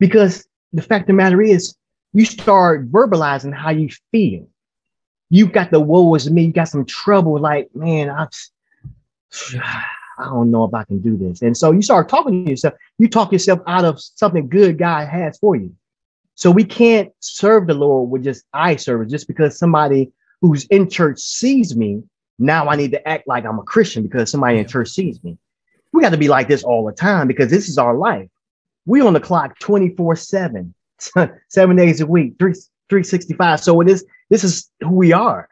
Because 0.00 0.44
the 0.72 0.82
fact 0.82 1.02
of 1.02 1.06
the 1.08 1.12
matter 1.12 1.40
is, 1.40 1.76
you 2.12 2.24
start 2.24 2.90
verbalizing 2.90 3.54
how 3.54 3.70
you 3.70 3.88
feel. 4.10 4.48
You 5.28 5.46
got 5.46 5.70
the 5.70 5.78
woe 5.78 6.12
is 6.16 6.28
me, 6.28 6.46
you 6.46 6.52
got 6.52 6.64
some 6.64 6.84
trouble, 6.84 7.38
like, 7.38 7.68
man, 7.76 8.10
I'm 8.10 8.28
I 10.18 10.24
don't 10.24 10.50
know 10.50 10.64
if 10.64 10.74
I 10.74 10.84
can 10.84 11.00
do 11.00 11.16
this. 11.16 11.40
And 11.40 11.56
so 11.56 11.70
you 11.70 11.80
start 11.80 12.08
talking 12.08 12.44
to 12.44 12.50
yourself, 12.50 12.74
you 12.98 13.08
talk 13.08 13.32
yourself 13.32 13.60
out 13.66 13.86
of 13.86 13.98
something 14.00 14.48
good 14.48 14.76
God 14.76 15.08
has 15.08 15.38
for 15.38 15.56
you. 15.56 15.74
So 16.34 16.50
we 16.50 16.64
can't 16.64 17.10
serve 17.20 17.66
the 17.66 17.74
Lord 17.74 18.10
with 18.10 18.24
just 18.24 18.44
eye 18.52 18.76
service 18.76 19.10
just 19.10 19.26
because 19.26 19.58
somebody 19.58 20.12
who's 20.40 20.64
in 20.66 20.90
church 20.90 21.20
sees 21.20 21.74
me. 21.74 22.02
Now 22.38 22.68
I 22.68 22.76
need 22.76 22.92
to 22.92 23.08
act 23.08 23.28
like 23.28 23.46
I'm 23.46 23.58
a 23.58 23.62
Christian 23.62 24.02
because 24.02 24.30
somebody 24.30 24.58
in 24.58 24.66
church 24.66 24.88
sees 24.88 25.22
me. 25.24 25.38
We 25.92 26.02
got 26.02 26.10
to 26.10 26.18
be 26.18 26.28
like 26.28 26.48
this 26.48 26.64
all 26.64 26.84
the 26.84 26.92
time 26.92 27.26
because 27.26 27.50
this 27.50 27.68
is 27.68 27.78
our 27.78 27.94
life. 27.94 28.28
We 28.90 29.00
on 29.02 29.12
the 29.12 29.20
clock 29.20 29.56
24 29.60 30.16
seven, 30.16 30.74
seven 31.48 31.76
days 31.76 32.00
a 32.00 32.06
week, 32.06 32.34
three, 32.40 32.54
365. 32.88 33.60
So 33.60 33.80
it 33.80 33.88
is, 33.88 34.04
this 34.30 34.42
is 34.42 34.68
who 34.80 34.90
we 34.90 35.12
are. 35.12 35.48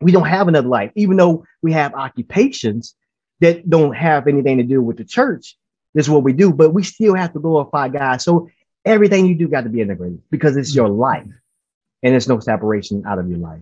We 0.00 0.10
don't 0.10 0.26
have 0.26 0.48
another 0.48 0.68
life, 0.68 0.90
even 0.94 1.18
though 1.18 1.44
we 1.60 1.72
have 1.72 1.92
occupations 1.92 2.94
that 3.40 3.68
don't 3.68 3.94
have 3.94 4.26
anything 4.26 4.56
to 4.56 4.64
do 4.64 4.80
with 4.80 4.96
the 4.96 5.04
church. 5.04 5.58
This 5.92 6.06
is 6.06 6.10
what 6.10 6.22
we 6.22 6.32
do, 6.32 6.50
but 6.50 6.70
we 6.70 6.82
still 6.82 7.14
have 7.14 7.34
to 7.34 7.40
glorify 7.40 7.88
God. 7.88 8.22
So 8.22 8.48
everything 8.86 9.26
you 9.26 9.34
do 9.34 9.48
got 9.48 9.64
to 9.64 9.68
be 9.68 9.82
integrated 9.82 10.22
because 10.30 10.56
it's 10.56 10.74
your 10.74 10.88
life 10.88 11.28
and 12.02 12.12
there's 12.12 12.26
no 12.26 12.40
separation 12.40 13.04
out 13.06 13.18
of 13.18 13.28
your 13.28 13.38
life. 13.38 13.60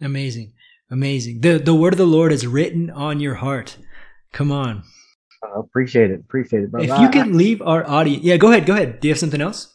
Amazing. 0.00 0.54
Amazing. 0.90 1.42
The 1.42 1.58
the 1.58 1.74
word 1.74 1.92
of 1.92 1.98
the 1.98 2.06
Lord 2.06 2.32
is 2.32 2.46
written 2.46 2.88
on 2.88 3.20
your 3.20 3.34
heart. 3.34 3.76
Come 4.32 4.50
on. 4.50 4.84
I 5.42 5.58
appreciate 5.58 6.10
it. 6.10 6.20
Appreciate 6.20 6.64
it, 6.64 6.70
brother. 6.70 6.92
If 6.92 7.00
you 7.00 7.08
can 7.08 7.36
leave 7.36 7.62
our 7.62 7.88
audience. 7.88 8.22
Yeah, 8.22 8.36
go 8.36 8.50
ahead. 8.50 8.66
Go 8.66 8.74
ahead. 8.74 9.00
Do 9.00 9.08
you 9.08 9.12
have 9.12 9.18
something 9.18 9.40
else? 9.40 9.74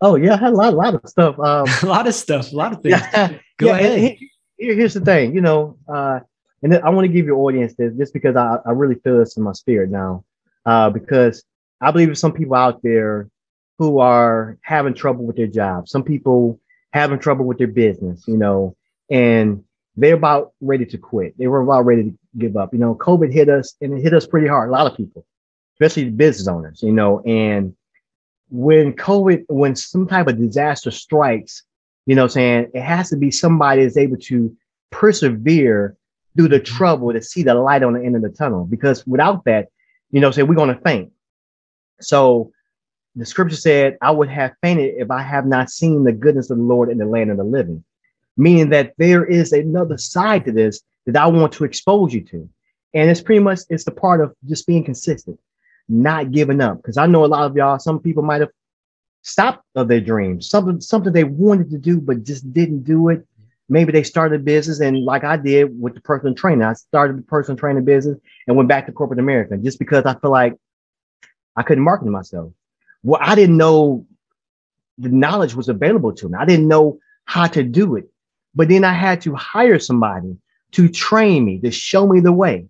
Oh 0.00 0.16
yeah, 0.16 0.34
I 0.34 0.36
had 0.36 0.52
a 0.52 0.56
lot, 0.56 0.72
a 0.72 0.76
lot 0.76 0.94
of 0.94 1.02
stuff. 1.06 1.38
Um, 1.38 1.66
a 1.82 1.86
lot 1.86 2.06
of 2.06 2.14
stuff. 2.14 2.52
A 2.52 2.56
lot 2.56 2.72
of 2.72 2.82
things. 2.82 3.00
Yeah, 3.00 3.38
go 3.58 3.66
yeah, 3.66 3.76
ahead. 3.76 4.18
Here, 4.58 4.74
here's 4.74 4.94
the 4.94 5.00
thing. 5.00 5.34
You 5.34 5.40
know, 5.40 5.78
uh, 5.88 6.20
and 6.62 6.74
I 6.74 6.90
want 6.90 7.06
to 7.06 7.12
give 7.12 7.26
your 7.26 7.38
audience 7.38 7.74
this 7.76 7.94
just 7.96 8.12
because 8.12 8.36
I, 8.36 8.58
I 8.66 8.72
really 8.72 8.96
feel 8.96 9.18
this 9.18 9.36
in 9.36 9.42
my 9.42 9.52
spirit 9.52 9.90
now. 9.90 10.24
Uh, 10.64 10.90
because 10.90 11.44
I 11.80 11.90
believe 11.90 12.08
there's 12.08 12.20
some 12.20 12.32
people 12.32 12.56
out 12.56 12.82
there 12.82 13.28
who 13.78 13.98
are 13.98 14.58
having 14.62 14.94
trouble 14.94 15.24
with 15.24 15.36
their 15.36 15.46
job, 15.46 15.88
some 15.88 16.02
people 16.02 16.58
having 16.92 17.18
trouble 17.18 17.44
with 17.44 17.58
their 17.58 17.66
business, 17.66 18.24
you 18.26 18.36
know, 18.36 18.74
and 19.10 19.62
they're 19.96 20.14
about 20.14 20.52
ready 20.60 20.84
to 20.86 20.98
quit. 20.98 21.36
They 21.38 21.46
were 21.46 21.62
about 21.62 21.86
ready 21.86 22.04
to 22.04 22.18
give 22.38 22.56
up. 22.56 22.72
You 22.72 22.78
know, 22.78 22.94
COVID 22.94 23.32
hit 23.32 23.48
us 23.48 23.74
and 23.80 23.94
it 23.94 24.02
hit 24.02 24.14
us 24.14 24.26
pretty 24.26 24.46
hard, 24.46 24.68
a 24.68 24.72
lot 24.72 24.90
of 24.90 24.96
people, 24.96 25.24
especially 25.74 26.10
business 26.10 26.48
owners, 26.48 26.82
you 26.82 26.92
know, 26.92 27.20
and 27.20 27.74
when 28.48 28.92
COVID, 28.92 29.44
when 29.48 29.74
some 29.74 30.06
type 30.06 30.28
of 30.28 30.38
disaster 30.38 30.90
strikes, 30.90 31.62
you 32.06 32.14
know, 32.14 32.28
saying 32.28 32.70
it 32.74 32.82
has 32.82 33.10
to 33.10 33.16
be 33.16 33.30
somebody 33.30 33.82
that's 33.82 33.96
able 33.96 34.16
to 34.18 34.56
persevere 34.90 35.96
through 36.36 36.48
the 36.48 36.60
trouble 36.60 37.12
to 37.12 37.22
see 37.22 37.42
the 37.42 37.54
light 37.54 37.82
on 37.82 37.94
the 37.94 38.04
end 38.04 38.14
of 38.14 38.22
the 38.22 38.28
tunnel. 38.28 38.64
Because 38.64 39.06
without 39.06 39.44
that, 39.46 39.68
you 40.10 40.20
know, 40.20 40.30
say 40.30 40.42
we're 40.42 40.54
going 40.54 40.74
to 40.74 40.80
faint. 40.82 41.10
So 42.00 42.52
the 43.16 43.26
scripture 43.26 43.56
said, 43.56 43.96
I 44.00 44.10
would 44.10 44.28
have 44.28 44.52
fainted 44.62 44.94
if 44.98 45.10
I 45.10 45.22
have 45.22 45.46
not 45.46 45.70
seen 45.70 46.04
the 46.04 46.12
goodness 46.12 46.50
of 46.50 46.58
the 46.58 46.62
Lord 46.62 46.90
in 46.90 46.98
the 46.98 47.06
land 47.06 47.30
of 47.30 47.38
the 47.38 47.44
living. 47.44 47.82
Meaning 48.36 48.70
that 48.70 48.94
there 48.98 49.24
is 49.24 49.52
another 49.52 49.96
side 49.96 50.44
to 50.44 50.52
this 50.52 50.80
that 51.06 51.16
I 51.16 51.26
want 51.26 51.52
to 51.54 51.64
expose 51.64 52.12
you 52.12 52.22
to. 52.24 52.48
And 52.94 53.10
it's 53.10 53.20
pretty 53.20 53.40
much 53.40 53.60
it's 53.70 53.84
the 53.84 53.90
part 53.90 54.20
of 54.20 54.34
just 54.46 54.66
being 54.66 54.84
consistent, 54.84 55.38
not 55.88 56.32
giving 56.32 56.60
up. 56.60 56.78
Because 56.78 56.96
I 56.96 57.06
know 57.06 57.24
a 57.24 57.26
lot 57.26 57.50
of 57.50 57.56
y'all, 57.56 57.78
some 57.78 58.00
people 58.00 58.22
might 58.22 58.40
have 58.40 58.50
stopped 59.22 59.64
of 59.74 59.88
their 59.88 60.00
dreams, 60.00 60.48
something 60.48 60.80
something 60.80 61.12
they 61.12 61.24
wanted 61.24 61.70
to 61.70 61.78
do 61.78 62.00
but 62.00 62.24
just 62.24 62.52
didn't 62.52 62.84
do 62.84 63.08
it 63.08 63.26
maybe 63.68 63.92
they 63.92 64.02
started 64.02 64.40
a 64.40 64.42
business 64.42 64.80
and 64.80 65.04
like 65.04 65.24
I 65.24 65.36
did 65.36 65.80
with 65.80 65.94
the 65.94 66.00
personal 66.00 66.34
training, 66.34 66.62
I 66.62 66.74
started 66.74 67.18
the 67.18 67.22
personal 67.22 67.58
training 67.58 67.84
business 67.84 68.18
and 68.46 68.56
went 68.56 68.68
back 68.68 68.86
to 68.86 68.92
corporate 68.92 69.20
America 69.20 69.56
just 69.56 69.78
because 69.78 70.04
I 70.04 70.14
feel 70.18 70.30
like 70.30 70.54
I 71.56 71.62
couldn't 71.62 71.84
market 71.84 72.06
myself. 72.06 72.52
Well, 73.02 73.20
I 73.22 73.34
didn't 73.34 73.56
know 73.56 74.06
the 74.98 75.08
knowledge 75.08 75.54
was 75.54 75.68
available 75.68 76.12
to 76.14 76.28
me. 76.28 76.34
I 76.38 76.44
didn't 76.44 76.68
know 76.68 76.98
how 77.24 77.46
to 77.46 77.62
do 77.62 77.96
it. 77.96 78.08
But 78.56 78.68
then 78.68 78.82
I 78.82 78.92
had 78.94 79.20
to 79.22 79.34
hire 79.34 79.78
somebody 79.78 80.36
to 80.72 80.88
train 80.88 81.44
me, 81.44 81.60
to 81.60 81.70
show 81.70 82.06
me 82.06 82.20
the 82.20 82.32
way. 82.32 82.66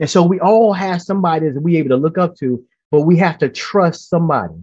And 0.00 0.10
so 0.10 0.22
we 0.22 0.40
all 0.40 0.72
have 0.72 1.00
somebody 1.02 1.48
that 1.48 1.60
we're 1.60 1.78
able 1.78 1.90
to 1.90 1.96
look 1.96 2.18
up 2.18 2.36
to, 2.36 2.64
but 2.90 3.02
we 3.02 3.16
have 3.18 3.38
to 3.38 3.48
trust 3.48 4.08
somebody 4.08 4.54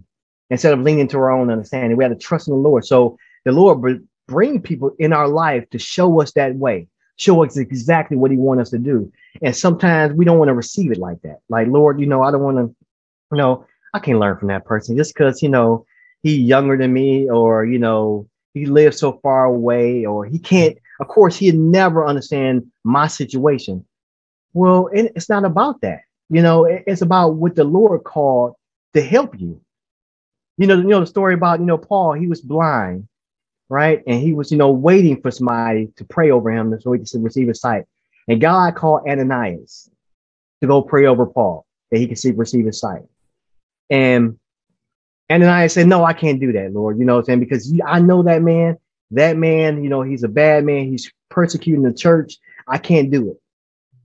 instead 0.50 0.72
of 0.72 0.80
leaning 0.80 1.08
to 1.08 1.18
our 1.18 1.30
own 1.30 1.50
understanding. 1.50 1.96
We 1.96 2.04
have 2.04 2.12
to 2.12 2.18
trust 2.18 2.48
in 2.48 2.54
the 2.54 2.60
Lord. 2.60 2.84
So 2.84 3.16
the 3.44 3.52
Lord 3.52 4.06
bring 4.26 4.60
people 4.60 4.94
in 4.98 5.12
our 5.12 5.28
life 5.28 5.68
to 5.70 5.78
show 5.78 6.20
us 6.20 6.32
that 6.32 6.54
way, 6.56 6.88
show 7.16 7.44
us 7.44 7.56
exactly 7.56 8.16
what 8.16 8.30
he 8.30 8.36
wants 8.36 8.62
us 8.62 8.70
to 8.70 8.78
do. 8.78 9.10
And 9.42 9.56
sometimes 9.56 10.14
we 10.14 10.24
don't 10.24 10.38
want 10.38 10.48
to 10.48 10.54
receive 10.54 10.92
it 10.92 10.98
like 10.98 11.20
that. 11.22 11.40
Like, 11.48 11.68
Lord, 11.68 12.00
you 12.00 12.06
know, 12.06 12.22
I 12.22 12.30
don't 12.30 12.42
want 12.42 12.56
to, 12.58 12.74
you 13.32 13.38
know, 13.38 13.66
I 13.92 13.98
can't 13.98 14.18
learn 14.18 14.38
from 14.38 14.48
that 14.48 14.64
person 14.64 14.96
just 14.96 15.14
because, 15.14 15.42
you 15.42 15.48
know, 15.48 15.86
he's 16.22 16.40
younger 16.40 16.76
than 16.76 16.92
me 16.92 17.28
or, 17.28 17.64
you 17.64 17.78
know, 17.78 18.28
he 18.54 18.66
lives 18.66 18.98
so 18.98 19.18
far 19.22 19.44
away 19.44 20.06
or 20.06 20.24
he 20.24 20.38
can't, 20.38 20.78
of 21.00 21.08
course, 21.08 21.36
he'd 21.36 21.56
never 21.56 22.06
understand 22.06 22.70
my 22.84 23.06
situation. 23.06 23.84
Well, 24.52 24.88
it's 24.92 25.28
not 25.28 25.44
about 25.44 25.80
that. 25.82 26.02
You 26.30 26.40
know, 26.40 26.64
it's 26.64 27.02
about 27.02 27.34
what 27.34 27.56
the 27.56 27.64
Lord 27.64 28.04
called 28.04 28.54
to 28.94 29.02
help 29.02 29.38
you. 29.38 29.60
You 30.56 30.68
know, 30.68 30.76
you 30.76 30.84
know 30.84 31.00
the 31.00 31.06
story 31.06 31.34
about, 31.34 31.58
you 31.58 31.66
know, 31.66 31.76
Paul, 31.78 32.12
he 32.12 32.28
was 32.28 32.40
blind 32.40 33.08
right? 33.68 34.02
And 34.06 34.20
he 34.20 34.32
was, 34.32 34.50
you 34.50 34.58
know, 34.58 34.70
waiting 34.70 35.20
for 35.20 35.30
somebody 35.30 35.88
to 35.96 36.04
pray 36.04 36.30
over 36.30 36.50
him 36.50 36.78
so 36.80 36.92
he 36.92 37.00
could 37.00 37.24
receive 37.24 37.48
his 37.48 37.60
sight. 37.60 37.84
And 38.28 38.40
God 38.40 38.74
called 38.74 39.08
Ananias 39.08 39.90
to 40.60 40.68
go 40.68 40.82
pray 40.82 41.06
over 41.06 41.26
Paul 41.26 41.66
that 41.90 41.98
he 41.98 42.06
could 42.06 42.18
see 42.18 42.30
receive 42.30 42.66
his 42.66 42.78
sight. 42.78 43.02
And 43.90 44.38
Ananias 45.30 45.72
said, 45.72 45.86
No, 45.86 46.04
I 46.04 46.12
can't 46.12 46.40
do 46.40 46.52
that, 46.52 46.72
Lord. 46.72 46.98
You 46.98 47.04
know 47.04 47.14
what 47.14 47.20
I'm 47.20 47.24
saying? 47.24 47.40
Because 47.40 47.72
I 47.86 48.00
know 48.00 48.22
that 48.22 48.42
man, 48.42 48.76
that 49.12 49.36
man, 49.36 49.82
you 49.82 49.88
know, 49.88 50.02
he's 50.02 50.22
a 50.22 50.28
bad 50.28 50.64
man. 50.64 50.84
He's 50.86 51.10
persecuting 51.30 51.82
the 51.82 51.92
church. 51.92 52.36
I 52.68 52.78
can't 52.78 53.10
do 53.10 53.30
it. 53.30 53.40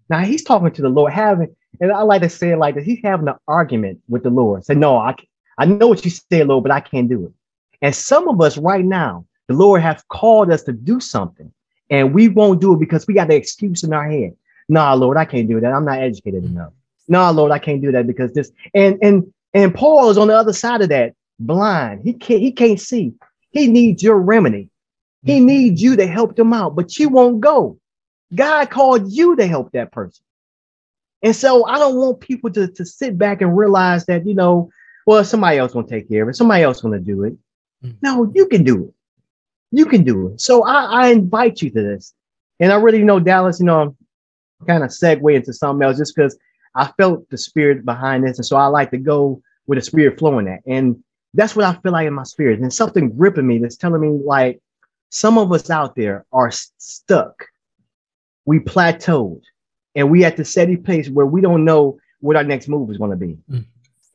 Now 0.10 0.20
he's 0.20 0.44
talking 0.44 0.72
to 0.72 0.82
the 0.82 0.90
Lord, 0.90 1.14
having, 1.14 1.56
and 1.80 1.92
I 1.92 2.02
like 2.02 2.22
to 2.24 2.30
say 2.30 2.52
it 2.52 2.58
like 2.58 2.76
this, 2.76 2.86
he's 2.86 3.02
having 3.04 3.28
an 3.28 3.36
argument 3.48 4.02
with 4.08 4.24
the 4.24 4.30
Lord. 4.30 4.66
Say, 4.66 4.76
No, 4.76 4.98
I, 4.98 5.16
I 5.58 5.66
know 5.66 5.88
what 5.88 6.04
you 6.04 6.12
say, 6.12 6.44
Lord, 6.44 6.64
but 6.64 6.72
I 6.72 6.80
can't 6.80 7.10
do 7.10 7.26
it. 7.26 7.34
And 7.82 7.96
some 7.96 8.28
of 8.28 8.42
us 8.42 8.58
right 8.58 8.86
now, 8.86 9.26
the 9.48 9.54
Lord 9.54 9.82
has 9.82 10.04
called 10.10 10.52
us 10.52 10.64
to 10.64 10.74
do 10.74 11.00
something, 11.00 11.52
and 11.90 12.14
we 12.14 12.30
won't 12.30 12.62
do 12.62 12.74
it 12.74 12.80
because 12.80 13.08
we 13.08 13.14
got 13.14 13.28
the 13.28 13.36
excuse 13.36 13.84
in 13.84 13.94
our 13.94 14.10
head. 14.10 14.36
Nah, 14.70 14.94
Lord, 14.94 15.18
I 15.18 15.26
can't 15.26 15.48
do 15.48 15.60
that. 15.60 15.74
I'm 15.74 15.86
not 15.86 16.00
educated 16.00 16.46
enough. 16.46 16.72
Nah, 17.08 17.32
Lord, 17.32 17.52
I 17.52 17.58
can't 17.58 17.82
do 17.82 17.92
that 17.92 18.06
because 18.06 18.32
this 18.34 18.52
and 18.76 18.98
and 19.02 19.34
and 19.54 19.74
Paul 19.74 20.10
is 20.10 20.18
on 20.18 20.28
the 20.28 20.36
other 20.36 20.54
side 20.54 20.82
of 20.82 20.90
that, 20.90 21.14
blind. 21.40 22.02
He 22.04 22.14
can't 22.14 22.42
he 22.42 22.52
can't 22.52 22.80
see. 22.80 23.14
He 23.52 23.68
needs 23.68 24.04
your 24.04 24.20
remedy. 24.20 24.70
He 25.24 25.38
mm-hmm. 25.38 25.46
needs 25.46 25.82
you 25.82 25.96
to 25.96 26.08
help 26.08 26.38
him 26.38 26.54
out, 26.54 26.76
but 26.76 26.98
you 26.98 27.10
won't 27.10 27.42
go. 27.42 27.78
God 28.34 28.70
called 28.70 29.12
you 29.12 29.36
to 29.36 29.48
help 29.48 29.72
that 29.72 29.92
person. 29.92 30.24
And 31.24 31.36
so 31.36 31.66
I 31.66 31.78
don't 31.78 31.98
want 31.98 32.22
people 32.22 32.52
to, 32.52 32.68
to 32.68 32.86
sit 32.86 33.18
back 33.18 33.42
and 33.42 33.58
realize 33.58 34.06
that, 34.06 34.26
you 34.26 34.34
know, 34.34 34.70
well, 35.06 35.24
somebody 35.26 35.58
else 35.58 35.74
gonna 35.74 35.88
take 35.88 36.08
care 36.08 36.24
of 36.24 36.30
it. 36.30 36.36
Somebody 36.36 36.64
else 36.64 36.82
to 36.82 37.00
do 37.00 37.24
it. 37.24 37.36
Mm. 37.84 37.96
No, 38.02 38.32
you 38.34 38.48
can 38.48 38.64
do 38.64 38.86
it. 38.86 38.94
You 39.72 39.86
can 39.86 40.04
do 40.04 40.28
it. 40.28 40.42
So 40.42 40.64
I, 40.64 40.84
I 40.84 41.08
invite 41.08 41.62
you 41.62 41.70
to 41.72 41.82
this. 41.82 42.14
And 42.60 42.72
I 42.72 42.76
really 42.76 43.04
know 43.04 43.20
Dallas, 43.20 43.60
you 43.60 43.66
know, 43.66 43.96
kind 44.68 44.84
of 44.84 44.90
segue 44.90 45.36
into 45.36 45.54
something 45.54 45.86
else 45.86 45.98
just 45.98 46.16
because 46.16 46.38
I 46.80 46.92
felt 46.98 47.30
the 47.30 47.38
spirit 47.38 47.84
behind 47.84 48.26
this. 48.26 48.38
And 48.38 48.46
so 48.46 48.56
I 48.56 48.68
like 48.68 48.92
to 48.92 48.98
go 48.98 49.42
with 49.68 49.78
the 49.78 49.84
spirit 49.84 50.18
flowing 50.18 50.48
at. 50.48 50.62
And 50.66 51.04
that's 51.34 51.56
what 51.56 51.66
I 51.66 51.74
feel 51.82 51.92
like 51.92 52.08
in 52.08 52.14
my 52.14 52.24
spirit. 52.24 52.60
And 52.60 52.74
something 52.74 53.16
gripping 53.16 53.46
me 53.46 53.58
that's 53.58 53.76
telling 53.76 54.02
me 54.02 54.22
like 54.26 54.62
some 55.10 55.38
of 55.38 55.52
us 55.52 55.70
out 55.70 55.96
there 55.96 56.26
are 56.32 56.52
stuck. 56.52 57.46
We 58.46 58.60
plateaued 58.60 59.42
and 59.94 60.10
we 60.10 60.24
at 60.24 60.38
the 60.38 60.46
steady 60.46 60.78
place 60.78 61.10
where 61.10 61.26
we 61.26 61.42
don't 61.42 61.66
know 61.66 62.00
what 62.22 62.38
our 62.38 62.44
next 62.44 62.70
move 62.70 62.90
is 62.90 62.98
going 62.98 63.12
to 63.12 63.18
be. 63.18 63.38
Mm. 63.52 63.66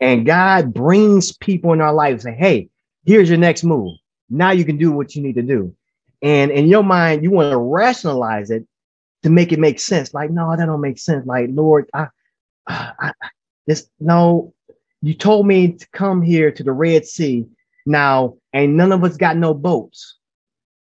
And 0.00 0.26
God 0.26 0.72
brings 0.72 1.36
people 1.36 1.72
in 1.72 1.80
our 1.80 1.92
life 1.92 2.12
and 2.12 2.22
say, 2.22 2.34
Hey, 2.34 2.68
here's 3.04 3.28
your 3.28 3.38
next 3.38 3.62
move. 3.62 3.96
Now 4.30 4.52
you 4.52 4.64
can 4.64 4.78
do 4.78 4.90
what 4.90 5.14
you 5.14 5.22
need 5.22 5.34
to 5.34 5.42
do. 5.42 5.74
And 6.22 6.50
in 6.50 6.66
your 6.66 6.82
mind, 6.82 7.22
you 7.22 7.30
want 7.30 7.50
to 7.50 7.58
rationalize 7.58 8.50
it 8.50 8.66
to 9.22 9.30
make 9.30 9.52
it 9.52 9.58
make 9.58 9.78
sense. 9.78 10.14
Like, 10.14 10.30
no, 10.30 10.56
that 10.56 10.66
don't 10.66 10.80
make 10.80 10.98
sense. 10.98 11.26
Like, 11.26 11.48
Lord, 11.52 11.88
I, 11.94 12.08
I, 12.66 13.12
this, 13.66 13.88
no, 14.00 14.52
you 15.02 15.14
told 15.14 15.46
me 15.46 15.72
to 15.72 15.86
come 15.92 16.22
here 16.22 16.50
to 16.50 16.62
the 16.62 16.72
Red 16.72 17.06
Sea. 17.06 17.46
Now, 17.86 18.36
and 18.52 18.76
none 18.76 18.92
of 18.92 19.04
us 19.04 19.16
got 19.16 19.36
no 19.36 19.52
boats. 19.52 20.16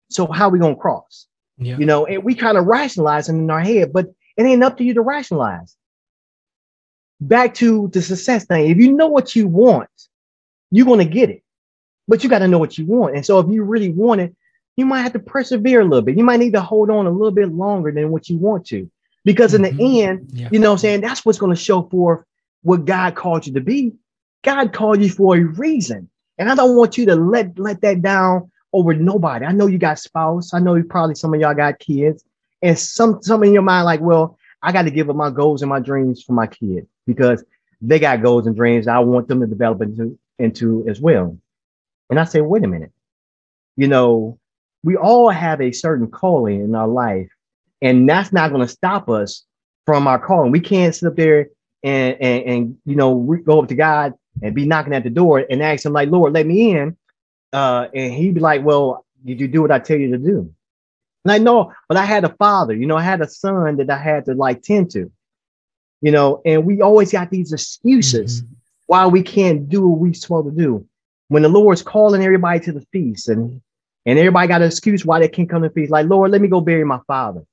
So 0.09 0.27
how 0.27 0.49
we 0.49 0.59
to 0.59 0.75
cross? 0.75 1.27
Yeah. 1.57 1.77
You 1.77 1.85
know, 1.85 2.05
and 2.05 2.23
we 2.23 2.35
kind 2.35 2.57
of 2.57 2.65
rationalize 2.65 3.29
it 3.29 3.33
in 3.33 3.49
our 3.49 3.61
head, 3.61 3.93
but 3.93 4.07
it 4.37 4.43
ain't 4.43 4.63
up 4.63 4.77
to 4.77 4.83
you 4.83 4.93
to 4.93 5.01
rationalize. 5.01 5.75
back 7.21 7.53
to 7.53 7.87
the 7.93 8.01
success 8.01 8.45
thing. 8.45 8.69
If 8.69 8.77
you 8.77 8.93
know 8.93 9.07
what 9.07 9.35
you 9.35 9.47
want, 9.47 9.89
you're 10.71 10.85
to 10.97 11.05
get 11.05 11.29
it. 11.29 11.43
But 12.07 12.23
you 12.23 12.29
got 12.29 12.39
to 12.39 12.47
know 12.47 12.57
what 12.57 12.77
you 12.77 12.85
want. 12.85 13.15
And 13.15 13.25
so 13.25 13.39
if 13.39 13.49
you 13.49 13.63
really 13.63 13.91
want 13.91 14.21
it, 14.21 14.35
you 14.75 14.85
might 14.85 15.03
have 15.03 15.13
to 15.13 15.19
persevere 15.19 15.81
a 15.81 15.85
little 15.85 16.01
bit. 16.01 16.17
You 16.17 16.23
might 16.23 16.39
need 16.39 16.53
to 16.53 16.61
hold 16.61 16.89
on 16.89 17.05
a 17.05 17.11
little 17.11 17.31
bit 17.31 17.53
longer 17.53 17.91
than 17.91 18.09
what 18.09 18.27
you 18.27 18.37
want 18.37 18.65
to. 18.67 18.89
Because 19.23 19.53
in 19.53 19.61
the 19.61 19.69
mm-hmm. 19.69 20.09
end, 20.09 20.29
yeah. 20.33 20.49
you 20.51 20.59
know 20.59 20.71
I'm 20.71 20.77
saying? 20.77 21.01
That's 21.01 21.25
what's 21.25 21.37
going 21.37 21.55
to 21.55 21.61
show 21.61 21.83
forth 21.83 22.25
what 22.63 22.85
God 22.85 23.15
called 23.15 23.45
you 23.45 23.53
to 23.53 23.61
be. 23.61 23.93
God 24.43 24.73
called 24.73 25.01
you 25.01 25.09
for 25.09 25.35
a 25.35 25.41
reason. 25.41 26.09
And 26.37 26.49
I 26.49 26.55
don't 26.55 26.75
want 26.75 26.97
you 26.97 27.05
to 27.05 27.15
let 27.15 27.57
let 27.59 27.81
that 27.81 28.01
down 28.01 28.49
over 28.73 28.93
nobody. 28.93 29.45
I 29.45 29.51
know 29.51 29.67
you 29.67 29.77
got 29.77 29.99
spouse. 29.99 30.53
I 30.53 30.59
know 30.59 30.75
you 30.75 30.83
probably 30.83 31.15
some 31.15 31.33
of 31.33 31.39
y'all 31.39 31.53
got 31.53 31.79
kids. 31.79 32.23
And 32.63 32.77
some 32.77 33.21
some 33.21 33.43
in 33.43 33.53
your 33.53 33.61
mind, 33.61 33.85
like, 33.85 34.01
well, 34.01 34.37
I 34.63 34.71
got 34.71 34.83
to 34.83 34.91
give 34.91 35.09
up 35.09 35.15
my 35.15 35.29
goals 35.29 35.61
and 35.61 35.69
my 35.69 35.79
dreams 35.79 36.23
for 36.23 36.33
my 36.33 36.47
kids 36.47 36.87
because 37.05 37.43
they 37.81 37.99
got 37.99 38.21
goals 38.21 38.47
and 38.47 38.55
dreams. 38.55 38.87
I 38.87 38.99
want 38.99 39.27
them 39.27 39.39
to 39.41 39.47
develop 39.47 39.81
into, 39.81 40.17
into 40.37 40.85
as 40.87 41.01
well. 41.01 41.37
And 42.09 42.19
I 42.19 42.25
say, 42.25 42.41
wait 42.41 42.63
a 42.63 42.67
minute. 42.67 42.91
You 43.75 43.87
know, 43.87 44.37
we 44.83 44.95
all 44.95 45.29
have 45.29 45.61
a 45.61 45.71
certain 45.71 46.09
calling 46.09 46.61
in 46.61 46.75
our 46.75 46.87
life, 46.87 47.29
and 47.81 48.07
that's 48.07 48.31
not 48.31 48.49
going 48.49 48.61
to 48.61 48.67
stop 48.67 49.09
us 49.09 49.43
from 49.85 50.07
our 50.07 50.19
calling. 50.19 50.51
We 50.51 50.59
can't 50.59 50.93
sit 50.93 51.07
up 51.07 51.15
there 51.15 51.49
and 51.83 52.17
and, 52.21 52.43
and 52.43 52.77
you 52.85 52.95
know 52.95 53.15
go 53.45 53.61
up 53.61 53.69
to 53.69 53.75
God 53.75 54.13
and 54.41 54.55
be 54.55 54.65
knocking 54.65 54.93
at 54.93 55.03
the 55.03 55.09
door 55.09 55.45
and 55.49 55.61
ask 55.61 55.85
him 55.85 55.93
like, 55.93 56.09
Lord, 56.09 56.33
let 56.33 56.45
me 56.45 56.71
in. 56.71 56.97
Uh, 57.53 57.87
and 57.93 58.13
he'd 58.13 58.35
be 58.35 58.39
like, 58.39 58.63
Well, 58.63 59.05
did 59.25 59.39
you 59.39 59.47
do 59.47 59.61
what 59.61 59.71
I 59.71 59.79
tell 59.79 59.97
you 59.97 60.11
to 60.11 60.17
do? 60.17 60.53
And 61.23 61.31
I 61.31 61.37
know, 61.37 61.73
but 61.87 61.97
I 61.97 62.05
had 62.05 62.23
a 62.23 62.33
father, 62.35 62.73
you 62.73 62.87
know, 62.87 62.97
I 62.97 63.03
had 63.03 63.21
a 63.21 63.27
son 63.27 63.77
that 63.77 63.89
I 63.89 63.97
had 63.97 64.25
to 64.25 64.33
like 64.33 64.63
tend 64.63 64.91
to, 64.91 65.11
you 66.01 66.11
know, 66.11 66.41
and 66.45 66.65
we 66.65 66.81
always 66.81 67.11
got 67.11 67.29
these 67.29 67.53
excuses 67.53 68.41
mm-hmm. 68.41 68.53
why 68.87 69.05
we 69.05 69.21
can't 69.21 69.69
do 69.69 69.87
what 69.87 69.99
we're 69.99 70.13
supposed 70.13 70.55
to 70.55 70.63
do. 70.63 70.85
When 71.27 71.43
the 71.43 71.49
Lord's 71.49 71.83
calling 71.83 72.23
everybody 72.23 72.59
to 72.61 72.71
the 72.71 72.85
feast 72.91 73.29
and 73.29 73.61
and 74.05 74.17
everybody 74.17 74.47
got 74.47 74.61
an 74.61 74.67
excuse 74.67 75.05
why 75.05 75.19
they 75.19 75.27
can't 75.27 75.49
come 75.49 75.61
to 75.61 75.69
the 75.69 75.73
feast, 75.73 75.91
like, 75.91 76.07
Lord, 76.07 76.31
let 76.31 76.41
me 76.41 76.47
go 76.47 76.59
bury 76.59 76.83
my 76.83 76.99
father. 77.05 77.43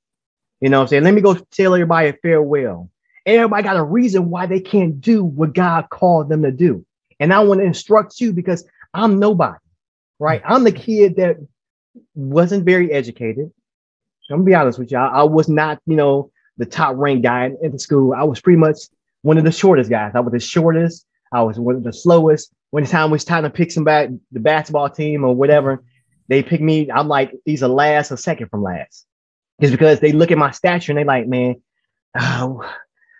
You 0.61 0.69
know 0.69 0.81
I'm 0.81 0.87
saying? 0.87 1.03
Let 1.03 1.13
me 1.13 1.21
go 1.21 1.35
tell 1.35 1.73
everybody 1.73 2.09
a 2.09 2.13
farewell. 2.13 2.89
Everybody 3.25 3.63
got 3.63 3.77
a 3.77 3.83
reason 3.83 4.29
why 4.29 4.45
they 4.45 4.59
can't 4.59 4.99
do 4.99 5.23
what 5.23 5.53
God 5.53 5.89
called 5.89 6.29
them 6.29 6.43
to 6.43 6.51
do. 6.51 6.85
And 7.19 7.33
I 7.33 7.39
want 7.39 7.61
to 7.61 7.65
instruct 7.65 8.19
you 8.19 8.33
because 8.33 8.65
I'm 8.93 9.19
nobody, 9.19 9.59
right? 10.19 10.41
I'm 10.45 10.63
the 10.63 10.71
kid 10.71 11.17
that 11.17 11.37
wasn't 12.15 12.65
very 12.65 12.91
educated. 12.91 13.51
I'm 14.29 14.39
gonna 14.39 14.45
be 14.45 14.55
honest 14.55 14.77
with 14.77 14.91
you. 14.91 14.97
I, 14.97 15.23
was 15.23 15.49
not, 15.49 15.79
you 15.85 15.95
know, 15.95 16.31
the 16.57 16.65
top 16.65 16.95
ranked 16.97 17.23
guy 17.23 17.51
in 17.61 17.71
the 17.71 17.79
school. 17.79 18.13
I 18.13 18.23
was 18.23 18.39
pretty 18.39 18.57
much 18.57 18.77
one 19.23 19.37
of 19.37 19.43
the 19.43 19.51
shortest 19.51 19.89
guys. 19.89 20.11
I 20.13 20.19
was 20.19 20.33
the 20.33 20.39
shortest. 20.39 21.05
I 21.31 21.41
was 21.41 21.59
one 21.59 21.75
of 21.75 21.83
the 21.83 21.93
slowest. 21.93 22.51
When 22.69 22.83
the 22.83 22.89
time 22.89 23.09
was 23.09 23.25
time 23.25 23.43
to 23.43 23.49
pick 23.49 23.71
some 23.71 23.83
back 23.83 24.09
the 24.31 24.39
basketball 24.39 24.89
team 24.89 25.23
or 25.23 25.35
whatever, 25.35 25.83
they 26.27 26.43
pick 26.43 26.61
me. 26.61 26.91
I'm 26.91 27.07
like 27.07 27.33
either 27.45 27.67
last 27.67 28.11
or 28.11 28.17
second 28.17 28.49
from 28.49 28.61
last. 28.61 29.05
It's 29.59 29.71
because 29.71 29.99
they 29.99 30.11
look 30.11 30.31
at 30.31 30.37
my 30.37 30.51
stature 30.51 30.91
and 30.91 30.99
they 30.99 31.03
like, 31.03 31.27
man, 31.27 31.61
oh, 32.17 32.63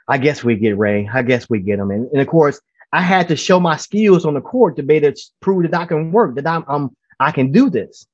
I 0.08 0.18
guess 0.18 0.44
we 0.44 0.56
get 0.56 0.78
Ray. 0.78 1.10
I 1.12 1.22
guess 1.22 1.50
we 1.50 1.60
get 1.60 1.80
him. 1.80 1.92
And, 1.92 2.10
and 2.12 2.22
of 2.22 2.28
course, 2.28 2.60
I 2.92 3.02
had 3.02 3.28
to 3.28 3.36
show 3.36 3.60
my 3.60 3.78
skills 3.78 4.26
on 4.26 4.34
the 4.34 4.42
court 4.42 4.78
to 4.78 4.84
be 4.84 4.96
able 4.96 5.12
to 5.12 5.22
prove 5.42 5.70
that 5.70 5.80
I 5.80 5.86
can 5.86 6.12
work, 6.12 6.36
that 6.36 6.48
I'm, 6.48 6.64
I'm 6.68 6.96
I 7.20 7.32
can 7.32 7.52
do 7.52 7.70
this. 7.70 8.08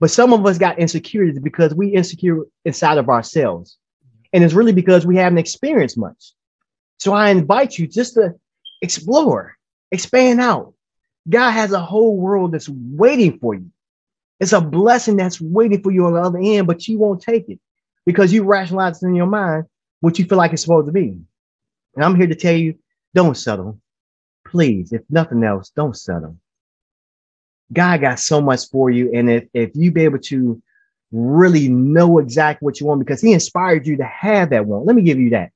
But 0.00 0.10
some 0.10 0.32
of 0.32 0.44
us 0.44 0.58
got 0.58 0.78
insecurities 0.78 1.40
because 1.40 1.74
we 1.74 1.88
insecure 1.88 2.44
inside 2.64 2.98
of 2.98 3.08
ourselves. 3.08 3.78
And 4.32 4.44
it's 4.44 4.54
really 4.54 4.72
because 4.72 5.06
we 5.06 5.16
haven't 5.16 5.38
experienced 5.38 5.96
much. 5.96 6.34
So 6.98 7.14
I 7.14 7.30
invite 7.30 7.78
you 7.78 7.86
just 7.86 8.14
to 8.14 8.34
explore, 8.82 9.56
expand 9.90 10.40
out. 10.40 10.74
God 11.28 11.52
has 11.52 11.72
a 11.72 11.80
whole 11.80 12.16
world 12.16 12.52
that's 12.52 12.68
waiting 12.68 13.38
for 13.38 13.54
you. 13.54 13.70
It's 14.40 14.52
a 14.52 14.60
blessing 14.60 15.16
that's 15.16 15.40
waiting 15.40 15.82
for 15.82 15.90
you 15.90 16.06
on 16.06 16.14
the 16.14 16.20
other 16.20 16.38
end, 16.42 16.66
but 16.66 16.86
you 16.86 16.98
won't 16.98 17.22
take 17.22 17.48
it 17.48 17.58
because 18.08 18.32
you 18.32 18.42
rationalize 18.42 19.02
in 19.02 19.14
your 19.14 19.26
mind 19.26 19.66
what 20.00 20.18
you 20.18 20.24
feel 20.24 20.38
like 20.38 20.54
it's 20.54 20.62
supposed 20.62 20.86
to 20.86 20.92
be. 20.92 21.08
And 21.94 22.02
I'm 22.02 22.16
here 22.16 22.26
to 22.26 22.34
tell 22.34 22.54
you, 22.54 22.74
don't 23.12 23.36
settle. 23.36 23.78
Please, 24.46 24.94
if 24.94 25.02
nothing 25.10 25.44
else, 25.44 25.68
don't 25.76 25.94
settle. 25.94 26.38
God 27.70 28.00
got 28.00 28.18
so 28.18 28.40
much 28.40 28.66
for 28.70 28.88
you. 28.88 29.12
And 29.12 29.28
if, 29.28 29.44
if 29.52 29.72
you 29.74 29.92
be 29.92 30.04
able 30.04 30.20
to 30.20 30.62
really 31.12 31.68
know 31.68 32.18
exactly 32.18 32.64
what 32.64 32.80
you 32.80 32.86
want, 32.86 33.00
because 33.00 33.20
he 33.20 33.34
inspired 33.34 33.86
you 33.86 33.98
to 33.98 34.04
have 34.04 34.48
that 34.50 34.64
one. 34.64 34.86
Let 34.86 34.96
me 34.96 35.02
give 35.02 35.18
you 35.18 35.28
that. 35.30 35.50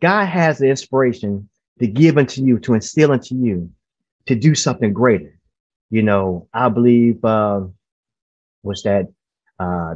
God 0.00 0.24
has 0.26 0.58
the 0.58 0.66
inspiration 0.66 1.48
to 1.78 1.86
give 1.86 2.18
unto 2.18 2.42
you, 2.42 2.58
to 2.58 2.74
instill 2.74 3.12
into 3.12 3.36
you, 3.36 3.70
to 4.26 4.34
do 4.34 4.56
something 4.56 4.92
greater. 4.92 5.38
You 5.90 6.02
know, 6.02 6.48
I 6.52 6.70
believe 6.70 7.24
uh, 7.24 7.60
was 8.64 8.82
that 8.82 9.06
uh, 9.60 9.94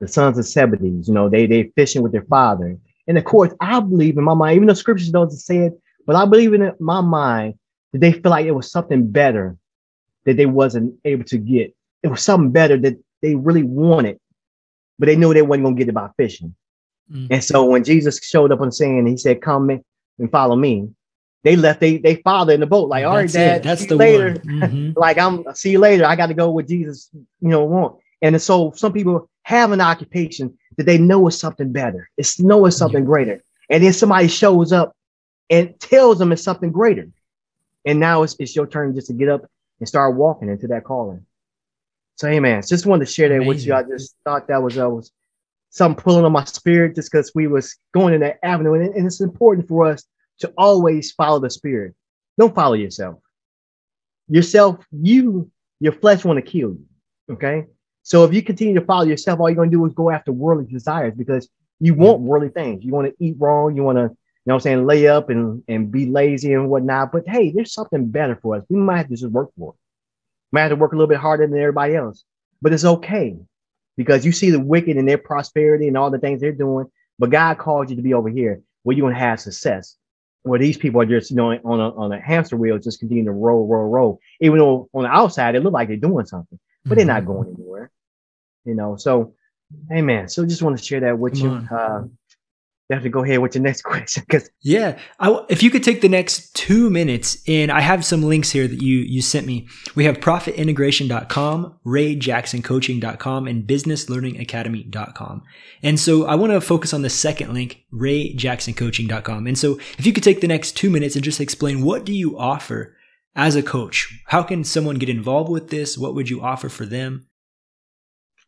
the 0.00 0.08
sons 0.08 0.38
of 0.38 0.44
Zebedee, 0.44 1.02
you 1.06 1.14
know, 1.14 1.28
they 1.28 1.46
they 1.46 1.70
fishing 1.76 2.02
with 2.02 2.12
their 2.12 2.24
father. 2.24 2.76
And 3.06 3.18
of 3.18 3.24
course, 3.24 3.52
I 3.60 3.80
believe 3.80 4.18
in 4.18 4.24
my 4.24 4.34
mind, 4.34 4.56
even 4.56 4.68
though 4.68 4.74
scriptures 4.74 5.10
don't 5.10 5.30
say 5.30 5.58
it, 5.58 5.80
but 6.06 6.16
I 6.16 6.24
believe 6.24 6.54
in 6.54 6.72
my 6.80 7.00
mind 7.00 7.54
that 7.92 8.00
they 8.00 8.12
feel 8.12 8.30
like 8.30 8.46
it 8.46 8.52
was 8.52 8.70
something 8.70 9.10
better 9.10 9.56
that 10.24 10.36
they 10.36 10.46
wasn't 10.46 10.94
able 11.04 11.24
to 11.24 11.38
get. 11.38 11.74
It 12.02 12.08
was 12.08 12.22
something 12.22 12.50
better 12.50 12.76
that 12.78 12.98
they 13.22 13.34
really 13.34 13.62
wanted, 13.62 14.18
but 14.98 15.06
they 15.06 15.16
knew 15.16 15.34
they 15.34 15.42
wasn't 15.42 15.64
gonna 15.64 15.76
get 15.76 15.88
it 15.88 15.94
by 15.94 16.08
fishing. 16.16 16.54
Mm-hmm. 17.10 17.32
And 17.32 17.44
so 17.44 17.64
when 17.64 17.84
Jesus 17.84 18.18
showed 18.22 18.52
up 18.52 18.60
on 18.60 18.68
the 18.68 18.72
scene, 18.72 19.06
he 19.06 19.16
said, 19.16 19.42
"Come 19.42 19.70
and 19.70 20.30
follow 20.30 20.56
me." 20.56 20.88
They 21.42 21.56
left 21.56 21.80
they 21.80 21.98
they 21.98 22.16
father 22.16 22.52
in 22.52 22.60
the 22.60 22.66
boat. 22.66 22.88
Like, 22.88 23.04
all 23.04 23.16
right, 23.16 23.30
dad, 23.30 23.58
it. 23.58 23.62
that's 23.64 23.86
the 23.86 23.96
later. 23.96 24.34
Mm-hmm. 24.34 24.92
like, 24.96 25.18
I'm 25.18 25.44
see 25.54 25.72
you 25.72 25.78
later. 25.78 26.04
I 26.04 26.16
got 26.16 26.26
to 26.26 26.34
go 26.34 26.50
with 26.50 26.68
Jesus, 26.68 27.10
you 27.12 27.48
know, 27.48 27.64
want. 27.64 27.96
And 28.22 28.40
so 28.40 28.72
some 28.76 28.92
people 28.92 29.28
have 29.42 29.72
an 29.72 29.80
occupation 29.80 30.56
that 30.76 30.84
they 30.84 30.98
know 30.98 31.26
is 31.26 31.38
something 31.38 31.72
better. 31.72 32.08
It's 32.16 32.40
know 32.40 32.66
it's 32.66 32.76
something 32.76 33.02
yeah. 33.02 33.06
greater. 33.06 33.42
And 33.68 33.82
then 33.82 33.92
somebody 33.92 34.28
shows 34.28 34.72
up 34.72 34.94
and 35.48 35.78
tells 35.80 36.18
them 36.18 36.32
it's 36.32 36.42
something 36.42 36.72
greater. 36.72 37.08
And 37.84 37.98
now 37.98 38.22
it's, 38.22 38.36
it's 38.38 38.54
your 38.54 38.66
turn 38.66 38.94
just 38.94 39.08
to 39.08 39.12
get 39.12 39.28
up 39.28 39.42
and 39.78 39.88
start 39.88 40.16
walking 40.16 40.48
into 40.48 40.66
that 40.68 40.84
calling. 40.84 41.24
So, 42.16 42.28
hey, 42.28 42.40
man, 42.40 42.62
just 42.66 42.86
wanted 42.86 43.06
to 43.06 43.12
share 43.12 43.28
that 43.30 43.36
Amazing. 43.36 43.48
with 43.48 43.66
you. 43.66 43.74
I 43.74 43.82
just 43.82 44.14
thought 44.24 44.48
that 44.48 44.62
was, 44.62 44.78
uh, 44.78 44.88
was 44.88 45.10
something 45.70 46.02
pulling 46.02 46.24
on 46.24 46.32
my 46.32 46.44
spirit 46.44 46.94
just 46.94 47.10
because 47.10 47.32
we 47.34 47.46
was 47.46 47.76
going 47.92 48.12
in 48.12 48.20
that 48.20 48.38
avenue. 48.42 48.74
And, 48.74 48.94
and 48.94 49.06
it's 49.06 49.20
important 49.20 49.68
for 49.68 49.86
us 49.86 50.04
to 50.40 50.52
always 50.58 51.12
follow 51.12 51.38
the 51.38 51.50
spirit. 51.50 51.94
Don't 52.38 52.54
follow 52.54 52.74
yourself. 52.74 53.20
Yourself, 54.28 54.84
you, 54.92 55.50
your 55.80 55.92
flesh 55.92 56.24
want 56.24 56.36
to 56.36 56.42
kill 56.42 56.70
you. 56.70 56.86
Okay. 57.30 57.66
So 58.10 58.24
if 58.24 58.34
you 58.34 58.42
continue 58.42 58.74
to 58.74 58.84
follow 58.84 59.04
yourself, 59.04 59.38
all 59.38 59.48
you're 59.48 59.54
going 59.54 59.70
to 59.70 59.76
do 59.76 59.86
is 59.86 59.94
go 59.94 60.10
after 60.10 60.32
worldly 60.32 60.64
desires 60.64 61.14
because 61.16 61.48
you 61.78 61.94
want 61.94 62.18
worldly 62.18 62.48
things. 62.48 62.84
You 62.84 62.90
want 62.90 63.06
to 63.06 63.24
eat 63.24 63.36
wrong. 63.38 63.76
You 63.76 63.84
want 63.84 63.98
to 63.98 64.02
you 64.02 64.08
know 64.46 64.54
what 64.54 64.54
I'm 64.54 64.60
saying, 64.62 64.86
lay 64.86 65.06
up 65.06 65.30
and, 65.30 65.62
and 65.68 65.92
be 65.92 66.06
lazy 66.06 66.52
and 66.52 66.68
whatnot. 66.68 67.12
But 67.12 67.28
hey, 67.28 67.52
there's 67.52 67.72
something 67.72 68.08
better 68.08 68.36
for 68.42 68.56
us. 68.56 68.64
We 68.68 68.78
might 68.78 68.96
have 68.96 69.08
to 69.10 69.14
just 69.14 69.30
work 69.30 69.50
for 69.56 69.74
it. 69.74 69.76
We 70.50 70.56
Might 70.56 70.62
have 70.62 70.70
to 70.70 70.76
work 70.76 70.92
a 70.92 70.96
little 70.96 71.06
bit 71.06 71.18
harder 71.18 71.46
than 71.46 71.56
everybody 71.56 71.94
else. 71.94 72.24
But 72.60 72.72
it's 72.72 72.84
okay 72.84 73.36
because 73.96 74.26
you 74.26 74.32
see 74.32 74.50
the 74.50 74.58
wicked 74.58 74.96
and 74.96 75.08
their 75.08 75.16
prosperity 75.16 75.86
and 75.86 75.96
all 75.96 76.10
the 76.10 76.18
things 76.18 76.40
they're 76.40 76.50
doing. 76.50 76.86
But 77.20 77.30
God 77.30 77.58
called 77.58 77.90
you 77.90 77.96
to 77.96 78.02
be 78.02 78.14
over 78.14 78.28
here 78.28 78.60
where 78.82 78.96
you're 78.96 79.04
going 79.04 79.14
to 79.14 79.20
have 79.20 79.38
success. 79.38 79.94
Where 80.42 80.58
these 80.58 80.78
people 80.78 81.00
are 81.00 81.06
just, 81.06 81.30
you 81.30 81.36
know, 81.36 81.52
on 81.52 81.78
a, 81.78 81.94
on 81.94 82.10
a 82.10 82.20
hamster 82.20 82.56
wheel, 82.56 82.76
just 82.78 82.98
continuing 82.98 83.26
to 83.26 83.32
roll, 83.32 83.68
roll, 83.68 83.88
roll. 83.88 84.20
Even 84.40 84.58
though 84.58 84.88
on 84.92 85.04
the 85.04 85.10
outside, 85.10 85.54
it 85.54 85.62
look 85.62 85.74
like 85.74 85.86
they're 85.86 85.96
doing 85.96 86.26
something, 86.26 86.58
but 86.82 86.90
mm-hmm. 86.90 86.96
they're 86.96 87.06
not 87.06 87.22
mm-hmm. 87.22 87.32
going 87.32 87.54
anywhere. 87.56 87.90
You 88.64 88.74
know, 88.74 88.96
so, 88.96 89.34
hey 89.90 90.02
man, 90.02 90.28
so 90.28 90.44
just 90.44 90.62
want 90.62 90.78
to 90.78 90.84
share 90.84 91.00
that 91.00 91.18
with 91.18 91.40
Come 91.40 91.68
you. 91.70 91.76
Uh, 91.76 92.02
you 92.90 92.94
have 92.94 93.04
to 93.04 93.08
go 93.08 93.22
ahead 93.22 93.38
with 93.38 93.54
your 93.54 93.62
next 93.62 93.82
question 93.84 94.24
because 94.26 94.50
yeah 94.62 94.98
I, 95.20 95.44
if 95.48 95.62
you 95.62 95.70
could 95.70 95.84
take 95.84 96.00
the 96.00 96.08
next 96.08 96.54
two 96.54 96.90
minutes 96.90 97.38
and 97.46 97.70
i 97.70 97.80
have 97.80 98.04
some 98.04 98.22
links 98.22 98.50
here 98.50 98.66
that 98.66 98.82
you 98.82 98.98
you 98.98 99.22
sent 99.22 99.46
me. 99.46 99.68
We 99.94 100.04
have 100.04 100.18
profitintegration.com 100.18 101.78
rayjacksoncoaching.com 101.86 103.46
and 103.46 103.64
businesslearningacademy.com 103.66 105.42
and 105.82 106.00
so 106.00 106.26
i 106.26 106.34
want 106.34 106.52
to 106.52 106.60
focus 106.60 106.92
on 106.92 107.02
the 107.02 107.10
second 107.10 107.54
link 107.54 107.84
rayjacksoncoaching.com 107.94 109.46
and 109.46 109.56
so 109.56 109.78
if 109.96 110.04
you 110.04 110.12
could 110.12 110.24
take 110.24 110.40
the 110.40 110.48
next 110.48 110.72
two 110.72 110.90
minutes 110.90 111.14
and 111.14 111.24
just 111.24 111.40
explain 111.40 111.82
what 111.82 112.04
do 112.04 112.12
you 112.12 112.36
offer 112.38 112.96
as 113.36 113.54
a 113.54 113.62
coach? 113.62 114.22
How 114.26 114.42
can 114.42 114.64
someone 114.64 114.96
get 114.96 115.08
involved 115.08 115.50
with 115.50 115.70
this? 115.70 115.96
What 115.96 116.16
would 116.16 116.28
you 116.28 116.40
offer 116.40 116.68
for 116.68 116.84
them 116.84 117.26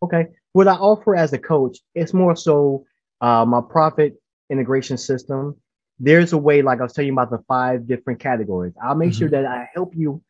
okay 0.03 0.27
what 0.53 0.69
i 0.69 0.75
offer 0.75 1.15
as 1.15 1.33
a 1.33 1.39
coach 1.39 1.79
it's 1.95 2.13
more 2.13 2.37
so 2.37 2.85
uh, 3.23 3.45
my 3.45 3.61
profit 3.61 4.17
integration 4.51 4.99
system, 4.99 5.57
there's 5.99 6.33
a 6.33 6.39
way, 6.39 6.61
like 6.63 6.81
I 6.81 6.83
was 6.83 6.93
telling 6.93 7.07
you 7.07 7.13
about 7.13 7.31
the 7.31 7.43
five 7.49 7.87
different 7.87 8.21
categories. 8.21 8.75
I'll 8.83 8.95
make 8.95 9.11
mm-hmm. 9.11 9.19
sure 9.19 9.31
that 9.31 9.47
I 9.47 9.69
help 9.75 9.95
you 9.97 10.23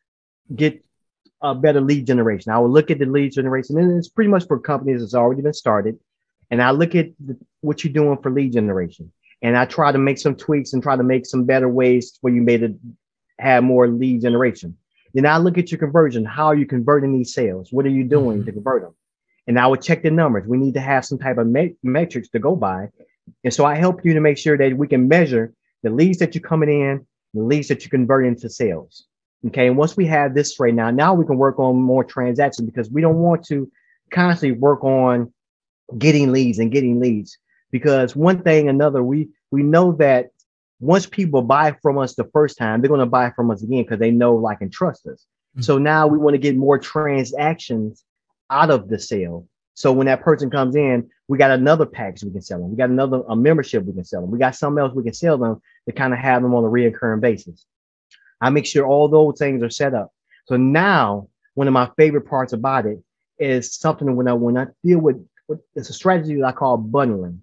get 0.55 0.83
a 1.41 1.55
better 1.55 1.81
lead 1.81 2.07
generation. 2.07 2.51
I 2.51 2.59
will 2.59 2.69
look 2.69 2.91
at 2.91 2.99
the 2.99 3.05
lead 3.05 3.33
generation, 3.33 3.77
and 3.77 3.97
it's 3.97 4.07
pretty 4.07 4.29
much 4.29 4.47
for 4.47 4.59
companies 4.59 5.01
that's 5.01 5.15
already 5.15 5.41
been 5.41 5.53
started. 5.53 5.99
And 6.51 6.61
I 6.61 6.71
look 6.71 6.93
at 6.95 7.09
the, 7.19 7.37
what 7.61 7.83
you're 7.83 7.93
doing 7.93 8.17
for 8.21 8.31
lead 8.31 8.53
generation. 8.53 9.11
and 9.41 9.57
I 9.57 9.65
try 9.65 9.91
to 9.91 9.97
make 9.97 10.19
some 10.19 10.35
tweaks 10.35 10.73
and 10.73 10.81
try 10.81 10.95
to 10.95 11.03
make 11.03 11.25
some 11.25 11.43
better 11.43 11.67
ways 11.67 12.17
for 12.21 12.29
you 12.29 12.41
made 12.41 12.61
to 12.61 12.77
have 13.39 13.63
more 13.63 13.87
lead 13.87 14.21
generation. 14.21 14.77
Then 15.13 15.25
I 15.25 15.37
look 15.37 15.57
at 15.57 15.71
your 15.71 15.79
conversion. 15.79 16.23
How 16.23 16.45
are 16.45 16.55
you 16.55 16.65
converting 16.65 17.11
these 17.13 17.33
sales? 17.33 17.69
What 17.71 17.85
are 17.85 17.89
you 17.89 18.03
doing 18.03 18.37
mm-hmm. 18.37 18.45
to 18.45 18.51
convert 18.51 18.83
them? 18.83 18.95
And 19.47 19.59
I 19.59 19.67
would 19.67 19.81
check 19.81 20.03
the 20.03 20.11
numbers. 20.11 20.47
We 20.47 20.57
need 20.57 20.73
to 20.75 20.81
have 20.81 21.05
some 21.05 21.19
type 21.19 21.37
of 21.37 21.47
me- 21.47 21.75
metrics 21.83 22.29
to 22.29 22.39
go 22.39 22.55
by. 22.55 22.89
And 23.43 23.53
so 23.53 23.65
I 23.65 23.75
help 23.75 24.05
you 24.05 24.13
to 24.13 24.21
make 24.21 24.37
sure 24.37 24.57
that 24.57 24.77
we 24.77 24.87
can 24.87 25.07
measure 25.07 25.53
the 25.81 25.89
leads 25.89 26.19
that 26.19 26.33
you're 26.33 26.41
coming 26.41 26.69
in, 26.69 27.05
the 27.33 27.43
leads 27.43 27.67
that 27.67 27.83
you 27.83 27.89
convert 27.89 28.25
into 28.25 28.49
sales. 28.49 29.05
Okay. 29.47 29.67
And 29.67 29.77
once 29.77 29.97
we 29.97 30.05
have 30.05 30.33
this 30.33 30.59
right 30.59 30.73
now, 30.73 30.89
now 30.89 31.13
we 31.13 31.25
can 31.25 31.37
work 31.37 31.59
on 31.59 31.75
more 31.75 32.03
transactions 32.03 32.65
because 32.65 32.89
we 32.89 33.01
don't 33.01 33.17
want 33.17 33.45
to 33.47 33.69
constantly 34.11 34.57
work 34.57 34.83
on 34.83 35.33
getting 35.97 36.31
leads 36.31 36.59
and 36.59 36.71
getting 36.71 36.99
leads. 36.99 37.37
Because 37.71 38.15
one 38.15 38.43
thing, 38.43 38.69
another, 38.69 39.03
we 39.03 39.29
we 39.51 39.63
know 39.63 39.93
that 39.93 40.27
once 40.79 41.05
people 41.05 41.41
buy 41.41 41.75
from 41.81 41.97
us 41.97 42.15
the 42.15 42.29
first 42.33 42.57
time, 42.57 42.81
they're 42.81 42.89
going 42.89 42.99
to 42.99 43.05
buy 43.05 43.31
from 43.31 43.51
us 43.51 43.63
again 43.63 43.83
because 43.83 43.99
they 43.99 44.11
know, 44.11 44.35
like, 44.35 44.61
and 44.61 44.71
trust 44.71 45.07
us. 45.07 45.25
Mm-hmm. 45.55 45.61
So 45.61 45.77
now 45.77 46.07
we 46.07 46.17
want 46.17 46.35
to 46.35 46.39
get 46.39 46.55
more 46.55 46.77
transactions 46.77 48.03
out 48.53 48.69
of 48.69 48.87
the 48.87 48.99
sale. 48.99 49.47
So 49.73 49.91
when 49.91 50.05
that 50.05 50.21
person 50.21 50.51
comes 50.51 50.75
in, 50.75 51.09
we 51.27 51.37
got 51.37 51.51
another 51.51 51.85
package 51.85 52.23
we 52.23 52.31
can 52.31 52.41
sell 52.41 52.59
them. 52.59 52.69
We 52.69 52.77
got 52.77 52.91
another 52.91 53.23
a 53.27 53.35
membership 53.35 53.83
we 53.83 53.93
can 53.93 54.05
sell 54.05 54.21
them. 54.21 54.29
We 54.29 54.37
got 54.37 54.55
something 54.55 54.79
else 54.79 54.93
we 54.93 55.03
can 55.03 55.13
sell 55.13 55.37
them 55.37 55.61
to 55.87 55.93
kind 55.93 56.13
of 56.13 56.19
have 56.19 56.43
them 56.43 56.53
on 56.53 56.63
a 56.63 56.67
reoccurring 56.67 57.21
basis. 57.21 57.65
I 58.39 58.51
make 58.51 58.67
sure 58.67 58.85
all 58.85 59.07
those 59.07 59.39
things 59.39 59.63
are 59.63 59.69
set 59.69 59.95
up. 59.95 60.11
So 60.45 60.57
now 60.57 61.27
one 61.55 61.67
of 61.67 61.73
my 61.73 61.89
favorite 61.97 62.27
parts 62.27 62.53
about 62.53 62.85
it 62.85 62.99
is 63.39 63.73
something 63.73 64.15
when 64.15 64.27
I 64.27 64.33
when 64.33 64.57
I 64.57 64.67
deal 64.83 64.99
with, 64.99 65.25
it's 65.75 65.89
a 65.89 65.93
strategy 65.93 66.35
that 66.35 66.45
I 66.45 66.51
call 66.51 66.77
bundling. 66.77 67.41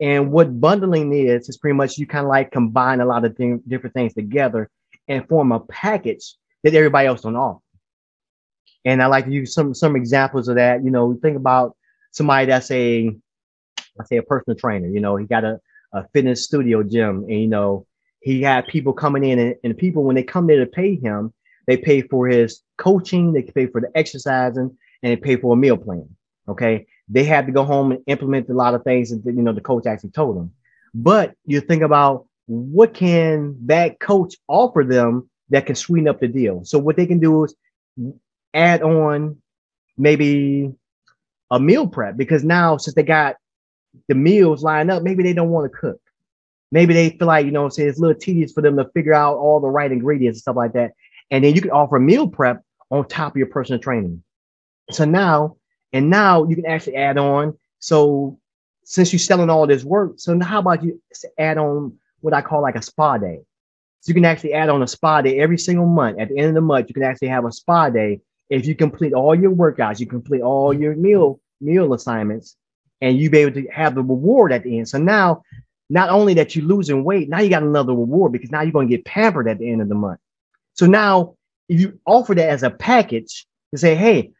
And 0.00 0.32
what 0.32 0.60
bundling 0.60 1.12
is 1.12 1.48
is 1.48 1.58
pretty 1.58 1.76
much 1.76 1.96
you 1.96 2.06
kind 2.06 2.24
of 2.24 2.30
like 2.30 2.50
combine 2.50 3.00
a 3.00 3.06
lot 3.06 3.24
of 3.24 3.36
th- 3.36 3.60
different 3.68 3.94
things 3.94 4.14
together 4.14 4.68
and 5.06 5.28
form 5.28 5.52
a 5.52 5.60
package 5.60 6.34
that 6.64 6.74
everybody 6.74 7.06
else 7.06 7.22
don't 7.22 7.36
offer. 7.36 7.61
And 8.84 9.02
I 9.02 9.06
like 9.06 9.26
to 9.26 9.32
use 9.32 9.54
some 9.54 9.74
some 9.74 9.96
examples 9.96 10.48
of 10.48 10.56
that. 10.56 10.84
You 10.84 10.90
know, 10.90 11.18
think 11.22 11.36
about 11.36 11.76
somebody 12.10 12.46
that's 12.46 12.70
a 12.70 13.14
I 14.00 14.04
say 14.04 14.16
a 14.16 14.22
personal 14.22 14.56
trainer. 14.56 14.88
You 14.88 15.00
know, 15.00 15.16
he 15.16 15.26
got 15.26 15.44
a, 15.44 15.60
a 15.92 16.06
fitness 16.08 16.44
studio 16.44 16.82
gym, 16.82 17.24
and 17.28 17.40
you 17.40 17.48
know 17.48 17.86
he 18.20 18.42
had 18.42 18.66
people 18.66 18.92
coming 18.92 19.24
in, 19.24 19.38
and, 19.38 19.54
and 19.64 19.76
people 19.76 20.04
when 20.04 20.16
they 20.16 20.22
come 20.22 20.46
there 20.46 20.64
to 20.64 20.70
pay 20.70 20.96
him, 20.96 21.32
they 21.66 21.76
pay 21.76 22.02
for 22.02 22.28
his 22.28 22.62
coaching, 22.78 23.32
they 23.32 23.42
pay 23.42 23.66
for 23.66 23.80
the 23.80 23.90
exercising, 23.94 24.76
and 25.02 25.12
they 25.12 25.16
pay 25.16 25.36
for 25.36 25.54
a 25.54 25.56
meal 25.56 25.76
plan. 25.76 26.08
Okay, 26.48 26.86
they 27.08 27.24
had 27.24 27.46
to 27.46 27.52
go 27.52 27.64
home 27.64 27.92
and 27.92 28.02
implement 28.06 28.48
a 28.48 28.54
lot 28.54 28.74
of 28.74 28.82
things 28.82 29.10
that 29.10 29.24
you 29.24 29.42
know 29.42 29.52
the 29.52 29.60
coach 29.60 29.86
actually 29.86 30.10
told 30.10 30.36
them. 30.36 30.52
But 30.94 31.34
you 31.46 31.60
think 31.60 31.82
about 31.82 32.26
what 32.46 32.94
can 32.94 33.56
that 33.66 34.00
coach 34.00 34.34
offer 34.48 34.84
them 34.84 35.30
that 35.50 35.66
can 35.66 35.74
sweeten 35.74 36.08
up 36.08 36.20
the 36.20 36.28
deal. 36.28 36.64
So 36.64 36.78
what 36.78 36.96
they 36.96 37.06
can 37.06 37.20
do 37.20 37.44
is 37.44 37.54
add 38.54 38.82
on 38.82 39.36
maybe 39.96 40.72
a 41.50 41.60
meal 41.60 41.86
prep 41.86 42.16
because 42.16 42.44
now 42.44 42.76
since 42.76 42.94
they 42.94 43.02
got 43.02 43.36
the 44.08 44.14
meals 44.14 44.62
lined 44.62 44.90
up, 44.90 45.02
maybe 45.02 45.22
they 45.22 45.32
don't 45.32 45.50
want 45.50 45.70
to 45.70 45.78
cook. 45.78 46.00
Maybe 46.70 46.94
they 46.94 47.10
feel 47.10 47.28
like, 47.28 47.44
you 47.44 47.52
know, 47.52 47.68
say 47.68 47.84
it's 47.84 47.98
a 47.98 48.00
little 48.00 48.18
tedious 48.18 48.52
for 48.52 48.62
them 48.62 48.76
to 48.78 48.88
figure 48.94 49.12
out 49.12 49.36
all 49.36 49.60
the 49.60 49.68
right 49.68 49.92
ingredients 49.92 50.38
and 50.38 50.42
stuff 50.42 50.56
like 50.56 50.72
that. 50.72 50.92
And 51.30 51.44
then 51.44 51.54
you 51.54 51.60
can 51.60 51.70
offer 51.70 51.98
meal 51.98 52.26
prep 52.26 52.62
on 52.90 53.06
top 53.06 53.32
of 53.32 53.36
your 53.36 53.48
personal 53.48 53.78
training. 53.78 54.22
So 54.90 55.04
now, 55.04 55.56
and 55.92 56.08
now 56.08 56.44
you 56.44 56.56
can 56.56 56.66
actually 56.66 56.96
add 56.96 57.18
on. 57.18 57.58
So 57.78 58.38
since 58.84 59.12
you're 59.12 59.20
selling 59.20 59.50
all 59.50 59.66
this 59.66 59.84
work, 59.84 60.14
so 60.16 60.32
now 60.34 60.46
how 60.46 60.58
about 60.60 60.82
you 60.82 61.00
add 61.38 61.58
on 61.58 61.98
what 62.20 62.32
I 62.32 62.40
call 62.40 62.62
like 62.62 62.76
a 62.76 62.82
spa 62.82 63.18
day? 63.18 63.40
So 64.00 64.10
you 64.10 64.14
can 64.14 64.24
actually 64.24 64.54
add 64.54 64.68
on 64.68 64.82
a 64.82 64.86
spa 64.86 65.20
day 65.20 65.38
every 65.38 65.58
single 65.58 65.86
month. 65.86 66.18
At 66.18 66.28
the 66.28 66.38
end 66.38 66.48
of 66.48 66.54
the 66.54 66.60
month, 66.60 66.88
you 66.88 66.94
can 66.94 67.04
actually 67.04 67.28
have 67.28 67.44
a 67.44 67.52
spa 67.52 67.90
day. 67.90 68.20
If 68.52 68.66
you 68.66 68.74
complete 68.74 69.14
all 69.14 69.34
your 69.34 69.50
workouts, 69.50 69.98
you 69.98 70.06
complete 70.06 70.42
all 70.42 70.74
your 70.74 70.94
meal 70.94 71.40
meal 71.62 71.94
assignments, 71.94 72.54
and 73.00 73.16
you 73.16 73.30
be 73.30 73.38
able 73.38 73.54
to 73.54 73.66
have 73.68 73.94
the 73.94 74.02
reward 74.02 74.52
at 74.52 74.62
the 74.62 74.76
end. 74.76 74.90
So 74.90 74.98
now, 74.98 75.42
not 75.88 76.10
only 76.10 76.34
that 76.34 76.54
you're 76.54 76.66
losing 76.66 77.02
weight, 77.02 77.30
now 77.30 77.40
you 77.40 77.48
got 77.48 77.62
another 77.62 77.94
reward 77.94 78.30
because 78.32 78.50
now 78.50 78.60
you're 78.60 78.72
going 78.72 78.88
to 78.88 78.94
get 78.94 79.06
pampered 79.06 79.48
at 79.48 79.58
the 79.58 79.70
end 79.70 79.80
of 79.80 79.88
the 79.88 79.94
month. 79.94 80.20
So 80.74 80.84
now, 80.84 81.34
if 81.70 81.80
you 81.80 81.98
offer 82.04 82.34
that 82.34 82.50
as 82.50 82.62
a 82.62 82.68
package 82.68 83.46
to 83.72 83.78
say, 83.78 83.94
hey, 83.94 84.32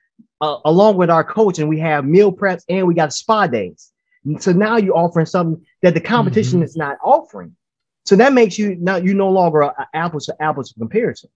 uh, 0.42 0.58
along 0.66 0.98
with 0.98 1.08
our 1.08 1.24
coaching, 1.24 1.66
we 1.68 1.78
have 1.78 2.04
meal 2.04 2.32
preps 2.32 2.64
and 2.68 2.86
we 2.86 2.92
got 2.92 3.14
spa 3.14 3.46
days. 3.46 3.92
And 4.26 4.42
so 4.42 4.52
now 4.52 4.76
you're 4.76 4.96
offering 4.96 5.24
something 5.24 5.64
that 5.80 5.94
the 5.94 6.00
competition 6.00 6.58
mm-hmm. 6.58 6.64
is 6.64 6.76
not 6.76 6.98
offering. 7.02 7.56
So 8.04 8.16
that 8.16 8.34
makes 8.34 8.58
you 8.58 8.76
now 8.78 8.96
you 8.96 9.14
no 9.14 9.30
longer 9.30 9.62
an 9.62 9.72
apples 9.94 10.26
to 10.26 10.36
apples 10.42 10.74
comparison. 10.78 11.30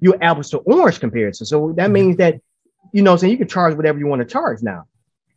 You're 0.00 0.22
apples 0.22 0.50
to 0.50 0.58
orange 0.58 1.00
comparison. 1.00 1.46
So 1.46 1.72
that 1.76 1.84
mm-hmm. 1.84 1.92
means 1.92 2.16
that 2.16 2.40
you 2.92 3.02
know, 3.02 3.16
so 3.16 3.26
you 3.26 3.36
can 3.36 3.48
charge 3.48 3.76
whatever 3.76 3.98
you 3.98 4.06
want 4.06 4.20
to 4.20 4.26
charge 4.26 4.62
now. 4.62 4.84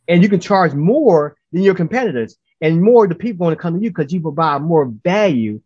And 0.08 0.22
you 0.22 0.28
can 0.28 0.40
charge 0.40 0.74
more 0.74 1.36
than 1.52 1.62
your 1.62 1.74
competitors 1.74 2.36
and 2.60 2.82
more 2.82 3.06
the 3.06 3.14
people 3.14 3.44
want 3.44 3.56
to 3.56 3.62
come 3.62 3.74
to 3.74 3.82
you 3.82 3.90
because 3.90 4.12
you 4.12 4.20
provide 4.20 4.62
more 4.62 4.86
value 4.86 5.60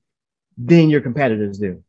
than 0.56 0.90
your 0.90 1.00
competitors 1.00 1.58
do. 1.58 1.82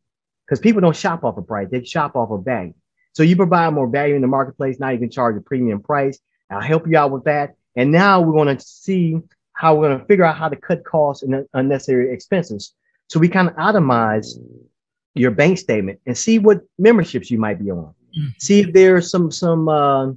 Because 0.46 0.60
people 0.60 0.80
don't 0.80 0.96
shop 0.96 1.22
off 1.22 1.36
of 1.36 1.46
price 1.46 1.68
they 1.70 1.84
shop 1.84 2.16
off 2.16 2.30
of 2.30 2.44
value. 2.44 2.74
So 3.12 3.22
you 3.22 3.36
provide 3.36 3.72
more 3.74 3.88
value 3.88 4.14
in 4.14 4.20
the 4.20 4.28
marketplace 4.28 4.78
now 4.80 4.90
you 4.90 4.98
can 4.98 5.10
charge 5.10 5.36
a 5.36 5.40
premium 5.40 5.80
price. 5.80 6.18
I'll 6.50 6.60
help 6.60 6.88
you 6.88 6.96
out 6.96 7.12
with 7.12 7.24
that. 7.24 7.54
And 7.76 7.92
now 7.92 8.20
we're 8.20 8.32
going 8.32 8.56
to 8.56 8.64
see 8.64 9.20
how 9.52 9.74
we're 9.74 9.88
going 9.88 10.00
to 10.00 10.06
figure 10.06 10.24
out 10.24 10.36
how 10.36 10.48
to 10.48 10.56
cut 10.56 10.84
costs 10.84 11.22
and 11.22 11.46
unnecessary 11.54 12.12
expenses. 12.12 12.74
So 13.08 13.20
we 13.20 13.28
kind 13.28 13.48
of 13.48 13.54
itemize 13.56 14.38
your 15.14 15.30
bank 15.30 15.58
statement 15.58 15.98
and 16.06 16.16
see 16.16 16.38
what 16.38 16.60
memberships 16.78 17.30
you 17.30 17.38
might 17.38 17.58
be 17.58 17.70
on 17.70 17.94
mm-hmm. 18.16 18.28
see 18.38 18.60
if 18.60 18.72
there's 18.72 19.10
some 19.10 19.30
some 19.30 19.68
uh, 19.68 20.10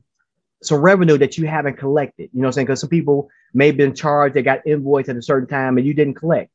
some 0.66 0.82
revenue 0.82 1.18
that 1.18 1.38
you 1.38 1.48
haven't 1.48 1.78
collected. 1.78 2.30
You 2.34 2.42
know 2.42 2.48
what 2.48 2.50
I'm 2.50 2.54
saying? 2.54 2.68
Because 2.68 2.82
some 2.82 2.90
people 2.90 3.30
may 3.54 3.68
have 3.68 3.78
been 3.78 3.94
charged, 3.94 4.36
they 4.36 4.42
got 4.42 4.66
invoiced 4.66 5.10
at 5.10 5.18
a 5.18 5.22
certain 5.22 5.48
time 5.48 5.78
and 5.78 5.86
you 5.86 5.94
didn't 5.94 6.16
collect. 6.16 6.52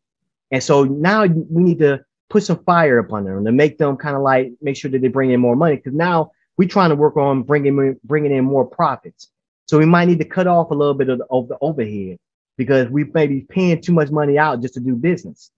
And 0.51 0.63
so 0.63 0.85
now 0.85 1.25
we 1.25 1.63
need 1.63 1.79
to 1.81 2.05
put 2.31 2.43
some 2.43 2.63
fire 2.65 2.99
upon 2.99 3.25
them 3.25 3.45
to 3.45 3.53
make 3.53 3.79
them 3.79 3.97
kind 3.97 4.17
of 4.17 4.23
like 4.23 4.53
make 4.61 4.77
sure 4.77 4.91
that 4.91 5.01
they 5.01 5.09
bring 5.09 5.31
in 5.31 5.41
more 5.41 5.57
money. 5.57 5.77
Because 5.77 5.95
now 5.95 6.33
we're 6.57 6.69
trying 6.69 6.91
to 6.91 6.97
work 6.97 7.17
on 7.17 7.43
bringing 7.43 7.97
bringing 8.05 8.33
in 8.33 8.45
more 8.45 8.65
profits. 8.65 9.31
So 9.67 9.79
we 9.79 9.87
might 9.87 10.09
need 10.09 10.19
to 10.21 10.25
cut 10.25 10.47
off 10.47 10.71
a 10.71 10.75
little 10.75 10.95
bit 10.95 11.11
of 11.11 11.19
the, 11.19 11.27
of 11.31 11.49
the 11.49 11.59
overhead 11.61 12.19
because 12.57 12.89
we 12.89 13.05
may 13.05 13.27
be 13.27 13.43
paying 13.43 13.81
too 13.81 13.93
much 13.93 14.11
money 14.11 14.39
out 14.39 14.63
just 14.63 14.75
to 14.75 14.81
do 14.81 14.97
business. 14.97 15.51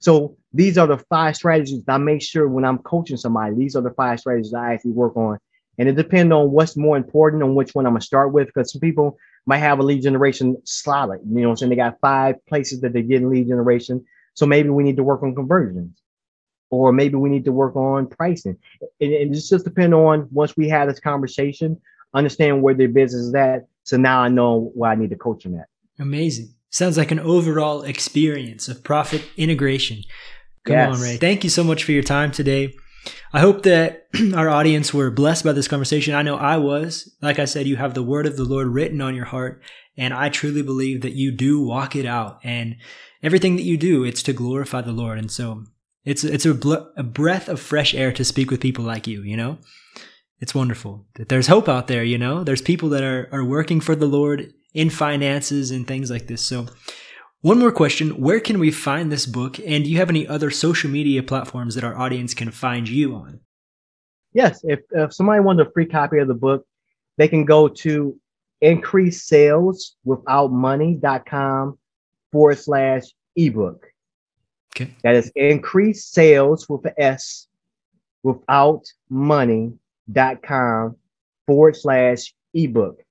So 0.00 0.36
these 0.52 0.76
are 0.76 0.86
the 0.86 0.98
five 0.98 1.36
strategies 1.36 1.84
that 1.84 1.94
I 1.94 1.98
make 1.98 2.22
sure 2.22 2.48
when 2.48 2.64
I'm 2.64 2.78
coaching 2.78 3.16
somebody, 3.16 3.54
these 3.54 3.76
are 3.76 3.82
the 3.82 3.92
five 3.92 4.20
strategies 4.20 4.52
I 4.52 4.74
actually 4.74 4.92
work 4.92 5.16
on 5.16 5.38
and 5.80 5.88
it 5.88 5.96
depends 5.96 6.30
on 6.30 6.50
what's 6.50 6.76
more 6.76 6.98
important 6.98 7.42
on 7.42 7.54
which 7.54 7.74
one 7.74 7.86
I'm 7.86 7.94
gonna 7.94 8.02
start 8.02 8.34
with. 8.34 8.48
Because 8.48 8.70
some 8.70 8.82
people 8.82 9.16
might 9.46 9.58
have 9.58 9.78
a 9.78 9.82
lead 9.82 10.02
generation 10.02 10.58
slot. 10.64 11.08
You 11.08 11.40
know 11.40 11.48
what 11.48 11.52
I'm 11.52 11.56
saying? 11.56 11.70
They 11.70 11.76
got 11.76 11.98
five 12.02 12.36
places 12.46 12.82
that 12.82 12.92
they 12.92 13.02
get 13.02 13.22
in 13.22 13.30
lead 13.30 13.48
generation. 13.48 14.04
So 14.34 14.44
maybe 14.44 14.68
we 14.68 14.82
need 14.82 14.96
to 14.96 15.02
work 15.02 15.22
on 15.22 15.34
conversions. 15.34 16.02
Or 16.68 16.92
maybe 16.92 17.14
we 17.14 17.30
need 17.30 17.46
to 17.46 17.52
work 17.52 17.76
on 17.76 18.08
pricing. 18.08 18.58
And 19.00 19.10
it, 19.10 19.32
just 19.32 19.48
just 19.48 19.64
depend 19.64 19.94
on 19.94 20.28
once 20.30 20.54
we 20.54 20.68
have 20.68 20.86
this 20.86 21.00
conversation, 21.00 21.80
understand 22.12 22.60
where 22.60 22.74
their 22.74 22.88
business 22.88 23.22
is 23.22 23.34
at. 23.34 23.66
So 23.84 23.96
now 23.96 24.20
I 24.20 24.28
know 24.28 24.70
where 24.74 24.90
I 24.90 24.96
need 24.96 25.10
to 25.10 25.16
coach 25.16 25.44
them 25.44 25.58
at. 25.58 25.66
Amazing. 25.98 26.54
Sounds 26.70 26.96
like 26.96 27.10
an 27.10 27.20
overall 27.20 27.82
experience 27.82 28.68
of 28.68 28.84
profit 28.84 29.24
integration. 29.36 30.02
Come 30.64 30.76
yes. 30.76 30.96
on, 30.96 31.02
Ray. 31.02 31.16
Thank 31.16 31.42
you 31.42 31.50
so 31.50 31.64
much 31.64 31.84
for 31.84 31.92
your 31.92 32.02
time 32.02 32.30
today. 32.30 32.74
I 33.32 33.40
hope 33.40 33.62
that 33.62 34.06
our 34.34 34.48
audience 34.48 34.94
were 34.94 35.10
blessed 35.10 35.44
by 35.44 35.52
this 35.52 35.68
conversation. 35.68 36.14
I 36.14 36.22
know 36.22 36.36
I 36.36 36.58
was. 36.58 37.12
Like 37.22 37.38
I 37.38 37.44
said, 37.44 37.66
you 37.66 37.76
have 37.76 37.94
the 37.94 38.02
word 38.02 38.26
of 38.26 38.36
the 38.36 38.44
Lord 38.44 38.68
written 38.68 39.00
on 39.00 39.14
your 39.14 39.24
heart, 39.24 39.62
and 39.96 40.14
I 40.14 40.28
truly 40.28 40.62
believe 40.62 41.00
that 41.02 41.14
you 41.14 41.32
do 41.32 41.60
walk 41.60 41.96
it 41.96 42.06
out. 42.06 42.40
And 42.44 42.76
everything 43.22 43.56
that 43.56 43.64
you 43.64 43.76
do, 43.76 44.04
it's 44.04 44.22
to 44.24 44.32
glorify 44.32 44.82
the 44.82 44.92
Lord. 44.92 45.18
And 45.18 45.30
so 45.30 45.64
it's 46.04 46.24
it's 46.24 46.46
a, 46.46 46.54
bl- 46.54 46.86
a 46.96 47.02
breath 47.02 47.48
of 47.48 47.60
fresh 47.60 47.94
air 47.94 48.12
to 48.12 48.24
speak 48.24 48.50
with 48.50 48.60
people 48.60 48.84
like 48.84 49.06
you. 49.06 49.22
You 49.22 49.36
know, 49.36 49.58
it's 50.38 50.54
wonderful 50.54 51.06
that 51.14 51.28
there's 51.28 51.46
hope 51.46 51.68
out 51.68 51.86
there. 51.88 52.04
You 52.04 52.18
know, 52.18 52.44
there's 52.44 52.62
people 52.62 52.90
that 52.90 53.02
are 53.02 53.28
are 53.32 53.44
working 53.44 53.80
for 53.80 53.94
the 53.96 54.06
Lord 54.06 54.52
in 54.74 54.90
finances 54.90 55.70
and 55.70 55.86
things 55.86 56.10
like 56.10 56.26
this. 56.26 56.44
So 56.44 56.66
one 57.42 57.58
more 57.58 57.72
question. 57.72 58.20
Where 58.20 58.40
can 58.40 58.58
we 58.58 58.70
find 58.70 59.10
this 59.10 59.26
book? 59.26 59.58
And 59.58 59.84
do 59.84 59.90
you 59.90 59.96
have 59.98 60.10
any 60.10 60.26
other 60.26 60.50
social 60.50 60.90
media 60.90 61.22
platforms 61.22 61.74
that 61.74 61.84
our 61.84 61.96
audience 61.96 62.34
can 62.34 62.50
find 62.50 62.88
you 62.88 63.14
on? 63.14 63.40
Yes. 64.32 64.60
If, 64.62 64.80
if 64.90 65.14
somebody 65.14 65.40
wants 65.40 65.62
a 65.62 65.70
free 65.72 65.86
copy 65.86 66.18
of 66.18 66.28
the 66.28 66.34
book, 66.34 66.66
they 67.16 67.28
can 67.28 67.44
go 67.44 67.66
to 67.68 68.18
increase 68.60 69.24
sales 69.24 69.96
without 70.04 70.48
money.com 70.52 71.78
forward 72.30 72.58
slash 72.58 73.04
ebook. 73.36 73.86
Okay. 74.76 74.94
That 75.02 75.16
is 75.16 75.32
increase 75.34 76.04
sales 76.04 76.68
with 76.68 76.84
an 76.84 76.94
S 76.96 77.48
without 78.22 78.82
money.com 79.08 80.96
forward 81.46 81.76
slash 81.76 82.34
ebook. 82.54 83.02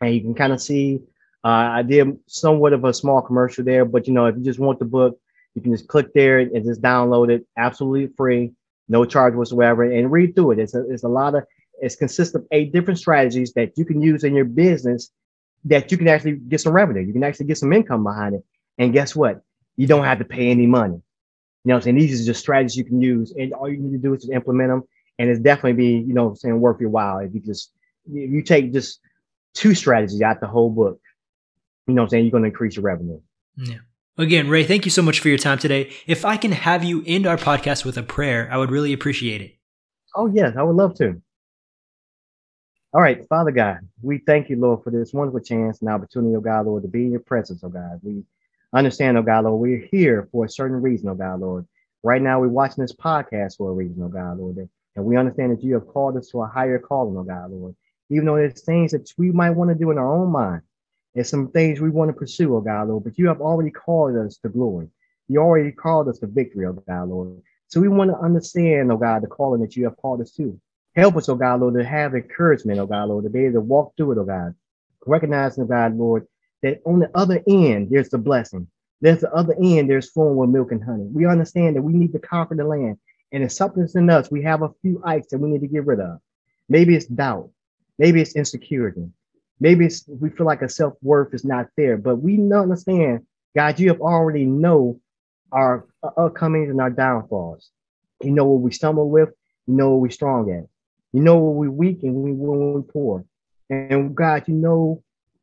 And 0.00 0.14
you 0.14 0.20
can 0.20 0.34
kind 0.34 0.52
of 0.52 0.62
see 0.62 1.00
uh, 1.44 1.48
I 1.48 1.82
did 1.82 2.18
somewhat 2.26 2.72
of 2.72 2.84
a 2.84 2.92
small 2.92 3.22
commercial 3.22 3.64
there, 3.64 3.84
but 3.84 4.06
you 4.06 4.14
know, 4.14 4.26
if 4.26 4.36
you 4.36 4.42
just 4.42 4.58
want 4.58 4.78
the 4.78 4.84
book, 4.84 5.18
You 5.54 5.62
can 5.62 5.72
just 5.72 5.88
click 5.88 6.12
there 6.14 6.38
and 6.38 6.64
just 6.64 6.80
download 6.82 7.30
it 7.30 7.46
absolutely 7.56 8.14
free, 8.16 8.52
no 8.88 9.04
charge 9.04 9.34
whatsoever, 9.34 9.82
and 9.84 10.10
read 10.10 10.34
through 10.34 10.52
it. 10.52 10.58
It's 10.60 10.74
a, 10.74 10.88
it's 10.88 11.02
a 11.02 11.08
lot 11.08 11.34
of, 11.34 11.44
it 11.80 11.94
consists 11.98 12.34
of 12.34 12.46
eight 12.52 12.72
different 12.72 12.98
strategies 12.98 13.52
that 13.54 13.76
you 13.76 13.84
can 13.84 14.00
use 14.00 14.24
in 14.24 14.34
your 14.34 14.44
business 14.44 15.10
that 15.64 15.90
you 15.90 15.98
can 15.98 16.08
actually 16.08 16.36
get 16.36 16.60
some 16.60 16.72
revenue. 16.72 17.02
You 17.02 17.12
can 17.12 17.24
actually 17.24 17.46
get 17.46 17.58
some 17.58 17.72
income 17.72 18.04
behind 18.04 18.34
it. 18.36 18.44
And 18.78 18.92
guess 18.92 19.16
what? 19.16 19.42
You 19.76 19.86
don't 19.86 20.04
have 20.04 20.18
to 20.18 20.24
pay 20.24 20.50
any 20.50 20.66
money. 20.66 20.94
You 20.94 21.68
know 21.68 21.74
what 21.74 21.78
I'm 21.78 21.82
saying? 21.82 21.96
These 21.96 22.22
are 22.22 22.26
just 22.26 22.40
strategies 22.40 22.76
you 22.76 22.84
can 22.84 23.02
use, 23.02 23.32
and 23.32 23.52
all 23.52 23.68
you 23.68 23.76
need 23.76 23.92
to 23.92 23.98
do 23.98 24.14
is 24.14 24.22
just 24.22 24.32
implement 24.32 24.70
them. 24.70 24.82
And 25.18 25.28
it's 25.28 25.40
definitely 25.40 25.74
be, 25.74 25.98
you 25.98 26.14
know, 26.14 26.32
saying 26.32 26.58
worth 26.58 26.80
your 26.80 26.88
while 26.88 27.18
if 27.18 27.34
you 27.34 27.40
just 27.40 27.72
if 28.10 28.30
you 28.30 28.42
take 28.42 28.72
just 28.72 29.00
two 29.54 29.74
strategies 29.74 30.22
out 30.22 30.40
the 30.40 30.46
whole 30.46 30.70
book. 30.70 31.00
You 31.86 31.94
know 31.94 32.02
what 32.02 32.06
I'm 32.06 32.10
saying? 32.10 32.24
You're 32.24 32.32
going 32.32 32.44
to 32.44 32.48
increase 32.48 32.76
your 32.76 32.84
revenue. 32.84 33.20
Yeah. 33.56 33.78
Again, 34.18 34.48
Ray, 34.48 34.64
thank 34.64 34.84
you 34.84 34.90
so 34.90 35.02
much 35.02 35.20
for 35.20 35.28
your 35.28 35.38
time 35.38 35.58
today. 35.58 35.92
If 36.06 36.24
I 36.24 36.36
can 36.36 36.52
have 36.52 36.84
you 36.84 37.02
end 37.06 37.26
our 37.26 37.36
podcast 37.36 37.84
with 37.84 37.96
a 37.96 38.02
prayer, 38.02 38.48
I 38.52 38.58
would 38.58 38.70
really 38.70 38.92
appreciate 38.92 39.40
it. 39.40 39.56
Oh, 40.14 40.26
yes, 40.26 40.56
I 40.56 40.62
would 40.62 40.76
love 40.76 40.94
to. 40.96 41.20
All 42.92 43.00
right, 43.00 43.24
Father 43.28 43.52
God, 43.52 43.78
we 44.02 44.18
thank 44.18 44.50
you, 44.50 44.56
Lord, 44.56 44.82
for 44.82 44.90
this 44.90 45.12
wonderful 45.12 45.40
chance 45.40 45.80
and 45.80 45.88
opportunity, 45.88 46.34
oh 46.34 46.40
God, 46.40 46.66
Lord, 46.66 46.82
to 46.82 46.88
be 46.88 47.04
in 47.04 47.12
your 47.12 47.20
presence, 47.20 47.62
oh 47.62 47.68
God. 47.68 48.00
We 48.02 48.24
understand, 48.72 49.16
oh 49.16 49.22
God, 49.22 49.44
Lord, 49.44 49.60
we're 49.60 49.86
here 49.90 50.28
for 50.32 50.44
a 50.44 50.50
certain 50.50 50.82
reason, 50.82 51.08
oh 51.08 51.14
God, 51.14 51.40
Lord. 51.40 51.66
Right 52.02 52.20
now, 52.20 52.40
we're 52.40 52.48
watching 52.48 52.82
this 52.82 52.92
podcast 52.92 53.58
for 53.58 53.70
a 53.70 53.74
reason, 53.74 54.02
oh 54.02 54.08
God, 54.08 54.38
Lord. 54.38 54.68
And 54.96 55.04
we 55.04 55.16
understand 55.16 55.52
that 55.52 55.62
you 55.62 55.74
have 55.74 55.86
called 55.86 56.16
us 56.16 56.28
to 56.30 56.42
a 56.42 56.48
higher 56.48 56.80
calling, 56.80 57.16
oh 57.16 57.22
God, 57.22 57.52
Lord. 57.52 57.76
Even 58.10 58.26
though 58.26 58.36
there's 58.36 58.62
things 58.62 58.92
that 58.92 59.12
we 59.16 59.30
might 59.30 59.50
want 59.50 59.70
to 59.70 59.74
do 59.74 59.90
in 59.90 59.98
our 59.98 60.12
own 60.12 60.30
mind, 60.30 60.62
there's 61.14 61.28
some 61.28 61.48
things 61.48 61.80
we 61.80 61.90
want 61.90 62.08
to 62.08 62.12
pursue, 62.12 62.54
oh 62.56 62.60
God, 62.60 62.88
Lord, 62.88 63.04
but 63.04 63.18
you 63.18 63.28
have 63.28 63.40
already 63.40 63.70
called 63.70 64.16
us 64.16 64.36
to 64.38 64.48
glory. 64.48 64.88
You 65.28 65.40
already 65.40 65.72
called 65.72 66.08
us 66.08 66.18
to 66.18 66.26
victory, 66.26 66.66
oh 66.66 66.72
God, 66.72 67.08
Lord. 67.08 67.42
So 67.68 67.80
we 67.80 67.88
want 67.88 68.10
to 68.10 68.18
understand, 68.18 68.90
oh 68.90 68.96
God, 68.96 69.22
the 69.22 69.26
calling 69.28 69.60
that 69.60 69.76
you 69.76 69.84
have 69.84 69.96
called 69.96 70.20
us 70.20 70.32
to. 70.32 70.60
Help 70.96 71.16
us, 71.16 71.28
oh 71.28 71.36
God, 71.36 71.60
Lord, 71.60 71.74
to 71.74 71.84
have 71.84 72.14
encouragement, 72.14 72.80
oh 72.80 72.86
God, 72.86 73.08
Lord, 73.08 73.24
to 73.24 73.30
be 73.30 73.44
able 73.44 73.54
to 73.54 73.60
walk 73.60 73.94
through 73.96 74.12
it, 74.12 74.18
oh 74.18 74.24
God. 74.24 74.54
Recognizing, 75.06 75.64
oh 75.64 75.66
God, 75.66 75.96
Lord, 75.96 76.26
that 76.62 76.80
on 76.84 76.98
the 76.98 77.10
other 77.14 77.42
end, 77.48 77.88
there's 77.90 78.08
the 78.08 78.18
blessing. 78.18 78.66
There's 79.00 79.20
the 79.20 79.32
other 79.32 79.54
end, 79.62 79.88
there's 79.88 80.10
flowing 80.10 80.36
with 80.36 80.50
milk 80.50 80.72
and 80.72 80.84
honey. 80.84 81.04
We 81.04 81.26
understand 81.26 81.76
that 81.76 81.82
we 81.82 81.92
need 81.92 82.12
to 82.12 82.18
conquer 82.18 82.54
the 82.54 82.64
land. 82.64 82.98
And 83.32 83.42
it's 83.44 83.56
something 83.56 83.88
in 83.94 84.10
us. 84.10 84.30
We 84.30 84.42
have 84.42 84.62
a 84.62 84.72
few 84.82 85.00
ites 85.04 85.28
that 85.28 85.38
we 85.38 85.48
need 85.48 85.60
to 85.60 85.68
get 85.68 85.86
rid 85.86 86.00
of. 86.00 86.18
Maybe 86.68 86.96
it's 86.96 87.06
doubt. 87.06 87.50
Maybe 88.00 88.22
it's 88.22 88.34
insecurity. 88.34 89.10
Maybe 89.60 89.84
it's 89.84 90.08
we 90.08 90.30
feel 90.30 90.46
like 90.46 90.62
our 90.62 90.68
self-worth 90.68 91.34
is 91.34 91.44
not 91.44 91.66
there. 91.76 91.98
But 91.98 92.16
we 92.16 92.40
understand, 92.50 93.26
God, 93.54 93.78
you 93.78 93.88
have 93.88 94.00
already 94.00 94.46
know 94.46 94.98
our 95.52 95.86
upcomings 96.02 96.70
and 96.70 96.80
our 96.80 96.88
downfalls. 96.88 97.68
You 98.22 98.30
know 98.30 98.46
what 98.46 98.62
we 98.62 98.72
stumble 98.72 99.10
with. 99.10 99.28
You 99.66 99.74
know 99.74 99.90
what 99.90 100.00
we're 100.00 100.10
strong 100.10 100.50
at. 100.50 100.66
You 101.12 101.20
know 101.20 101.36
when 101.36 101.56
we're 101.56 101.70
weak 101.70 102.02
and 102.02 102.14
when 102.14 102.38
we're 102.38 102.80
poor. 102.80 103.26
And 103.68 104.14
God, 104.14 104.44
you 104.46 104.54
know, 104.54 105.02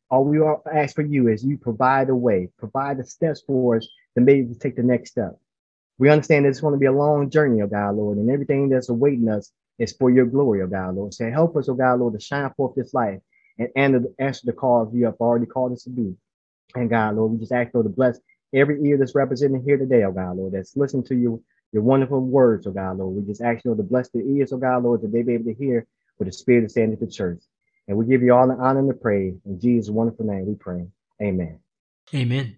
all 0.09 0.25
we 0.25 0.39
all 0.39 0.63
ask 0.73 0.95
for 0.95 1.03
you 1.03 1.27
is 1.27 1.45
you 1.45 1.59
provide 1.59 2.09
a 2.09 2.15
way, 2.15 2.49
provide 2.57 2.97
the 2.97 3.05
steps 3.05 3.43
for 3.45 3.77
us 3.77 3.87
to 4.15 4.21
maybe 4.21 4.55
take 4.55 4.77
the 4.77 4.81
next 4.81 5.11
step. 5.11 5.37
We 5.99 6.09
understand 6.09 6.47
it's 6.47 6.61
going 6.61 6.73
to 6.73 6.79
be 6.79 6.87
a 6.87 6.91
long 6.91 7.29
journey, 7.29 7.61
oh 7.61 7.67
God, 7.67 7.97
Lord, 7.97 8.17
and 8.17 8.31
everything 8.31 8.69
that's 8.69 8.89
awaiting 8.89 9.29
us 9.29 9.51
is 9.79 9.93
for 9.93 10.09
your 10.09 10.25
glory, 10.25 10.61
oh 10.61 10.67
God, 10.67 10.95
Lord. 10.95 11.13
Say, 11.13 11.29
help 11.31 11.55
us, 11.55 11.69
oh 11.69 11.73
God, 11.73 11.99
Lord, 11.99 12.13
to 12.13 12.19
shine 12.19 12.51
forth 12.55 12.75
this 12.75 12.93
life 12.93 13.19
and 13.57 13.69
answer 14.19 14.45
the 14.45 14.53
call 14.53 14.89
you 14.93 15.05
have 15.05 15.15
already 15.19 15.45
called 15.45 15.73
us 15.73 15.83
to 15.83 15.89
do. 15.89 16.15
And 16.75 16.89
God, 16.89 17.15
Lord, 17.15 17.31
we 17.31 17.37
just 17.39 17.51
ask, 17.51 17.73
Lord, 17.73 17.85
to 17.85 17.89
bless 17.89 18.19
every 18.53 18.83
ear 18.83 18.97
that's 18.97 19.15
represented 19.15 19.63
here 19.65 19.77
today, 19.77 20.03
oh 20.03 20.11
God, 20.11 20.37
Lord, 20.37 20.53
that's 20.53 20.75
listening 20.75 21.03
to 21.05 21.15
you 21.15 21.43
your 21.73 21.83
wonderful 21.83 22.21
words, 22.21 22.65
oh 22.67 22.71
God, 22.71 22.97
Lord. 22.97 23.15
We 23.15 23.23
just 23.23 23.41
ask 23.41 23.63
you, 23.63 23.71
Lord, 23.71 23.79
to 23.79 23.83
bless 23.83 24.09
their 24.09 24.23
ears, 24.23 24.53
oh 24.53 24.57
God, 24.57 24.83
Lord, 24.83 25.01
that 25.01 25.11
they 25.11 25.21
be 25.21 25.33
able 25.33 25.45
to 25.45 25.53
hear 25.53 25.85
what 26.17 26.25
the 26.25 26.31
Spirit 26.31 26.65
is 26.65 26.73
saying 26.73 26.91
to 26.97 27.05
the 27.05 27.11
church. 27.11 27.41
And 27.87 27.97
we 27.97 28.05
give 28.05 28.21
you 28.21 28.33
all 28.33 28.47
the 28.47 28.53
honor 28.53 28.79
and 28.79 28.89
the 28.89 28.93
praise. 28.93 29.35
In 29.45 29.59
Jesus' 29.59 29.89
wonderful 29.89 30.25
name 30.25 30.45
we 30.45 30.55
pray. 30.55 30.87
Amen. 31.21 31.59
Amen. 32.13 32.57